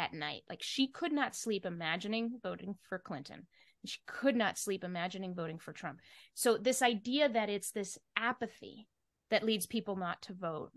at 0.00 0.14
night 0.14 0.42
like 0.48 0.62
she 0.62 0.88
could 0.88 1.12
not 1.12 1.36
sleep 1.36 1.66
imagining 1.66 2.40
voting 2.42 2.74
for 2.88 2.98
Clinton 2.98 3.46
She 3.84 3.98
could 4.06 4.34
not 4.34 4.58
sleep 4.58 4.82
imagining 4.82 5.34
voting 5.34 5.58
for 5.58 5.72
Trump. 5.72 6.00
So, 6.34 6.58
this 6.58 6.82
idea 6.82 7.28
that 7.28 7.48
it's 7.48 7.70
this 7.70 7.98
apathy 8.16 8.86
that 9.30 9.44
leads 9.44 9.66
people 9.66 9.96
not 9.96 10.20
to 10.22 10.34
vote, 10.34 10.70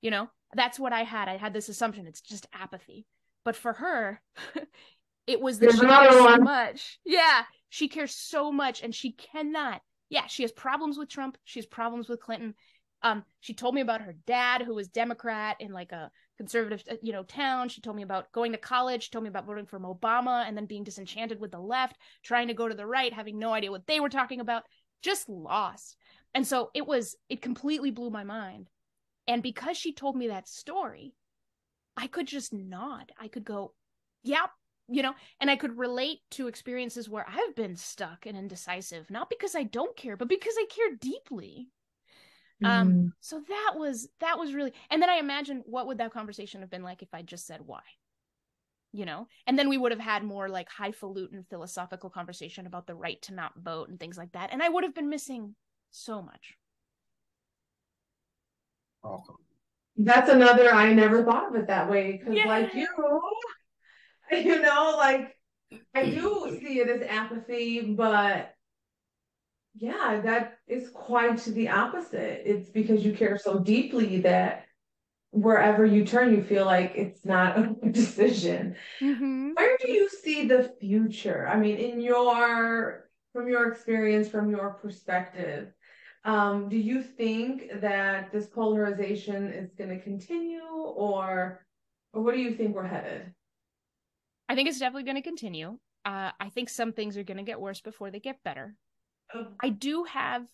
you 0.00 0.10
know, 0.10 0.28
that's 0.54 0.78
what 0.78 0.92
I 0.92 1.02
had. 1.02 1.28
I 1.28 1.36
had 1.36 1.52
this 1.52 1.68
assumption 1.68 2.06
it's 2.06 2.20
just 2.20 2.46
apathy. 2.52 3.06
But 3.44 3.56
for 3.56 3.72
her, 3.74 4.20
it 5.26 5.40
was 5.40 5.58
that 5.58 5.66
There's 5.66 5.80
she 5.80 5.86
cares 5.86 6.14
so 6.14 6.36
much. 6.38 6.98
Yeah, 7.04 7.42
she 7.68 7.88
cares 7.88 8.14
so 8.14 8.52
much 8.52 8.82
and 8.82 8.94
she 8.94 9.12
cannot. 9.12 9.80
Yeah, 10.08 10.26
she 10.26 10.42
has 10.42 10.52
problems 10.52 10.96
with 10.96 11.08
Trump. 11.08 11.36
She 11.44 11.58
has 11.58 11.66
problems 11.66 12.08
with 12.08 12.20
Clinton. 12.20 12.54
Um, 13.02 13.24
she 13.40 13.52
told 13.52 13.74
me 13.74 13.82
about 13.82 14.00
her 14.00 14.14
dad, 14.26 14.62
who 14.62 14.74
was 14.74 14.88
Democrat 14.88 15.56
in 15.60 15.72
like 15.72 15.92
a 15.92 16.10
conservative, 16.36 16.82
uh, 16.90 16.96
you 17.02 17.12
know, 17.12 17.22
town. 17.22 17.68
She 17.68 17.80
told 17.80 17.96
me 17.96 18.02
about 18.02 18.32
going 18.32 18.52
to 18.52 18.58
college. 18.58 19.04
She 19.04 19.10
told 19.10 19.24
me 19.24 19.28
about 19.28 19.46
voting 19.46 19.66
for 19.66 19.78
Obama 19.78 20.46
and 20.46 20.56
then 20.56 20.66
being 20.66 20.84
disenchanted 20.84 21.40
with 21.40 21.52
the 21.52 21.60
left, 21.60 21.96
trying 22.22 22.48
to 22.48 22.54
go 22.54 22.68
to 22.68 22.74
the 22.74 22.86
right, 22.86 23.12
having 23.12 23.38
no 23.38 23.52
idea 23.52 23.70
what 23.70 23.86
they 23.86 24.00
were 24.00 24.08
talking 24.08 24.40
about, 24.40 24.64
just 25.02 25.28
lost. 25.28 25.96
And 26.34 26.46
so 26.46 26.70
it 26.74 26.86
was, 26.86 27.16
it 27.28 27.42
completely 27.42 27.90
blew 27.90 28.10
my 28.10 28.24
mind. 28.24 28.68
And 29.26 29.42
because 29.42 29.76
she 29.76 29.92
told 29.92 30.16
me 30.16 30.28
that 30.28 30.48
story, 30.48 31.14
I 31.96 32.08
could 32.08 32.26
just 32.26 32.52
nod. 32.52 33.12
I 33.18 33.28
could 33.28 33.44
go, 33.44 33.72
yep, 34.22 34.50
you 34.88 35.02
know, 35.02 35.14
and 35.40 35.50
I 35.50 35.56
could 35.56 35.78
relate 35.78 36.18
to 36.32 36.48
experiences 36.48 37.08
where 37.08 37.26
I've 37.28 37.54
been 37.54 37.76
stuck 37.76 38.26
and 38.26 38.36
indecisive, 38.36 39.10
not 39.10 39.30
because 39.30 39.54
I 39.54 39.62
don't 39.62 39.96
care, 39.96 40.16
but 40.16 40.28
because 40.28 40.54
I 40.58 40.66
care 40.68 40.96
deeply. 41.00 41.68
Um, 42.62 42.88
mm-hmm. 42.88 43.06
so 43.20 43.42
that 43.48 43.72
was 43.76 44.08
that 44.20 44.38
was 44.38 44.54
really 44.54 44.72
and 44.90 45.02
then 45.02 45.10
I 45.10 45.16
imagine 45.16 45.62
what 45.66 45.86
would 45.86 45.98
that 45.98 46.12
conversation 46.12 46.60
have 46.60 46.70
been 46.70 46.84
like 46.84 47.02
if 47.02 47.12
I 47.12 47.22
just 47.22 47.46
said 47.46 47.60
why? 47.64 47.80
You 48.92 49.04
know, 49.04 49.26
and 49.46 49.58
then 49.58 49.68
we 49.68 49.76
would 49.76 49.90
have 49.90 50.00
had 50.00 50.22
more 50.22 50.48
like 50.48 50.68
highfalutin 50.68 51.44
philosophical 51.50 52.10
conversation 52.10 52.66
about 52.66 52.86
the 52.86 52.94
right 52.94 53.20
to 53.22 53.34
not 53.34 53.52
vote 53.56 53.88
and 53.88 53.98
things 53.98 54.16
like 54.16 54.32
that. 54.32 54.52
And 54.52 54.62
I 54.62 54.68
would 54.68 54.84
have 54.84 54.94
been 54.94 55.08
missing 55.08 55.56
so 55.90 56.22
much. 56.22 56.54
Awesome. 59.02 59.36
That's 59.96 60.30
another 60.30 60.72
I 60.72 60.92
never 60.92 61.24
thought 61.24 61.48
of 61.48 61.56
it 61.56 61.66
that 61.66 61.90
way. 61.90 62.20
Cause 62.24 62.34
yeah. 62.34 62.46
like 62.46 62.74
you, 62.74 62.88
you 64.32 64.62
know, 64.62 64.94
like 64.96 65.36
I 65.94 66.06
do 66.10 66.58
see 66.60 66.78
it 66.78 66.88
as 66.88 67.02
apathy, 67.08 67.94
but 67.94 68.54
yeah, 69.74 70.20
that 70.24 70.58
is 70.68 70.88
quite 70.90 71.44
the 71.44 71.68
opposite. 71.68 72.42
It's 72.44 72.70
because 72.70 73.04
you 73.04 73.12
care 73.12 73.36
so 73.36 73.58
deeply 73.58 74.20
that 74.20 74.66
wherever 75.30 75.84
you 75.84 76.04
turn, 76.04 76.32
you 76.32 76.42
feel 76.44 76.64
like 76.64 76.92
it's 76.94 77.24
not 77.24 77.58
a 77.58 77.66
decision. 77.90 78.76
Mm-hmm. 79.00 79.52
Where 79.54 79.76
do 79.80 79.90
you 79.90 80.08
see 80.08 80.46
the 80.46 80.72
future? 80.80 81.48
I 81.48 81.58
mean, 81.58 81.76
in 81.76 82.00
your 82.00 83.10
from 83.32 83.48
your 83.48 83.70
experience, 83.72 84.28
from 84.28 84.48
your 84.48 84.74
perspective, 84.74 85.72
um, 86.24 86.68
do 86.68 86.76
you 86.76 87.02
think 87.02 87.80
that 87.80 88.30
this 88.32 88.46
polarization 88.46 89.52
is 89.52 89.72
going 89.76 89.90
to 89.90 90.00
continue, 90.00 90.62
or 90.62 91.66
or 92.12 92.22
what 92.22 92.34
do 92.34 92.40
you 92.40 92.54
think 92.54 92.76
we're 92.76 92.86
headed? 92.86 93.34
I 94.48 94.54
think 94.54 94.68
it's 94.68 94.78
definitely 94.78 95.02
going 95.02 95.16
to 95.16 95.22
continue. 95.22 95.78
Uh, 96.04 96.30
I 96.38 96.50
think 96.50 96.68
some 96.68 96.92
things 96.92 97.16
are 97.16 97.24
going 97.24 97.38
to 97.38 97.42
get 97.42 97.60
worse 97.60 97.80
before 97.80 98.12
they 98.12 98.20
get 98.20 98.44
better. 98.44 98.76
Oh. 99.34 99.46
I 99.60 99.70
do 99.70 100.04
have 100.04 100.46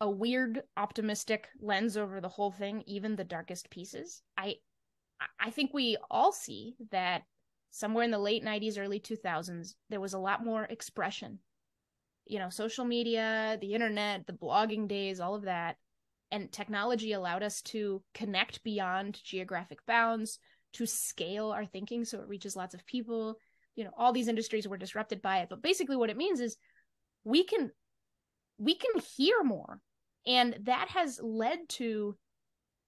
a 0.00 0.10
weird 0.10 0.62
optimistic 0.76 1.48
lens 1.60 1.96
over 1.96 2.20
the 2.20 2.28
whole 2.28 2.52
thing, 2.52 2.82
even 2.86 3.16
the 3.16 3.24
darkest 3.24 3.70
pieces. 3.70 4.22
I 4.36 4.56
I 5.40 5.50
think 5.50 5.74
we 5.74 5.96
all 6.10 6.32
see 6.32 6.76
that 6.92 7.22
somewhere 7.70 8.04
in 8.04 8.10
the 8.10 8.18
late 8.18 8.44
90s 8.44 8.78
early 8.78 9.00
2000s 9.00 9.74
there 9.90 10.00
was 10.00 10.14
a 10.14 10.18
lot 10.18 10.44
more 10.44 10.64
expression. 10.64 11.40
You 12.26 12.38
know, 12.38 12.50
social 12.50 12.84
media, 12.84 13.58
the 13.60 13.74
internet, 13.74 14.26
the 14.26 14.32
blogging 14.34 14.86
days, 14.86 15.18
all 15.18 15.34
of 15.34 15.42
that. 15.44 15.76
And 16.30 16.52
technology 16.52 17.12
allowed 17.12 17.42
us 17.42 17.62
to 17.62 18.02
connect 18.12 18.62
beyond 18.62 19.18
geographic 19.24 19.84
bounds, 19.86 20.38
to 20.74 20.84
scale 20.84 21.50
our 21.50 21.64
thinking 21.64 22.04
so 22.04 22.20
it 22.20 22.28
reaches 22.28 22.54
lots 22.54 22.74
of 22.74 22.84
people. 22.86 23.38
You 23.76 23.84
know, 23.84 23.90
all 23.96 24.12
these 24.12 24.28
industries 24.28 24.68
were 24.68 24.76
disrupted 24.76 25.22
by 25.22 25.38
it. 25.38 25.48
But 25.48 25.62
basically, 25.62 25.96
what 25.96 26.10
it 26.10 26.16
means 26.18 26.40
is 26.40 26.58
we 27.24 27.44
can 27.44 27.70
we 28.58 28.74
can 28.74 29.00
hear 29.16 29.42
more. 29.42 29.80
And 30.26 30.58
that 30.64 30.88
has 30.90 31.20
led 31.22 31.68
to 31.70 32.16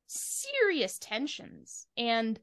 serious 0.07 0.99
tensions 0.99 1.87
and, 1.97 2.39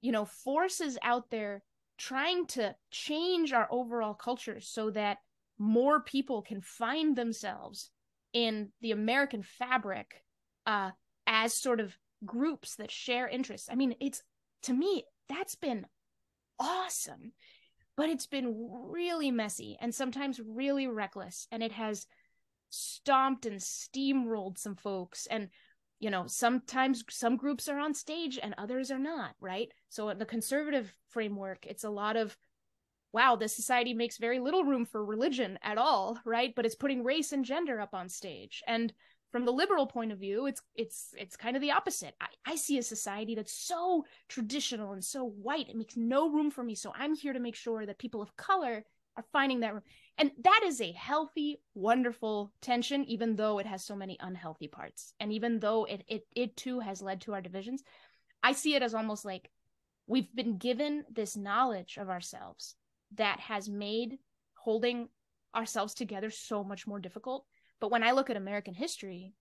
you 0.00 0.12
know, 0.12 0.24
forces 0.24 0.98
out 1.02 1.30
there 1.30 1.62
trying 1.96 2.46
to 2.48 2.74
change 2.90 3.52
our 3.52 3.68
overall 3.70 4.14
culture 4.14 4.60
so 4.60 4.90
that 4.90 5.18
more 5.58 6.00
people 6.00 6.42
can 6.42 6.60
find 6.60 7.16
themselves 7.16 7.90
in 8.32 8.70
the 8.80 8.90
American 8.90 9.42
fabric 9.42 10.24
uh, 10.66 10.90
as 11.26 11.54
sort 11.54 11.80
of 11.80 11.96
groups 12.26 12.76
that 12.76 12.90
share 12.90 13.28
interests. 13.28 13.68
I 13.70 13.76
mean, 13.76 13.94
it's 14.00 14.22
to 14.64 14.72
me, 14.72 15.04
that's 15.28 15.54
been 15.54 15.86
awesome, 16.58 17.32
but 17.96 18.08
it's 18.08 18.26
been 18.26 18.68
really 18.90 19.30
messy 19.30 19.76
and 19.80 19.94
sometimes 19.94 20.40
really 20.44 20.88
reckless. 20.88 21.46
And 21.52 21.62
it 21.62 21.72
has 21.72 22.06
stomped 22.74 23.46
and 23.46 23.60
steamrolled 23.60 24.58
some 24.58 24.76
folks. 24.76 25.26
And 25.26 25.48
you 26.00 26.10
know 26.10 26.26
sometimes 26.26 27.04
some 27.08 27.36
groups 27.36 27.68
are 27.68 27.78
on 27.78 27.94
stage 27.94 28.38
and 28.42 28.54
others 28.58 28.90
are 28.90 28.98
not 28.98 29.34
right? 29.40 29.72
So 29.88 30.08
in 30.08 30.18
the 30.18 30.26
conservative 30.26 30.94
framework 31.08 31.66
it's 31.66 31.84
a 31.84 31.90
lot 31.90 32.16
of 32.16 32.36
wow 33.12 33.36
this 33.36 33.54
society 33.54 33.94
makes 33.94 34.18
very 34.18 34.40
little 34.40 34.64
room 34.64 34.84
for 34.84 35.04
religion 35.04 35.58
at 35.62 35.78
all 35.78 36.18
right? 36.24 36.52
But 36.54 36.66
it's 36.66 36.74
putting 36.74 37.04
race 37.04 37.32
and 37.32 37.44
gender 37.44 37.80
up 37.80 37.94
on 37.94 38.08
stage. 38.08 38.62
And 38.66 38.92
from 39.32 39.44
the 39.44 39.52
liberal 39.52 39.86
point 39.86 40.12
of 40.12 40.18
view 40.18 40.46
it's 40.46 40.60
it's 40.74 41.14
it's 41.16 41.36
kind 41.36 41.56
of 41.56 41.62
the 41.62 41.70
opposite. 41.70 42.14
I, 42.20 42.52
I 42.52 42.56
see 42.56 42.78
a 42.78 42.82
society 42.82 43.34
that's 43.34 43.52
so 43.52 44.04
traditional 44.28 44.92
and 44.92 45.04
so 45.04 45.24
white. 45.24 45.68
It 45.68 45.76
makes 45.76 45.96
no 45.96 46.28
room 46.28 46.50
for 46.50 46.64
me. 46.64 46.74
So 46.74 46.92
i'm 46.94 47.14
here 47.14 47.32
to 47.32 47.40
make 47.40 47.56
sure 47.56 47.86
that 47.86 47.98
people 47.98 48.20
of 48.20 48.36
color 48.36 48.84
are 49.16 49.24
finding 49.32 49.60
that 49.60 49.72
room 49.72 49.84
and 50.16 50.30
that 50.42 50.60
is 50.64 50.80
a 50.80 50.92
healthy, 50.92 51.60
wonderful 51.74 52.52
tension, 52.60 53.04
even 53.06 53.36
though 53.36 53.58
it 53.58 53.66
has 53.66 53.84
so 53.84 53.96
many 53.96 54.16
unhealthy 54.20 54.68
parts. 54.68 55.12
And 55.18 55.32
even 55.32 55.58
though 55.58 55.84
it 55.84 56.04
it 56.06 56.26
it 56.34 56.56
too 56.56 56.80
has 56.80 57.02
led 57.02 57.20
to 57.22 57.34
our 57.34 57.40
divisions, 57.40 57.82
I 58.42 58.52
see 58.52 58.74
it 58.74 58.82
as 58.82 58.94
almost 58.94 59.24
like 59.24 59.50
we've 60.06 60.34
been 60.34 60.58
given 60.58 61.04
this 61.10 61.36
knowledge 61.36 61.96
of 61.96 62.08
ourselves 62.08 62.76
that 63.16 63.40
has 63.40 63.68
made 63.68 64.18
holding 64.54 65.08
ourselves 65.54 65.94
together 65.94 66.30
so 66.30 66.62
much 66.62 66.86
more 66.86 66.98
difficult. 67.00 67.44
But 67.80 67.90
when 67.90 68.02
I 68.02 68.12
look 68.12 68.30
at 68.30 68.36
American 68.36 68.74
history, 68.74 69.34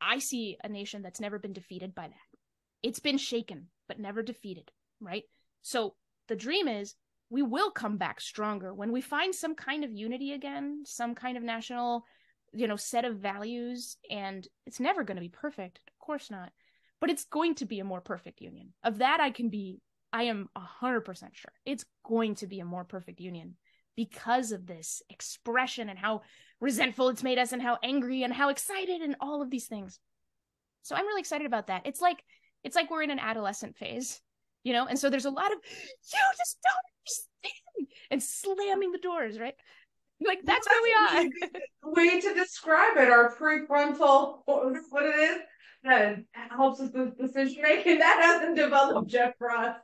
I 0.00 0.18
see 0.18 0.56
a 0.62 0.68
nation 0.68 1.02
that's 1.02 1.20
never 1.20 1.38
been 1.38 1.52
defeated 1.52 1.94
by 1.94 2.08
that. 2.08 2.38
It's 2.82 3.00
been 3.00 3.18
shaken, 3.18 3.68
but 3.88 3.98
never 3.98 4.22
defeated, 4.22 4.70
right? 5.00 5.24
So 5.62 5.94
the 6.28 6.36
dream 6.36 6.68
is 6.68 6.94
we 7.34 7.42
will 7.42 7.72
come 7.72 7.96
back 7.96 8.20
stronger 8.20 8.72
when 8.72 8.92
we 8.92 9.00
find 9.00 9.34
some 9.34 9.56
kind 9.56 9.82
of 9.82 9.92
unity 9.92 10.34
again, 10.34 10.84
some 10.86 11.16
kind 11.16 11.36
of 11.36 11.42
national, 11.42 12.04
you 12.52 12.68
know, 12.68 12.76
set 12.76 13.04
of 13.04 13.16
values. 13.16 13.96
And 14.08 14.46
it's 14.66 14.78
never 14.78 15.02
going 15.02 15.16
to 15.16 15.20
be 15.20 15.30
perfect, 15.30 15.80
of 15.88 15.98
course 15.98 16.30
not, 16.30 16.52
but 17.00 17.10
it's 17.10 17.24
going 17.24 17.56
to 17.56 17.66
be 17.66 17.80
a 17.80 17.84
more 17.84 18.00
perfect 18.00 18.40
union. 18.40 18.72
Of 18.84 18.98
that, 18.98 19.18
I 19.18 19.32
can 19.32 19.48
be, 19.48 19.80
I 20.12 20.24
am 20.24 20.48
100% 20.56 21.04
sure. 21.32 21.52
It's 21.66 21.84
going 22.06 22.36
to 22.36 22.46
be 22.46 22.60
a 22.60 22.64
more 22.64 22.84
perfect 22.84 23.18
union 23.18 23.56
because 23.96 24.52
of 24.52 24.64
this 24.64 25.02
expression 25.10 25.88
and 25.88 25.98
how 25.98 26.22
resentful 26.60 27.08
it's 27.08 27.24
made 27.24 27.38
us 27.38 27.50
and 27.50 27.60
how 27.60 27.78
angry 27.82 28.22
and 28.22 28.32
how 28.32 28.50
excited 28.50 29.00
and 29.00 29.16
all 29.18 29.42
of 29.42 29.50
these 29.50 29.66
things. 29.66 29.98
So 30.82 30.94
I'm 30.94 31.06
really 31.06 31.20
excited 31.20 31.48
about 31.48 31.66
that. 31.66 31.82
It's 31.84 32.00
like, 32.00 32.22
it's 32.62 32.76
like 32.76 32.92
we're 32.92 33.02
in 33.02 33.10
an 33.10 33.18
adolescent 33.18 33.76
phase 33.76 34.20
you 34.62 34.72
know 34.72 34.86
and 34.86 34.98
so 34.98 35.10
there's 35.10 35.26
a 35.26 35.30
lot 35.30 35.52
of 35.52 35.58
you 35.62 36.18
just 36.38 36.56
don't 36.62 36.93
and 38.10 38.22
slamming 38.22 38.92
the 38.92 38.98
doors 38.98 39.38
right 39.38 39.54
like 40.24 40.40
that's 40.44 40.66
where 40.68 40.82
we 40.82 40.94
are 41.18 41.92
way 41.92 42.20
to 42.20 42.34
describe 42.34 42.96
it 42.96 43.08
our 43.08 43.34
prefrontal 43.36 44.38
what 44.46 45.04
it 45.04 45.14
is 45.14 45.38
that 45.82 46.18
helps 46.50 46.80
us 46.80 46.90
with 46.94 47.16
decision 47.18 47.62
making 47.62 47.98
that 47.98 48.20
hasn't 48.22 48.56
developed 48.56 49.12
yet 49.12 49.34
for 49.38 49.50
us 49.50 49.76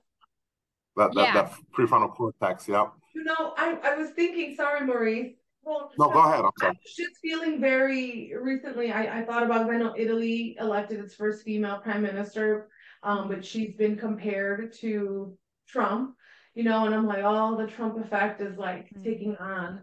that, 0.96 1.12
that, 1.14 1.22
yeah. 1.22 1.34
that 1.34 1.52
prefrontal 1.76 2.14
cortex 2.14 2.68
yeah. 2.68 2.86
you 3.14 3.24
know 3.24 3.54
I, 3.56 3.76
I 3.82 3.96
was 3.96 4.10
thinking 4.10 4.54
sorry 4.56 4.86
maurice 4.86 5.34
well, 5.62 5.92
no, 5.98 6.08
go 6.08 6.20
ahead. 6.20 6.40
I'm 6.40 6.50
sorry. 6.58 6.70
I 6.70 6.78
was 6.82 6.94
just 6.96 7.20
feeling 7.20 7.60
very 7.60 8.32
recently. 8.40 8.90
I, 8.90 9.20
I 9.20 9.24
thought 9.26 9.42
about. 9.42 9.66
Cuz 9.66 9.74
i 9.74 9.76
know 9.76 9.94
Italy 9.94 10.56
elected 10.58 11.00
its 11.00 11.14
first 11.14 11.44
female 11.44 11.80
prime 11.80 12.00
minister 12.00 12.70
um, 13.02 13.28
but 13.28 13.44
she's 13.44 13.74
been 13.74 13.96
compared 13.96 14.72
to 14.74 15.36
Trump, 15.66 16.16
you 16.54 16.64
know, 16.64 16.84
and 16.84 16.94
I'm 16.94 17.06
like, 17.06 17.22
oh, 17.22 17.56
the 17.56 17.66
Trump 17.66 17.98
effect 17.98 18.40
is 18.40 18.58
like 18.58 18.86
mm-hmm. 18.86 19.02
taking 19.02 19.36
on 19.36 19.82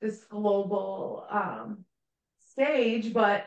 this 0.00 0.24
global 0.24 1.26
um, 1.30 1.84
stage. 2.50 3.12
But 3.12 3.46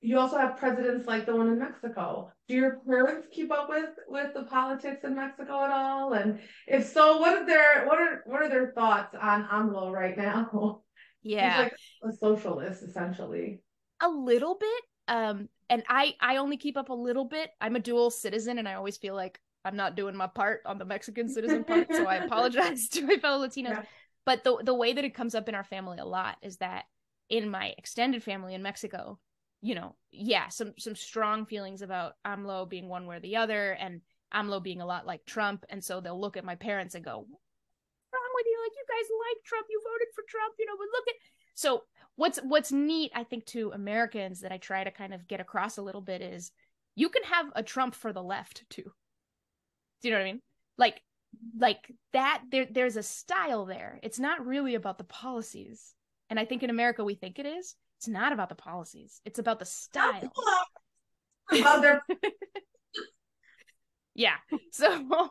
you 0.00 0.18
also 0.18 0.38
have 0.38 0.58
presidents 0.58 1.06
like 1.06 1.26
the 1.26 1.34
one 1.34 1.48
in 1.48 1.58
Mexico. 1.58 2.32
Do 2.46 2.54
your 2.54 2.80
parents 2.86 3.28
keep 3.32 3.50
up 3.50 3.68
with 3.68 3.90
with 4.06 4.32
the 4.34 4.44
politics 4.44 5.04
in 5.04 5.16
Mexico 5.16 5.64
at 5.64 5.70
all? 5.70 6.12
And 6.12 6.40
if 6.66 6.86
so, 6.86 7.18
what 7.18 7.36
are 7.36 7.46
their 7.46 7.86
what 7.86 7.98
are 7.98 8.22
what 8.26 8.42
are 8.42 8.48
their 8.48 8.72
thoughts 8.72 9.14
on 9.20 9.44
AMLO 9.44 9.92
right 9.92 10.16
now? 10.16 10.82
Yeah, 11.20 11.64
He's 11.64 11.72
like 12.04 12.12
a 12.12 12.16
socialist 12.16 12.82
essentially. 12.84 13.60
A 14.00 14.08
little 14.08 14.54
bit. 14.54 14.82
Um, 15.08 15.48
and 15.68 15.82
I 15.88 16.14
I 16.20 16.36
only 16.36 16.56
keep 16.56 16.76
up 16.76 16.90
a 16.90 16.94
little 16.94 17.24
bit. 17.24 17.50
I'm 17.60 17.74
a 17.74 17.80
dual 17.80 18.10
citizen, 18.10 18.58
and 18.58 18.68
I 18.68 18.74
always 18.74 18.96
feel 18.96 19.16
like 19.16 19.40
I'm 19.64 19.76
not 19.76 19.96
doing 19.96 20.16
my 20.16 20.26
part 20.26 20.62
on 20.66 20.78
the 20.78 20.84
Mexican 20.84 21.28
citizen 21.34 21.64
part. 21.64 21.88
so 21.92 22.06
I 22.06 22.16
apologize 22.16 22.88
to 22.90 23.06
my 23.06 23.16
fellow 23.16 23.46
Latinos. 23.46 23.70
Yeah. 23.70 23.82
But 24.24 24.44
the 24.44 24.58
the 24.62 24.74
way 24.74 24.92
that 24.92 25.04
it 25.04 25.14
comes 25.14 25.34
up 25.34 25.48
in 25.48 25.54
our 25.54 25.64
family 25.64 25.98
a 25.98 26.04
lot 26.04 26.36
is 26.42 26.58
that 26.58 26.84
in 27.28 27.50
my 27.50 27.74
extended 27.78 28.22
family 28.22 28.54
in 28.54 28.62
Mexico, 28.62 29.18
you 29.60 29.74
know, 29.74 29.96
yeah, 30.10 30.48
some 30.48 30.74
some 30.78 30.94
strong 30.94 31.46
feelings 31.46 31.82
about 31.82 32.14
AMLO 32.24 32.68
being 32.68 32.88
one 32.88 33.06
way 33.06 33.16
or 33.16 33.20
the 33.20 33.36
other, 33.36 33.72
and 33.72 34.00
AMLO 34.32 34.62
being 34.62 34.80
a 34.80 34.86
lot 34.86 35.06
like 35.06 35.24
Trump, 35.24 35.64
and 35.68 35.82
so 35.82 36.00
they'll 36.00 36.20
look 36.20 36.36
at 36.36 36.44
my 36.44 36.54
parents 36.54 36.94
and 36.94 37.04
go, 37.04 37.16
"What's 37.18 38.12
wrong 38.12 38.32
with 38.34 38.46
you? 38.46 38.58
Like 38.62 38.72
you 38.76 38.84
guys 38.88 39.08
like 39.28 39.44
Trump, 39.44 39.66
you 39.70 39.80
voted 39.84 40.08
for 40.14 40.24
Trump, 40.28 40.54
you 40.58 40.66
know." 40.66 40.76
But 40.78 40.88
look 40.92 41.08
at 41.08 41.14
so 41.54 41.84
what's 42.16 42.38
what's 42.38 42.70
neat, 42.70 43.12
I 43.14 43.24
think, 43.24 43.46
to 43.46 43.72
Americans 43.74 44.40
that 44.40 44.52
I 44.52 44.58
try 44.58 44.84
to 44.84 44.90
kind 44.90 45.14
of 45.14 45.26
get 45.26 45.40
across 45.40 45.78
a 45.78 45.82
little 45.82 46.00
bit 46.00 46.20
is 46.20 46.52
you 46.94 47.08
can 47.08 47.24
have 47.24 47.46
a 47.54 47.62
Trump 47.62 47.94
for 47.94 48.12
the 48.12 48.22
left 48.22 48.64
too. 48.68 48.92
Do 50.02 50.08
you 50.08 50.14
know 50.14 50.20
what 50.20 50.26
I 50.26 50.32
mean? 50.32 50.42
Like 50.76 51.02
like 51.58 51.90
that 52.12 52.42
there 52.50 52.66
there's 52.70 52.96
a 52.96 53.02
style 53.02 53.64
there. 53.64 53.98
It's 54.02 54.18
not 54.18 54.46
really 54.46 54.74
about 54.74 54.98
the 54.98 55.04
policies. 55.04 55.94
And 56.30 56.38
I 56.38 56.44
think 56.44 56.62
in 56.62 56.70
America 56.70 57.04
we 57.04 57.14
think 57.14 57.38
it 57.38 57.46
is 57.46 57.74
it's 57.98 58.08
not 58.08 58.32
about 58.32 58.48
the 58.48 58.54
policies. 58.54 59.20
It's 59.24 59.40
about 59.40 59.58
the 59.58 59.64
style. 59.64 60.32
yeah. 64.14 64.36
So, 64.70 65.04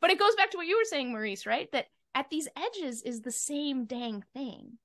but 0.00 0.10
it 0.10 0.18
goes 0.18 0.36
back 0.36 0.52
to 0.52 0.56
what 0.56 0.68
you 0.68 0.76
were 0.76 0.84
saying, 0.84 1.10
Maurice, 1.10 1.46
right? 1.46 1.70
That 1.72 1.86
at 2.14 2.30
these 2.30 2.46
edges 2.56 3.02
is 3.02 3.22
the 3.22 3.32
same 3.32 3.86
dang 3.86 4.22
thing. 4.34 4.78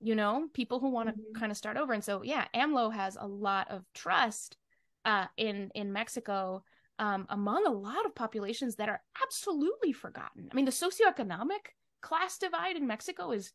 You 0.00 0.16
know, 0.16 0.48
people 0.54 0.80
who 0.80 0.90
want 0.90 1.08
to 1.08 1.14
mm-hmm. 1.14 1.38
kind 1.38 1.52
of 1.52 1.58
start 1.58 1.76
over. 1.76 1.92
And 1.92 2.02
so, 2.02 2.22
yeah, 2.22 2.46
AMLO 2.54 2.92
has 2.92 3.16
a 3.20 3.26
lot 3.26 3.70
of 3.70 3.84
trust 3.94 4.56
uh, 5.04 5.26
in 5.36 5.70
in 5.74 5.92
Mexico 5.92 6.64
um, 7.00 7.26
among 7.30 7.66
a 7.66 7.72
lot 7.72 8.04
of 8.04 8.14
populations 8.14 8.76
that 8.76 8.90
are 8.90 9.00
absolutely 9.24 9.90
forgotten. 9.90 10.48
I 10.52 10.54
mean, 10.54 10.66
the 10.66 10.70
socioeconomic 10.70 11.72
class 12.02 12.36
divide 12.36 12.76
in 12.76 12.86
Mexico 12.86 13.32
is 13.32 13.52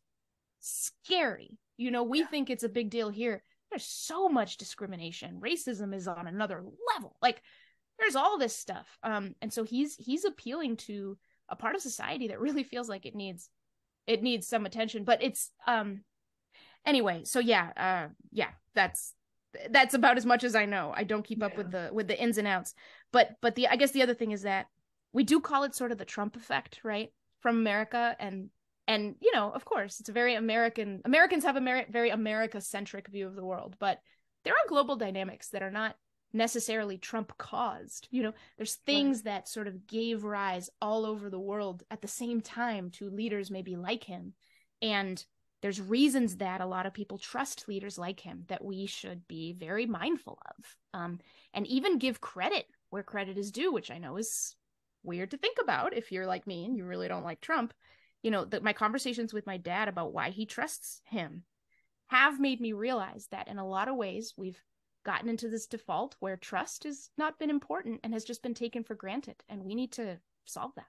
scary. 0.58 1.56
You 1.76 1.92
know, 1.92 2.02
we 2.02 2.20
yeah. 2.20 2.26
think 2.26 2.50
it's 2.50 2.64
a 2.64 2.68
big 2.68 2.90
deal 2.90 3.08
here. 3.08 3.44
There's 3.70 3.84
so 3.84 4.28
much 4.28 4.56
discrimination. 4.56 5.40
Racism 5.40 5.94
is 5.94 6.08
on 6.08 6.26
another 6.26 6.64
level. 6.94 7.16
Like 7.22 7.40
there's 8.00 8.16
all 8.16 8.36
this 8.36 8.56
stuff. 8.56 8.98
Um 9.02 9.34
and 9.40 9.52
so 9.52 9.62
he's 9.62 9.94
he's 9.96 10.24
appealing 10.24 10.76
to 10.78 11.16
a 11.48 11.56
part 11.56 11.76
of 11.76 11.80
society 11.80 12.28
that 12.28 12.40
really 12.40 12.64
feels 12.64 12.88
like 12.88 13.06
it 13.06 13.14
needs 13.14 13.48
it 14.08 14.22
needs 14.22 14.48
some 14.48 14.66
attention, 14.66 15.04
but 15.04 15.22
it's 15.22 15.50
um 15.66 16.02
anyway, 16.84 17.22
so 17.24 17.38
yeah, 17.38 17.70
uh 17.76 18.12
yeah, 18.32 18.50
that's 18.74 19.14
that's 19.70 19.94
about 19.94 20.16
as 20.16 20.26
much 20.26 20.44
as 20.44 20.54
I 20.54 20.66
know. 20.66 20.92
I 20.94 21.04
don't 21.04 21.24
keep 21.24 21.38
yeah. 21.40 21.46
up 21.46 21.56
with 21.56 21.70
the 21.70 21.90
with 21.92 22.08
the 22.08 22.20
ins 22.20 22.38
and 22.38 22.48
outs. 22.48 22.74
But 23.12 23.36
but 23.40 23.54
the 23.54 23.68
I 23.68 23.76
guess 23.76 23.92
the 23.92 24.02
other 24.02 24.14
thing 24.14 24.32
is 24.32 24.42
that 24.42 24.66
we 25.12 25.24
do 25.24 25.40
call 25.40 25.64
it 25.64 25.74
sort 25.74 25.92
of 25.92 25.98
the 25.98 26.04
Trump 26.04 26.36
effect, 26.36 26.80
right? 26.82 27.12
From 27.40 27.56
America 27.56 28.16
and 28.18 28.50
and 28.88 29.16
you 29.20 29.32
know 29.34 29.50
of 29.50 29.64
course 29.64 30.00
it's 30.00 30.08
a 30.08 30.12
very 30.12 30.34
american 30.34 31.00
americans 31.04 31.44
have 31.44 31.56
a 31.56 31.84
very 31.90 32.10
america 32.10 32.60
centric 32.60 33.08
view 33.08 33.26
of 33.26 33.34
the 33.34 33.44
world 33.44 33.76
but 33.78 34.00
there 34.44 34.54
are 34.54 34.68
global 34.68 34.96
dynamics 34.96 35.48
that 35.50 35.62
are 35.62 35.70
not 35.70 35.96
necessarily 36.32 36.98
trump 36.98 37.36
caused 37.38 38.08
you 38.10 38.22
know 38.22 38.32
there's 38.56 38.74
things 38.74 39.18
right. 39.18 39.24
that 39.24 39.48
sort 39.48 39.66
of 39.66 39.86
gave 39.86 40.24
rise 40.24 40.68
all 40.82 41.06
over 41.06 41.30
the 41.30 41.38
world 41.38 41.82
at 41.90 42.02
the 42.02 42.08
same 42.08 42.40
time 42.40 42.90
to 42.90 43.10
leaders 43.10 43.50
maybe 43.50 43.76
like 43.76 44.04
him 44.04 44.32
and 44.82 45.24
there's 45.62 45.80
reasons 45.80 46.36
that 46.36 46.60
a 46.60 46.66
lot 46.66 46.84
of 46.84 46.92
people 46.92 47.16
trust 47.16 47.66
leaders 47.66 47.96
like 47.96 48.20
him 48.20 48.44
that 48.48 48.62
we 48.62 48.86
should 48.86 49.26
be 49.26 49.52
very 49.52 49.86
mindful 49.86 50.38
of 50.58 50.76
um, 50.92 51.18
and 51.54 51.66
even 51.66 51.98
give 51.98 52.20
credit 52.20 52.66
where 52.90 53.02
credit 53.02 53.38
is 53.38 53.50
due 53.50 53.72
which 53.72 53.90
i 53.90 53.98
know 53.98 54.16
is 54.16 54.56
weird 55.06 55.30
to 55.30 55.38
think 55.38 55.58
about 55.62 55.94
if 55.94 56.12
you're 56.12 56.26
like 56.26 56.46
me 56.46 56.64
and 56.64 56.76
you 56.76 56.84
really 56.84 57.08
don't 57.08 57.24
like 57.24 57.40
trump. 57.40 57.72
You 58.22 58.30
know, 58.32 58.44
that 58.46 58.64
my 58.64 58.72
conversations 58.72 59.32
with 59.32 59.46
my 59.46 59.56
dad 59.56 59.88
about 59.88 60.12
why 60.12 60.30
he 60.30 60.46
trusts 60.46 61.00
him 61.04 61.44
have 62.08 62.40
made 62.40 62.60
me 62.60 62.72
realize 62.72 63.28
that 63.30 63.46
in 63.48 63.58
a 63.58 63.66
lot 63.66 63.88
of 63.88 63.96
ways 63.96 64.34
we've 64.36 64.60
gotten 65.04 65.28
into 65.28 65.48
this 65.48 65.66
default 65.66 66.16
where 66.18 66.36
trust 66.36 66.84
has 66.84 67.10
not 67.16 67.38
been 67.38 67.50
important 67.50 68.00
and 68.02 68.12
has 68.12 68.24
just 68.24 68.42
been 68.42 68.54
taken 68.54 68.82
for 68.82 68.96
granted 68.96 69.36
and 69.48 69.62
we 69.62 69.76
need 69.76 69.92
to 69.92 70.18
solve 70.44 70.72
that. 70.74 70.86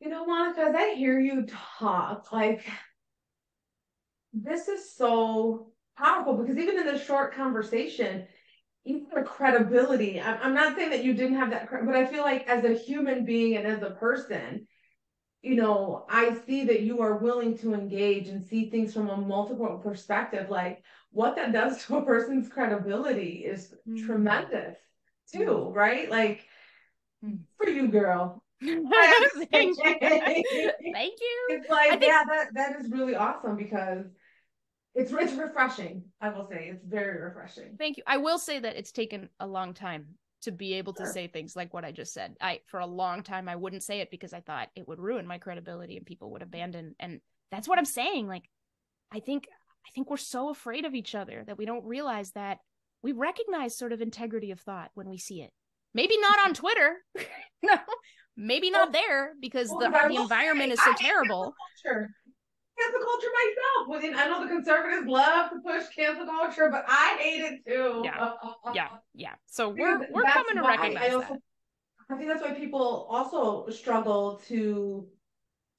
You 0.00 0.08
know 0.08 0.24
monica 0.24 0.62
as 0.62 0.74
i 0.74 0.94
hear 0.94 1.20
you 1.20 1.46
talk 1.78 2.32
like 2.32 2.64
this 4.32 4.66
is 4.68 4.90
so 4.90 5.72
powerful 5.98 6.38
because 6.38 6.56
even 6.56 6.78
in 6.78 6.86
this 6.86 7.04
short 7.04 7.34
conversation 7.34 8.26
even 8.84 9.06
the 9.14 9.22
credibility 9.22 10.20
I'm, 10.20 10.54
not 10.54 10.76
saying 10.76 10.90
that 10.90 11.04
you 11.04 11.14
didn't 11.14 11.36
have 11.36 11.50
that 11.50 11.68
but 11.70 11.94
i 11.94 12.06
feel 12.06 12.22
like 12.22 12.48
as 12.48 12.64
a 12.64 12.74
human 12.74 13.24
being 13.24 13.56
and 13.56 13.66
as 13.66 13.82
a 13.82 13.90
person 13.90 14.66
you 15.42 15.54
know, 15.54 16.04
I 16.10 16.36
see 16.46 16.64
that 16.64 16.82
you 16.82 17.00
are 17.00 17.16
willing 17.16 17.56
to 17.58 17.72
engage 17.72 18.28
and 18.28 18.44
see 18.44 18.68
things 18.68 18.92
from 18.92 19.08
a 19.08 19.16
multiple 19.16 19.80
perspective. 19.82 20.50
Like 20.50 20.82
what 21.12 21.36
that 21.36 21.52
does 21.52 21.84
to 21.86 21.96
a 21.96 22.04
person's 22.04 22.48
credibility 22.48 23.44
is 23.44 23.74
mm. 23.88 24.04
tremendous 24.04 24.76
too, 25.32 25.46
mm. 25.46 25.74
right? 25.74 26.10
Like 26.10 26.46
mm. 27.24 27.38
for 27.56 27.68
you, 27.68 27.88
girl. 27.88 28.42
Thank 28.62 28.84
you. 29.50 29.98
Thank 30.00 30.46
you. 31.20 31.46
It's 31.48 31.70
like, 31.70 31.90
think... 31.90 32.02
yeah, 32.02 32.24
that, 32.28 32.48
that 32.52 32.80
is 32.80 32.90
really 32.90 33.16
awesome 33.16 33.56
because 33.56 34.04
it's 34.94 35.12
it's 35.12 35.32
refreshing. 35.34 36.04
I 36.20 36.30
will 36.30 36.48
say 36.48 36.70
it's 36.72 36.84
very 36.84 37.20
refreshing. 37.22 37.76
Thank 37.78 37.96
you. 37.96 38.02
I 38.06 38.16
will 38.16 38.38
say 38.38 38.58
that 38.58 38.76
it's 38.76 38.92
taken 38.92 39.28
a 39.38 39.46
long 39.46 39.74
time 39.74 40.06
to 40.42 40.50
be 40.50 40.74
able 40.74 40.94
to 40.94 41.06
say 41.06 41.26
things 41.26 41.54
like 41.54 41.74
what 41.74 41.84
I 41.84 41.92
just 41.92 42.12
said. 42.14 42.34
I 42.40 42.60
for 42.66 42.80
a 42.80 42.86
long 42.86 43.22
time 43.22 43.48
I 43.48 43.56
wouldn't 43.56 43.82
say 43.82 44.00
it 44.00 44.10
because 44.10 44.32
I 44.32 44.40
thought 44.40 44.68
it 44.74 44.88
would 44.88 44.98
ruin 44.98 45.26
my 45.26 45.38
credibility 45.38 45.96
and 45.96 46.06
people 46.06 46.30
would 46.32 46.42
abandon 46.42 46.94
and 46.98 47.20
that's 47.50 47.68
what 47.68 47.78
I'm 47.78 47.84
saying. 47.84 48.26
Like 48.26 48.44
I 49.12 49.20
think 49.20 49.46
I 49.86 49.90
think 49.94 50.10
we're 50.10 50.16
so 50.16 50.50
afraid 50.50 50.84
of 50.84 50.94
each 50.94 51.14
other 51.14 51.44
that 51.46 51.58
we 51.58 51.66
don't 51.66 51.84
realize 51.84 52.32
that 52.32 52.58
we 53.02 53.12
recognize 53.12 53.76
sort 53.76 53.92
of 53.92 54.00
integrity 54.00 54.50
of 54.50 54.60
thought 54.60 54.90
when 54.94 55.08
we 55.08 55.18
see 55.18 55.42
it. 55.42 55.50
Maybe 55.94 56.16
not 56.18 56.38
on 56.40 56.54
Twitter. 56.54 56.96
no. 57.62 57.76
Maybe 58.36 58.70
not 58.70 58.92
there 58.92 59.32
because 59.40 59.68
the, 59.68 59.90
the 59.90 60.20
environment 60.20 60.72
is 60.72 60.82
so 60.82 60.94
terrible 60.96 61.54
cancel 62.80 63.00
culture 63.00 63.28
myself. 63.44 63.88
Within, 63.88 64.14
I 64.16 64.26
know 64.26 64.42
the 64.42 64.52
conservatives 64.52 65.06
love 65.06 65.50
to 65.50 65.56
push 65.60 65.84
cancel 65.94 66.26
culture, 66.26 66.68
but 66.70 66.84
I 66.88 67.16
hate 67.20 67.40
it 67.40 67.66
too. 67.66 68.02
Yeah, 68.04 68.32
yeah, 68.74 68.88
yeah. 69.14 69.34
So 69.46 69.68
we're 69.70 70.08
we're 70.12 70.24
coming 70.24 70.56
to 70.56 70.62
recognize 70.62 71.10
I 71.10 71.14
also, 71.14 71.28
that. 71.34 71.40
I 72.10 72.16
think 72.16 72.28
that's 72.28 72.42
why 72.42 72.52
people 72.52 73.06
also 73.10 73.68
struggle 73.70 74.40
to 74.48 75.06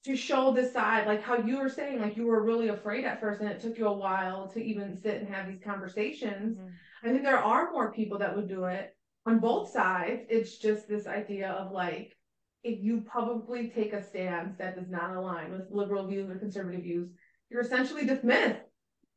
to 0.04 0.16
show 0.16 0.52
this 0.52 0.72
side, 0.72 1.06
like 1.06 1.22
how 1.22 1.38
you 1.38 1.58
were 1.58 1.68
saying, 1.68 2.00
like 2.00 2.16
you 2.16 2.26
were 2.26 2.42
really 2.42 2.68
afraid 2.68 3.04
at 3.04 3.20
first, 3.20 3.40
and 3.40 3.48
it 3.48 3.60
took 3.60 3.78
you 3.78 3.86
a 3.86 3.92
while 3.92 4.48
to 4.48 4.62
even 4.62 4.96
sit 4.96 5.20
and 5.20 5.28
have 5.28 5.46
these 5.46 5.62
conversations. 5.62 6.58
Mm-hmm. 6.58 7.08
I 7.08 7.08
think 7.08 7.22
there 7.22 7.38
are 7.38 7.70
more 7.72 7.92
people 7.92 8.18
that 8.18 8.34
would 8.34 8.48
do 8.48 8.64
it 8.64 8.96
on 9.26 9.38
both 9.38 9.70
sides. 9.70 10.22
It's 10.28 10.58
just 10.58 10.88
this 10.88 11.06
idea 11.06 11.50
of 11.50 11.72
like 11.72 12.16
if 12.64 12.82
you 12.82 13.04
publicly 13.12 13.72
take 13.74 13.92
a 13.92 14.02
stance 14.02 14.56
that 14.58 14.76
does 14.76 14.88
not 14.88 15.16
align 15.16 15.52
with 15.52 15.62
liberal 15.70 16.06
views 16.06 16.30
or 16.30 16.36
conservative 16.36 16.82
views, 16.82 17.08
you're 17.50 17.62
essentially 17.62 18.06
dismissed 18.06 18.60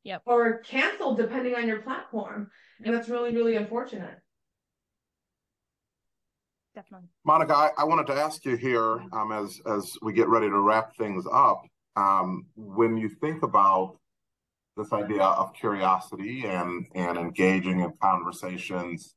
yep. 0.04 0.22
or 0.26 0.60
canceled 0.60 1.18
depending 1.18 1.56
on 1.56 1.68
your 1.68 1.82
platform. 1.82 2.50
And 2.84 2.94
that's 2.94 3.10
really, 3.10 3.34
really 3.36 3.56
unfortunate. 3.56 4.20
Definitely. 6.74 7.08
Monica, 7.24 7.56
I, 7.56 7.70
I 7.78 7.84
wanted 7.86 8.08
to 8.08 8.14
ask 8.14 8.44
you 8.44 8.58
here 8.58 9.02
um, 9.14 9.32
as, 9.32 9.62
as 9.66 9.94
we 10.02 10.12
get 10.12 10.28
ready 10.28 10.50
to 10.50 10.60
wrap 10.60 10.96
things 10.96 11.26
up. 11.32 11.64
Um, 11.96 12.48
when 12.58 12.98
you 12.98 13.08
think 13.08 13.44
about 13.44 13.98
this 14.76 14.92
idea 14.92 15.24
of 15.24 15.54
curiosity 15.54 16.46
and, 16.46 16.86
and 16.94 17.18
engaging 17.18 17.80
in 17.80 17.94
conversations 18.02 19.16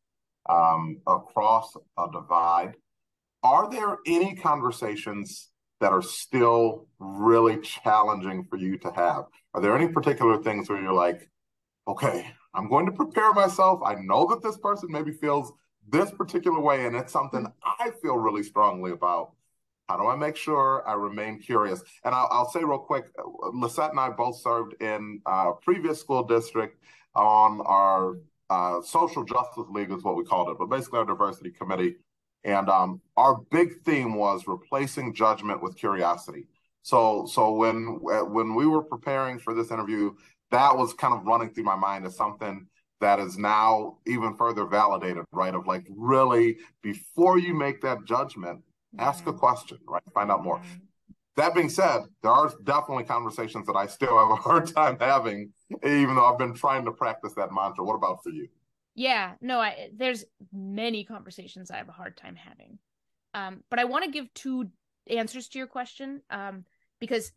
um, 0.48 1.00
across 1.08 1.74
a 1.98 2.06
divide, 2.12 2.74
are 3.42 3.70
there 3.70 3.98
any 4.06 4.34
conversations 4.34 5.48
that 5.80 5.92
are 5.92 6.02
still 6.02 6.88
really 6.98 7.58
challenging 7.60 8.44
for 8.50 8.56
you 8.56 8.78
to 8.78 8.90
have? 8.92 9.24
Are 9.54 9.60
there 9.60 9.76
any 9.76 9.88
particular 9.88 10.42
things 10.42 10.68
where 10.68 10.80
you're 10.80 10.92
like, 10.92 11.30
okay, 11.86 12.26
I'm 12.54 12.68
going 12.68 12.86
to 12.86 12.92
prepare 12.92 13.32
myself. 13.32 13.80
I 13.84 13.94
know 13.94 14.26
that 14.28 14.42
this 14.42 14.58
person 14.58 14.90
maybe 14.90 15.12
feels 15.12 15.52
this 15.88 16.10
particular 16.10 16.60
way, 16.60 16.86
and 16.86 16.96
it's 16.96 17.12
something 17.12 17.46
I 17.64 17.90
feel 18.02 18.16
really 18.16 18.42
strongly 18.42 18.90
about. 18.92 19.32
How 19.88 19.96
do 19.96 20.06
I 20.06 20.16
make 20.16 20.36
sure 20.36 20.86
I 20.86 20.92
remain 20.94 21.38
curious? 21.38 21.82
And 22.04 22.14
I'll, 22.14 22.28
I'll 22.30 22.50
say 22.50 22.62
real 22.62 22.78
quick, 22.78 23.06
Lisette 23.54 23.90
and 23.90 24.00
I 24.00 24.10
both 24.10 24.38
served 24.38 24.74
in 24.82 25.22
a 25.24 25.52
previous 25.62 25.98
school 25.98 26.24
district 26.24 26.82
on 27.14 27.62
our 27.64 28.16
uh, 28.50 28.82
social 28.82 29.24
justice 29.24 29.64
league 29.70 29.90
is 29.90 30.02
what 30.02 30.16
we 30.16 30.24
called 30.24 30.50
it, 30.50 30.56
but 30.58 30.66
basically 30.66 30.98
our 30.98 31.06
diversity 31.06 31.50
committee. 31.50 31.96
And 32.44 32.68
um, 32.68 33.00
our 33.16 33.36
big 33.50 33.82
theme 33.84 34.14
was 34.14 34.46
replacing 34.46 35.14
judgment 35.14 35.62
with 35.62 35.76
curiosity. 35.76 36.46
So, 36.82 37.26
so 37.26 37.52
when 37.52 37.98
when 38.00 38.54
we 38.54 38.66
were 38.66 38.82
preparing 38.82 39.38
for 39.38 39.54
this 39.54 39.70
interview, 39.70 40.12
that 40.50 40.76
was 40.76 40.94
kind 40.94 41.12
of 41.12 41.24
running 41.26 41.50
through 41.50 41.64
my 41.64 41.76
mind 41.76 42.06
as 42.06 42.16
something 42.16 42.66
that 43.00 43.18
is 43.18 43.36
now 43.38 43.98
even 44.06 44.34
further 44.36 44.66
validated, 44.66 45.24
right? 45.32 45.54
Of 45.54 45.66
like 45.66 45.86
really 45.90 46.58
before 46.82 47.38
you 47.38 47.54
make 47.54 47.80
that 47.82 48.04
judgment, 48.04 48.62
ask 48.98 49.26
a 49.26 49.30
mm-hmm. 49.30 49.38
question, 49.38 49.78
right? 49.86 50.02
Find 50.14 50.30
out 50.30 50.42
more. 50.42 50.58
Mm-hmm. 50.58 50.84
That 51.36 51.54
being 51.54 51.68
said, 51.68 52.00
there 52.22 52.32
are 52.32 52.52
definitely 52.64 53.04
conversations 53.04 53.66
that 53.66 53.76
I 53.76 53.86
still 53.86 54.18
have 54.18 54.30
a 54.30 54.40
hard 54.42 54.66
time 54.74 54.96
having, 54.98 55.52
even 55.84 56.16
though 56.16 56.24
I've 56.24 56.38
been 56.38 56.54
trying 56.54 56.84
to 56.86 56.90
practice 56.90 57.32
that 57.36 57.52
mantra. 57.52 57.84
What 57.84 57.94
about 57.94 58.22
for 58.24 58.30
you? 58.30 58.48
Yeah, 58.98 59.34
no, 59.40 59.60
I, 59.60 59.90
there's 59.94 60.24
many 60.52 61.04
conversations 61.04 61.70
I 61.70 61.76
have 61.76 61.88
a 61.88 61.92
hard 61.92 62.16
time 62.16 62.34
having. 62.34 62.80
Um, 63.32 63.62
but 63.70 63.78
I 63.78 63.84
want 63.84 64.04
to 64.04 64.10
give 64.10 64.34
two 64.34 64.70
answers 65.08 65.46
to 65.50 65.58
your 65.58 65.68
question 65.68 66.20
um, 66.30 66.64
because 66.98 67.30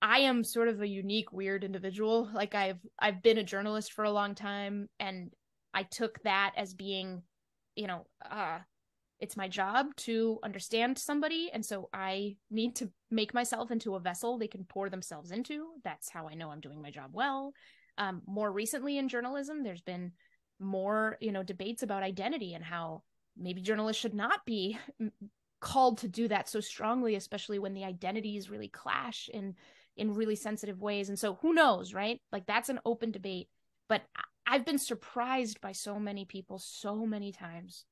I 0.00 0.20
am 0.20 0.44
sort 0.44 0.68
of 0.68 0.80
a 0.80 0.86
unique, 0.86 1.32
weird 1.32 1.64
individual. 1.64 2.30
Like 2.32 2.54
I've 2.54 2.78
I've 3.00 3.20
been 3.20 3.38
a 3.38 3.42
journalist 3.42 3.94
for 3.94 4.04
a 4.04 4.12
long 4.12 4.36
time, 4.36 4.88
and 5.00 5.32
I 5.74 5.82
took 5.82 6.22
that 6.22 6.52
as 6.56 6.72
being, 6.72 7.24
you 7.74 7.88
know, 7.88 8.06
uh, 8.30 8.58
it's 9.18 9.36
my 9.36 9.48
job 9.48 9.86
to 9.96 10.38
understand 10.42 10.98
somebody 10.98 11.48
and 11.50 11.64
so 11.64 11.88
i 11.94 12.36
need 12.50 12.76
to 12.76 12.90
make 13.10 13.32
myself 13.32 13.70
into 13.70 13.94
a 13.94 13.98
vessel 13.98 14.36
they 14.36 14.46
can 14.46 14.62
pour 14.64 14.90
themselves 14.90 15.30
into 15.30 15.68
that's 15.84 16.10
how 16.10 16.28
i 16.28 16.34
know 16.34 16.50
i'm 16.50 16.60
doing 16.60 16.82
my 16.82 16.90
job 16.90 17.08
well 17.14 17.54
um, 17.96 18.20
more 18.26 18.52
recently 18.52 18.98
in 18.98 19.08
journalism 19.08 19.62
there's 19.62 19.80
been 19.80 20.12
more 20.58 21.16
you 21.20 21.32
know 21.32 21.42
debates 21.42 21.82
about 21.82 22.02
identity 22.02 22.54
and 22.54 22.64
how 22.64 23.02
maybe 23.36 23.60
journalists 23.60 24.00
should 24.00 24.14
not 24.14 24.44
be 24.46 24.78
called 25.60 25.98
to 25.98 26.08
do 26.08 26.28
that 26.28 26.48
so 26.48 26.60
strongly 26.60 27.14
especially 27.14 27.58
when 27.58 27.74
the 27.74 27.84
identities 27.84 28.50
really 28.50 28.68
clash 28.68 29.28
in 29.32 29.54
in 29.96 30.14
really 30.14 30.36
sensitive 30.36 30.80
ways 30.80 31.08
and 31.08 31.18
so 31.18 31.34
who 31.42 31.54
knows 31.54 31.94
right 31.94 32.20
like 32.32 32.46
that's 32.46 32.68
an 32.68 32.80
open 32.84 33.10
debate 33.10 33.48
but 33.88 34.02
i've 34.46 34.66
been 34.66 34.78
surprised 34.78 35.60
by 35.60 35.72
so 35.72 35.98
many 35.98 36.24
people 36.24 36.58
so 36.58 37.06
many 37.06 37.32
times 37.32 37.84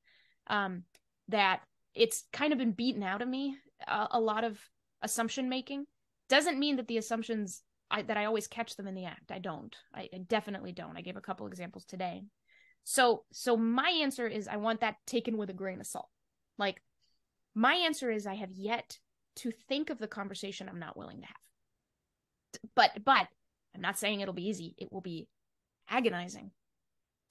um 0.49 0.83
that 1.29 1.61
it's 1.95 2.25
kind 2.33 2.53
of 2.53 2.59
been 2.59 2.73
beaten 2.73 3.03
out 3.03 3.23
of 3.23 3.29
me 3.29 3.57
a, 3.89 4.21
lot 4.21 4.45
of 4.45 4.59
assumption 5.03 5.49
making 5.49 5.85
doesn't 6.29 6.59
mean 6.59 6.77
that 6.77 6.89
the 6.89 6.99
assumptions 6.99 7.63
I, 7.91 8.03
that 8.03 8.17
I 8.17 8.25
always 8.25 8.47
catch 8.47 8.77
them 8.77 8.87
in 8.87 8.95
the 8.95 9.05
act. 9.05 9.31
I 9.31 9.39
don't. 9.39 9.75
I, 9.95 10.09
I 10.13 10.19
definitely 10.27 10.73
don't. 10.73 10.97
I 10.97 11.03
gave 11.03 11.17
a 11.17 11.21
couple 11.21 11.47
examples 11.47 11.85
today. 11.85 12.23
So 12.85 13.25
so 13.33 13.57
my 13.57 13.89
answer 14.03 14.27
is 14.27 14.47
I 14.47 14.57
want 14.57 14.81
that 14.81 14.97
taken 15.07 15.37
with 15.37 15.51
a 15.51 15.55
grain 15.55 15.81
of 15.81 15.87
salt. 15.87 16.09
Like 16.59 16.83
my 17.55 17.75
answer 17.75 18.11
is 18.11 18.27
I 18.27 18.35
have 18.35 18.53
yet 18.53 18.99
to 19.37 19.51
think 19.69 19.91
of 19.91 19.99
the 19.99 20.07
conversation 20.07 20.69
I'm 20.69 20.79
not 20.79 20.97
willing 20.97 21.21
to 21.23 21.27
have. 21.27 21.37
But 22.75 22.91
but 23.05 23.27
I'm 23.75 23.81
not 23.81 23.99
saying 23.99 24.21
it'll 24.21 24.35
be 24.35 24.49
easy. 24.49 24.75
It 24.79 24.93
will 24.93 25.01
be 25.01 25.29
agonizing 25.89 26.51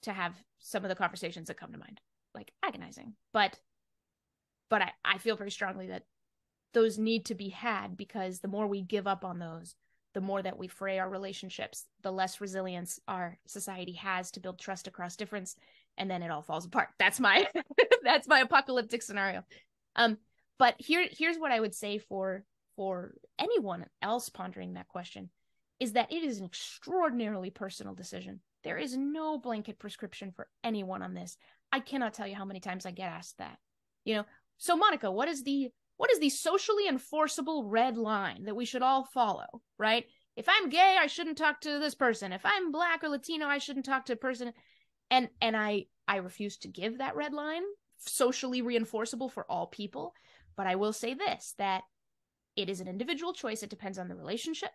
to 0.02 0.12
have 0.12 0.34
some 0.58 0.84
of 0.84 0.88
the 0.88 0.94
conversations 0.94 1.48
that 1.48 1.56
come 1.56 1.72
to 1.72 1.78
mind. 1.78 2.00
Like 2.34 2.52
agonizing. 2.62 3.14
But 3.32 3.58
but 4.68 4.82
I, 4.82 4.92
I 5.04 5.18
feel 5.18 5.36
very 5.36 5.52
strongly 5.52 5.86
that 5.88 6.02
those 6.72 6.98
need 6.98 7.26
to 7.26 7.34
be 7.34 7.50
had 7.50 7.96
because 7.96 8.40
the 8.40 8.48
more 8.48 8.66
we 8.66 8.82
give 8.82 9.06
up 9.06 9.24
on 9.24 9.38
those 9.38 9.76
the 10.14 10.20
more 10.20 10.40
that 10.42 10.58
we 10.58 10.68
fray 10.68 10.98
our 10.98 11.08
relationships 11.08 11.86
the 12.02 12.12
less 12.12 12.40
resilience 12.40 13.00
our 13.08 13.38
society 13.46 13.92
has 13.92 14.30
to 14.30 14.40
build 14.40 14.58
trust 14.58 14.86
across 14.86 15.16
difference 15.16 15.56
and 15.96 16.10
then 16.10 16.22
it 16.22 16.30
all 16.30 16.42
falls 16.42 16.66
apart. 16.66 16.88
That's 16.98 17.20
my 17.20 17.46
that's 18.02 18.26
my 18.26 18.40
apocalyptic 18.40 19.02
scenario. 19.02 19.44
Um 19.96 20.18
but 20.58 20.74
here 20.78 21.06
here's 21.10 21.38
what 21.38 21.52
i 21.52 21.58
would 21.58 21.74
say 21.74 21.98
for 21.98 22.44
for 22.76 23.14
anyone 23.38 23.86
else 24.02 24.28
pondering 24.28 24.74
that 24.74 24.88
question 24.88 25.30
is 25.80 25.92
that 25.92 26.12
it 26.12 26.22
is 26.22 26.38
an 26.38 26.44
extraordinarily 26.46 27.50
personal 27.50 27.94
decision. 27.94 28.40
There 28.62 28.78
is 28.78 28.96
no 28.96 29.38
blanket 29.38 29.78
prescription 29.78 30.32
for 30.32 30.48
anyone 30.62 31.02
on 31.02 31.14
this. 31.14 31.36
I 31.72 31.80
cannot 31.80 32.14
tell 32.14 32.26
you 32.26 32.34
how 32.34 32.44
many 32.44 32.60
times 32.60 32.86
i 32.86 32.90
get 32.90 33.10
asked 33.10 33.38
that 33.38 33.58
you 34.04 34.14
know? 34.14 34.24
So 34.58 34.76
Monica, 34.76 35.10
what 35.10 35.28
is 35.28 35.42
the 35.42 35.70
what 35.96 36.10
is 36.10 36.18
the 36.18 36.30
socially 36.30 36.88
enforceable 36.88 37.64
red 37.64 37.96
line 37.96 38.44
that 38.44 38.56
we 38.56 38.64
should 38.64 38.82
all 38.82 39.04
follow, 39.04 39.62
right? 39.78 40.06
If 40.36 40.48
I'm 40.48 40.68
gay, 40.68 40.96
I 40.98 41.06
shouldn't 41.06 41.38
talk 41.38 41.60
to 41.60 41.78
this 41.78 41.94
person. 41.94 42.32
If 42.32 42.44
I'm 42.44 42.72
black 42.72 43.04
or 43.04 43.08
Latino, 43.08 43.46
I 43.46 43.58
shouldn't 43.58 43.86
talk 43.86 44.06
to 44.06 44.14
a 44.14 44.16
person. 44.16 44.52
And 45.10 45.28
and 45.40 45.56
I 45.56 45.86
I 46.08 46.16
refuse 46.16 46.58
to 46.58 46.68
give 46.68 46.98
that 46.98 47.16
red 47.16 47.32
line 47.32 47.62
socially 47.98 48.62
reinforceable 48.62 49.30
for 49.30 49.44
all 49.50 49.66
people, 49.66 50.14
but 50.56 50.66
I 50.66 50.74
will 50.74 50.92
say 50.92 51.14
this 51.14 51.54
that 51.58 51.84
it 52.56 52.68
is 52.68 52.80
an 52.80 52.88
individual 52.88 53.32
choice. 53.32 53.62
It 53.62 53.70
depends 53.70 53.98
on 53.98 54.08
the 54.08 54.16
relationship. 54.16 54.70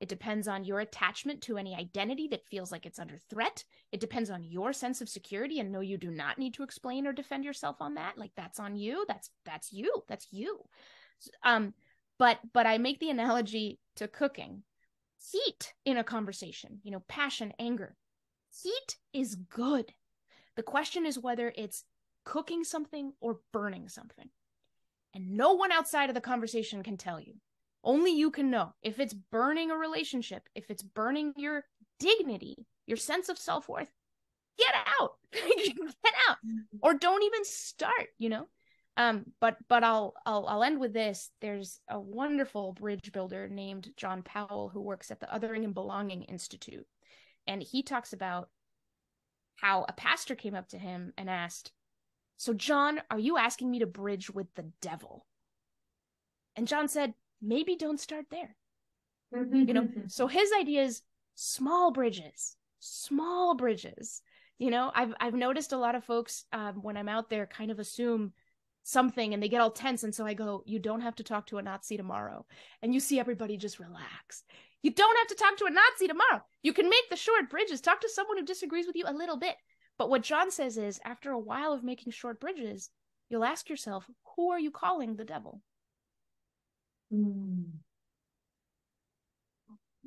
It 0.00 0.08
depends 0.08 0.48
on 0.48 0.64
your 0.64 0.80
attachment 0.80 1.40
to 1.42 1.56
any 1.56 1.74
identity 1.74 2.28
that 2.28 2.46
feels 2.46 2.72
like 2.72 2.84
it's 2.84 2.98
under 2.98 3.18
threat. 3.30 3.64
It 3.92 4.00
depends 4.00 4.28
on 4.28 4.44
your 4.44 4.72
sense 4.72 5.00
of 5.00 5.08
security 5.08 5.60
and 5.60 5.70
no 5.70 5.80
you 5.80 5.96
do 5.96 6.10
not 6.10 6.38
need 6.38 6.54
to 6.54 6.62
explain 6.62 7.06
or 7.06 7.12
defend 7.12 7.44
yourself 7.44 7.76
on 7.80 7.94
that. 7.94 8.18
Like 8.18 8.32
that's 8.36 8.58
on 8.58 8.76
you. 8.76 9.04
That's 9.06 9.30
that's 9.44 9.72
you. 9.72 10.02
That's 10.08 10.26
you. 10.30 10.58
Um 11.42 11.74
but 12.18 12.38
but 12.52 12.66
I 12.66 12.78
make 12.78 13.00
the 13.00 13.10
analogy 13.10 13.78
to 13.96 14.08
cooking. 14.08 14.62
Heat 15.32 15.72
in 15.86 15.96
a 15.96 16.04
conversation, 16.04 16.80
you 16.82 16.90
know, 16.90 17.02
passion, 17.08 17.52
anger. 17.58 17.96
Heat 18.62 18.96
is 19.12 19.36
good. 19.36 19.92
The 20.56 20.62
question 20.62 21.06
is 21.06 21.18
whether 21.18 21.52
it's 21.56 21.84
cooking 22.24 22.62
something 22.64 23.12
or 23.20 23.40
burning 23.52 23.88
something. 23.88 24.28
And 25.14 25.36
no 25.36 25.54
one 25.54 25.72
outside 25.72 26.10
of 26.10 26.14
the 26.14 26.20
conversation 26.20 26.82
can 26.82 26.96
tell 26.96 27.20
you. 27.20 27.34
Only 27.84 28.12
you 28.12 28.30
can 28.30 28.50
know 28.50 28.72
if 28.82 28.98
it's 28.98 29.12
burning 29.12 29.70
a 29.70 29.76
relationship, 29.76 30.48
if 30.54 30.70
it's 30.70 30.82
burning 30.82 31.34
your 31.36 31.64
dignity, 32.00 32.66
your 32.86 32.96
sense 32.96 33.28
of 33.28 33.38
self 33.38 33.68
worth. 33.68 33.92
Get 34.58 34.74
out, 35.00 35.12
get 35.32 36.14
out, 36.28 36.36
or 36.80 36.94
don't 36.94 37.22
even 37.22 37.44
start. 37.44 38.08
You 38.18 38.30
know. 38.30 38.48
Um, 38.96 39.24
but 39.40 39.56
but 39.68 39.82
I'll 39.84 40.14
I'll 40.24 40.46
I'll 40.46 40.62
end 40.62 40.80
with 40.80 40.92
this. 40.92 41.30
There's 41.40 41.80
a 41.88 42.00
wonderful 42.00 42.72
bridge 42.72 43.12
builder 43.12 43.48
named 43.48 43.90
John 43.96 44.22
Powell 44.22 44.70
who 44.72 44.80
works 44.80 45.10
at 45.10 45.20
the 45.20 45.26
Othering 45.26 45.64
and 45.64 45.74
Belonging 45.74 46.22
Institute, 46.22 46.86
and 47.46 47.62
he 47.62 47.82
talks 47.82 48.12
about 48.12 48.48
how 49.56 49.84
a 49.88 49.92
pastor 49.92 50.34
came 50.34 50.54
up 50.54 50.68
to 50.68 50.78
him 50.78 51.12
and 51.18 51.28
asked, 51.28 51.72
"So 52.36 52.54
John, 52.54 53.02
are 53.10 53.18
you 53.18 53.36
asking 53.36 53.70
me 53.70 53.80
to 53.80 53.86
bridge 53.86 54.30
with 54.30 54.54
the 54.54 54.70
devil?" 54.80 55.26
And 56.56 56.68
John 56.68 56.86
said, 56.86 57.14
maybe 57.44 57.76
don't 57.76 58.00
start 58.00 58.26
there. 58.30 58.56
you 59.66 59.74
know, 59.74 59.88
so 60.08 60.26
his 60.26 60.50
idea 60.58 60.82
is 60.82 61.02
small 61.34 61.90
bridges, 61.92 62.56
small 62.80 63.54
bridges. 63.54 64.22
You 64.58 64.70
know, 64.70 64.90
I've 64.94 65.14
I've 65.20 65.34
noticed 65.34 65.72
a 65.72 65.76
lot 65.78 65.94
of 65.94 66.04
folks 66.04 66.44
um, 66.52 66.82
when 66.82 66.96
I'm 66.96 67.08
out 67.08 67.28
there 67.30 67.46
kind 67.46 67.70
of 67.70 67.78
assume 67.78 68.32
something 68.84 69.34
and 69.34 69.42
they 69.42 69.48
get 69.48 69.60
all 69.60 69.70
tense, 69.70 70.04
and 70.04 70.14
so 70.14 70.24
I 70.24 70.34
go, 70.34 70.62
"You 70.66 70.78
don't 70.78 71.00
have 71.00 71.16
to 71.16 71.24
talk 71.24 71.46
to 71.48 71.58
a 71.58 71.62
Nazi 71.62 71.96
tomorrow," 71.96 72.46
and 72.82 72.94
you 72.94 73.00
see 73.00 73.18
everybody 73.18 73.56
just 73.56 73.80
relax. 73.80 74.44
You 74.82 74.90
don't 74.92 75.18
have 75.18 75.28
to 75.28 75.34
talk 75.42 75.56
to 75.56 75.64
a 75.64 75.70
Nazi 75.70 76.06
tomorrow. 76.06 76.42
You 76.62 76.72
can 76.74 76.88
make 76.90 77.08
the 77.10 77.16
short 77.16 77.48
bridges. 77.50 77.80
Talk 77.80 78.00
to 78.02 78.08
someone 78.08 78.36
who 78.36 78.44
disagrees 78.44 78.86
with 78.86 78.96
you 78.96 79.04
a 79.06 79.14
little 79.14 79.38
bit. 79.38 79.56
But 79.96 80.10
what 80.10 80.22
John 80.22 80.50
says 80.50 80.76
is, 80.76 81.00
after 81.04 81.30
a 81.30 81.38
while 81.38 81.72
of 81.72 81.82
making 81.82 82.12
short 82.12 82.38
bridges, 82.38 82.90
you'll 83.30 83.44
ask 83.44 83.70
yourself, 83.70 84.08
who 84.36 84.50
are 84.50 84.60
you 84.60 84.70
calling 84.70 85.16
the 85.16 85.24
devil? 85.24 85.62
Mm. 87.12 87.64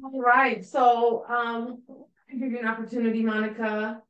All 0.04 0.22
right. 0.22 0.64
So 0.64 1.26
um 1.28 1.82
I 2.30 2.38
give 2.38 2.52
you 2.52 2.60
an 2.60 2.68
opportunity, 2.68 3.24
Monica. 3.24 4.02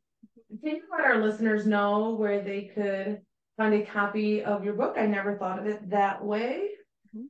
Can 0.62 0.76
you 0.76 0.82
let 0.92 1.06
our 1.06 1.22
listeners 1.24 1.66
know 1.66 2.16
where 2.16 2.42
they 2.42 2.72
could 2.74 3.22
find 3.58 3.74
a 3.74 3.86
copy 3.86 4.44
of 4.44 4.64
your 4.64 4.74
book? 4.74 4.96
I 4.98 5.06
never 5.06 5.38
thought 5.38 5.60
of 5.60 5.68
it 5.68 5.90
that 5.90 6.24
way. 6.24 6.70
Mm-hmm. 7.16 7.26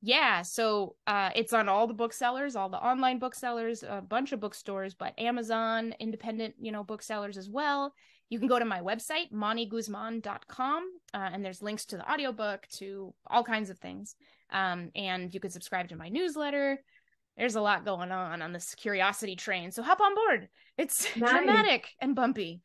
Yeah, 0.00 0.42
so 0.42 0.96
uh, 1.06 1.30
it's 1.34 1.52
on 1.52 1.68
all 1.68 1.86
the 1.86 1.94
booksellers, 1.94 2.56
all 2.56 2.68
the 2.68 2.76
online 2.76 3.18
booksellers, 3.18 3.82
a 3.82 4.02
bunch 4.06 4.32
of 4.32 4.40
bookstores, 4.40 4.94
but 4.94 5.18
Amazon, 5.18 5.94
independent, 5.98 6.54
you 6.60 6.72
know, 6.72 6.84
booksellers 6.84 7.36
as 7.36 7.48
well. 7.48 7.94
You 8.34 8.40
can 8.40 8.48
go 8.48 8.58
to 8.58 8.64
my 8.64 8.80
website, 8.80 9.30
moniguzman.com, 9.32 10.90
uh, 11.14 11.16
and 11.32 11.44
there's 11.44 11.62
links 11.62 11.84
to 11.84 11.96
the 11.96 12.10
audiobook, 12.10 12.66
to 12.78 13.14
all 13.28 13.44
kinds 13.44 13.70
of 13.70 13.78
things. 13.78 14.16
Um, 14.50 14.90
and 14.96 15.32
you 15.32 15.38
can 15.38 15.52
subscribe 15.52 15.90
to 15.90 15.96
my 15.96 16.08
newsletter. 16.08 16.82
There's 17.36 17.54
a 17.54 17.60
lot 17.60 17.84
going 17.84 18.10
on 18.10 18.42
on 18.42 18.52
this 18.52 18.74
curiosity 18.74 19.36
train. 19.36 19.70
So 19.70 19.84
hop 19.84 20.00
on 20.00 20.16
board. 20.16 20.48
It's 20.76 21.06
nice. 21.16 21.30
dramatic 21.30 21.86
and 22.00 22.16
bumpy. 22.16 22.60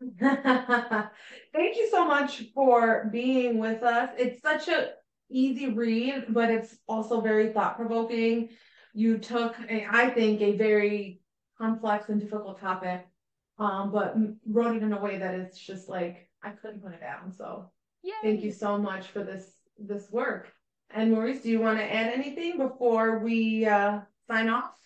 Thank 0.20 1.76
you 1.76 1.88
so 1.92 2.04
much 2.08 2.46
for 2.52 3.08
being 3.12 3.58
with 3.58 3.84
us. 3.84 4.10
It's 4.18 4.42
such 4.42 4.66
a 4.66 4.94
easy 5.30 5.68
read, 5.68 6.24
but 6.30 6.50
it's 6.50 6.76
also 6.88 7.20
very 7.20 7.52
thought 7.52 7.76
provoking. 7.76 8.48
You 8.94 9.18
took, 9.18 9.54
a, 9.70 9.86
I 9.88 10.10
think, 10.10 10.40
a 10.40 10.56
very 10.56 11.20
complex 11.56 12.08
and 12.08 12.20
difficult 12.20 12.60
topic, 12.60 13.06
um, 13.58 13.90
but 13.92 14.16
wrote 14.46 14.76
it 14.76 14.82
in 14.82 14.92
a 14.92 15.00
way 15.00 15.18
that 15.18 15.34
it's 15.34 15.58
just 15.58 15.88
like 15.88 16.28
I 16.42 16.50
couldn't 16.50 16.82
put 16.82 16.92
it 16.92 17.00
down. 17.00 17.32
So 17.32 17.70
Yay. 18.02 18.12
thank 18.22 18.42
you 18.42 18.52
so 18.52 18.78
much 18.78 19.08
for 19.08 19.22
this 19.22 19.52
this 19.78 20.10
work. 20.10 20.52
And 20.90 21.12
Maurice, 21.12 21.42
do 21.42 21.50
you 21.50 21.60
want 21.60 21.78
to 21.78 21.92
add 21.92 22.12
anything 22.12 22.56
before 22.58 23.18
we 23.18 23.66
uh, 23.66 24.00
sign 24.28 24.48
off? 24.48 24.78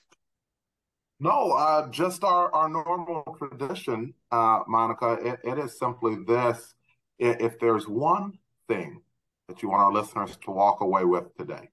No, 1.20 1.52
uh, 1.52 1.90
just 1.90 2.22
our, 2.22 2.54
our 2.54 2.68
normal 2.68 3.36
tradition, 3.38 4.14
uh, 4.30 4.60
Monica. 4.68 5.18
It, 5.20 5.40
it 5.42 5.58
is 5.58 5.76
simply 5.78 6.16
this: 6.26 6.74
if 7.18 7.58
there's 7.58 7.88
one 7.88 8.38
thing 8.68 9.02
that 9.48 9.62
you 9.62 9.68
want 9.68 9.82
our 9.82 9.92
listeners 9.92 10.36
to 10.44 10.52
walk 10.52 10.80
away 10.80 11.04
with 11.04 11.36
today, 11.36 11.70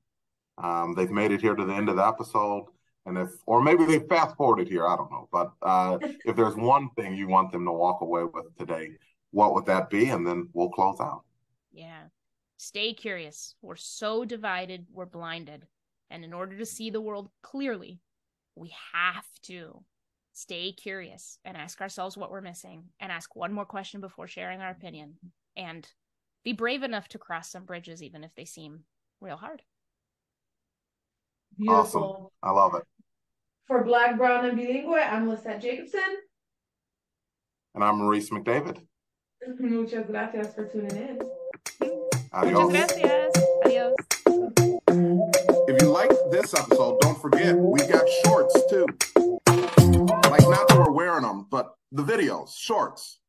um, 0.58 0.96
they've 0.96 1.12
made 1.12 1.32
it 1.32 1.42
here 1.42 1.54
to 1.54 1.64
the 1.64 1.74
end 1.74 1.90
of 1.90 1.98
the 1.98 2.06
episode, 2.06 2.66
and 3.06 3.18
if, 3.18 3.30
or 3.46 3.62
maybe 3.62 3.86
they 3.86 4.00
fast 4.00 4.36
forwarded 4.36 4.68
here, 4.68 4.88
I 4.88 4.96
don't 4.96 5.12
know. 5.12 5.30
But 5.32 5.52
uh, 5.62 6.00
if 6.26 6.36
there's 6.36 6.56
one 6.56 6.90
thing 6.92 7.16
you 7.16 7.28
want 7.28 7.52
them 7.52 7.66
to 7.66 7.72
walk 7.72 8.02
away 8.02 8.24
with 8.24 8.56
today, 8.58 8.92
what 9.32 9.54
would 9.54 9.66
that 9.68 9.90
be? 9.90 10.10
And 10.10 10.26
then 10.26 10.50
we'll 10.54 10.70
close 10.70 11.00
out. 11.00 11.24
Yeah. 11.72 12.04
Stay 12.58 12.94
curious. 12.94 13.56
We're 13.62 13.76
so 13.76 14.26
divided, 14.26 14.88
we're 14.92 15.06
blinded. 15.06 15.68
And 16.10 16.24
in 16.24 16.34
order 16.34 16.58
to 16.58 16.66
see 16.66 16.90
the 16.90 17.02
world 17.02 17.30
clearly, 17.42 18.00
we 18.56 18.74
have 18.94 19.26
to 19.44 19.84
stay 20.34 20.72
curious 20.72 21.40
and 21.46 21.58
ask 21.58 21.82
ourselves 21.82 22.18
what 22.18 22.32
we're 22.32 22.42
missing 22.42 22.86
and 23.00 23.12
ask 23.12 23.36
one 23.36 23.54
more 23.54 23.66
question 23.66 24.02
before 24.02 24.28
sharing 24.28 24.62
our 24.62 24.72
opinion 24.72 25.16
and 25.56 25.88
be 26.44 26.54
brave 26.54 26.84
enough 26.84 27.08
to 27.10 27.18
cross 27.18 27.52
some 27.52 27.66
bridges 27.66 28.02
even 28.04 28.24
if 28.24 28.34
they 28.36 28.46
seem 28.46 28.84
real 29.22 29.38
hard. 29.38 29.62
Beautiful. 31.58 31.82
Awesome. 32.04 32.28
I 32.44 32.52
love 32.52 32.76
it. 32.76 32.84
For 33.68 33.84
Black, 33.84 34.16
Brown, 34.16 34.46
and 34.46 34.56
Bilingual, 34.56 34.94
I'm 34.94 35.28
Lisette 35.28 35.60
Jacobson. 35.60 36.00
And 37.74 37.84
I'm 37.84 37.98
Maurice 37.98 38.30
McDavid. 38.30 38.80
Muchas 39.60 40.06
gracias 40.06 40.54
for 40.54 40.68
tuning 40.68 40.96
in. 40.96 41.20
Adios. 42.32 42.72
Muchas 42.72 43.00
gracias. 43.00 43.44
Adios. 43.66 43.96
If 45.68 45.82
you 45.82 45.90
liked 45.90 46.14
this 46.30 46.54
episode, 46.54 47.00
don't 47.02 47.20
forget 47.20 47.56
we 47.58 47.80
got 47.88 48.08
shorts 48.24 48.54
too. 48.70 48.86
Like 49.48 50.48
not 50.48 50.68
that 50.68 50.76
we're 50.78 50.92
wearing 50.92 51.24
them, 51.24 51.48
but 51.50 51.74
the 51.92 52.04
videos, 52.04 52.56
shorts. 52.56 53.20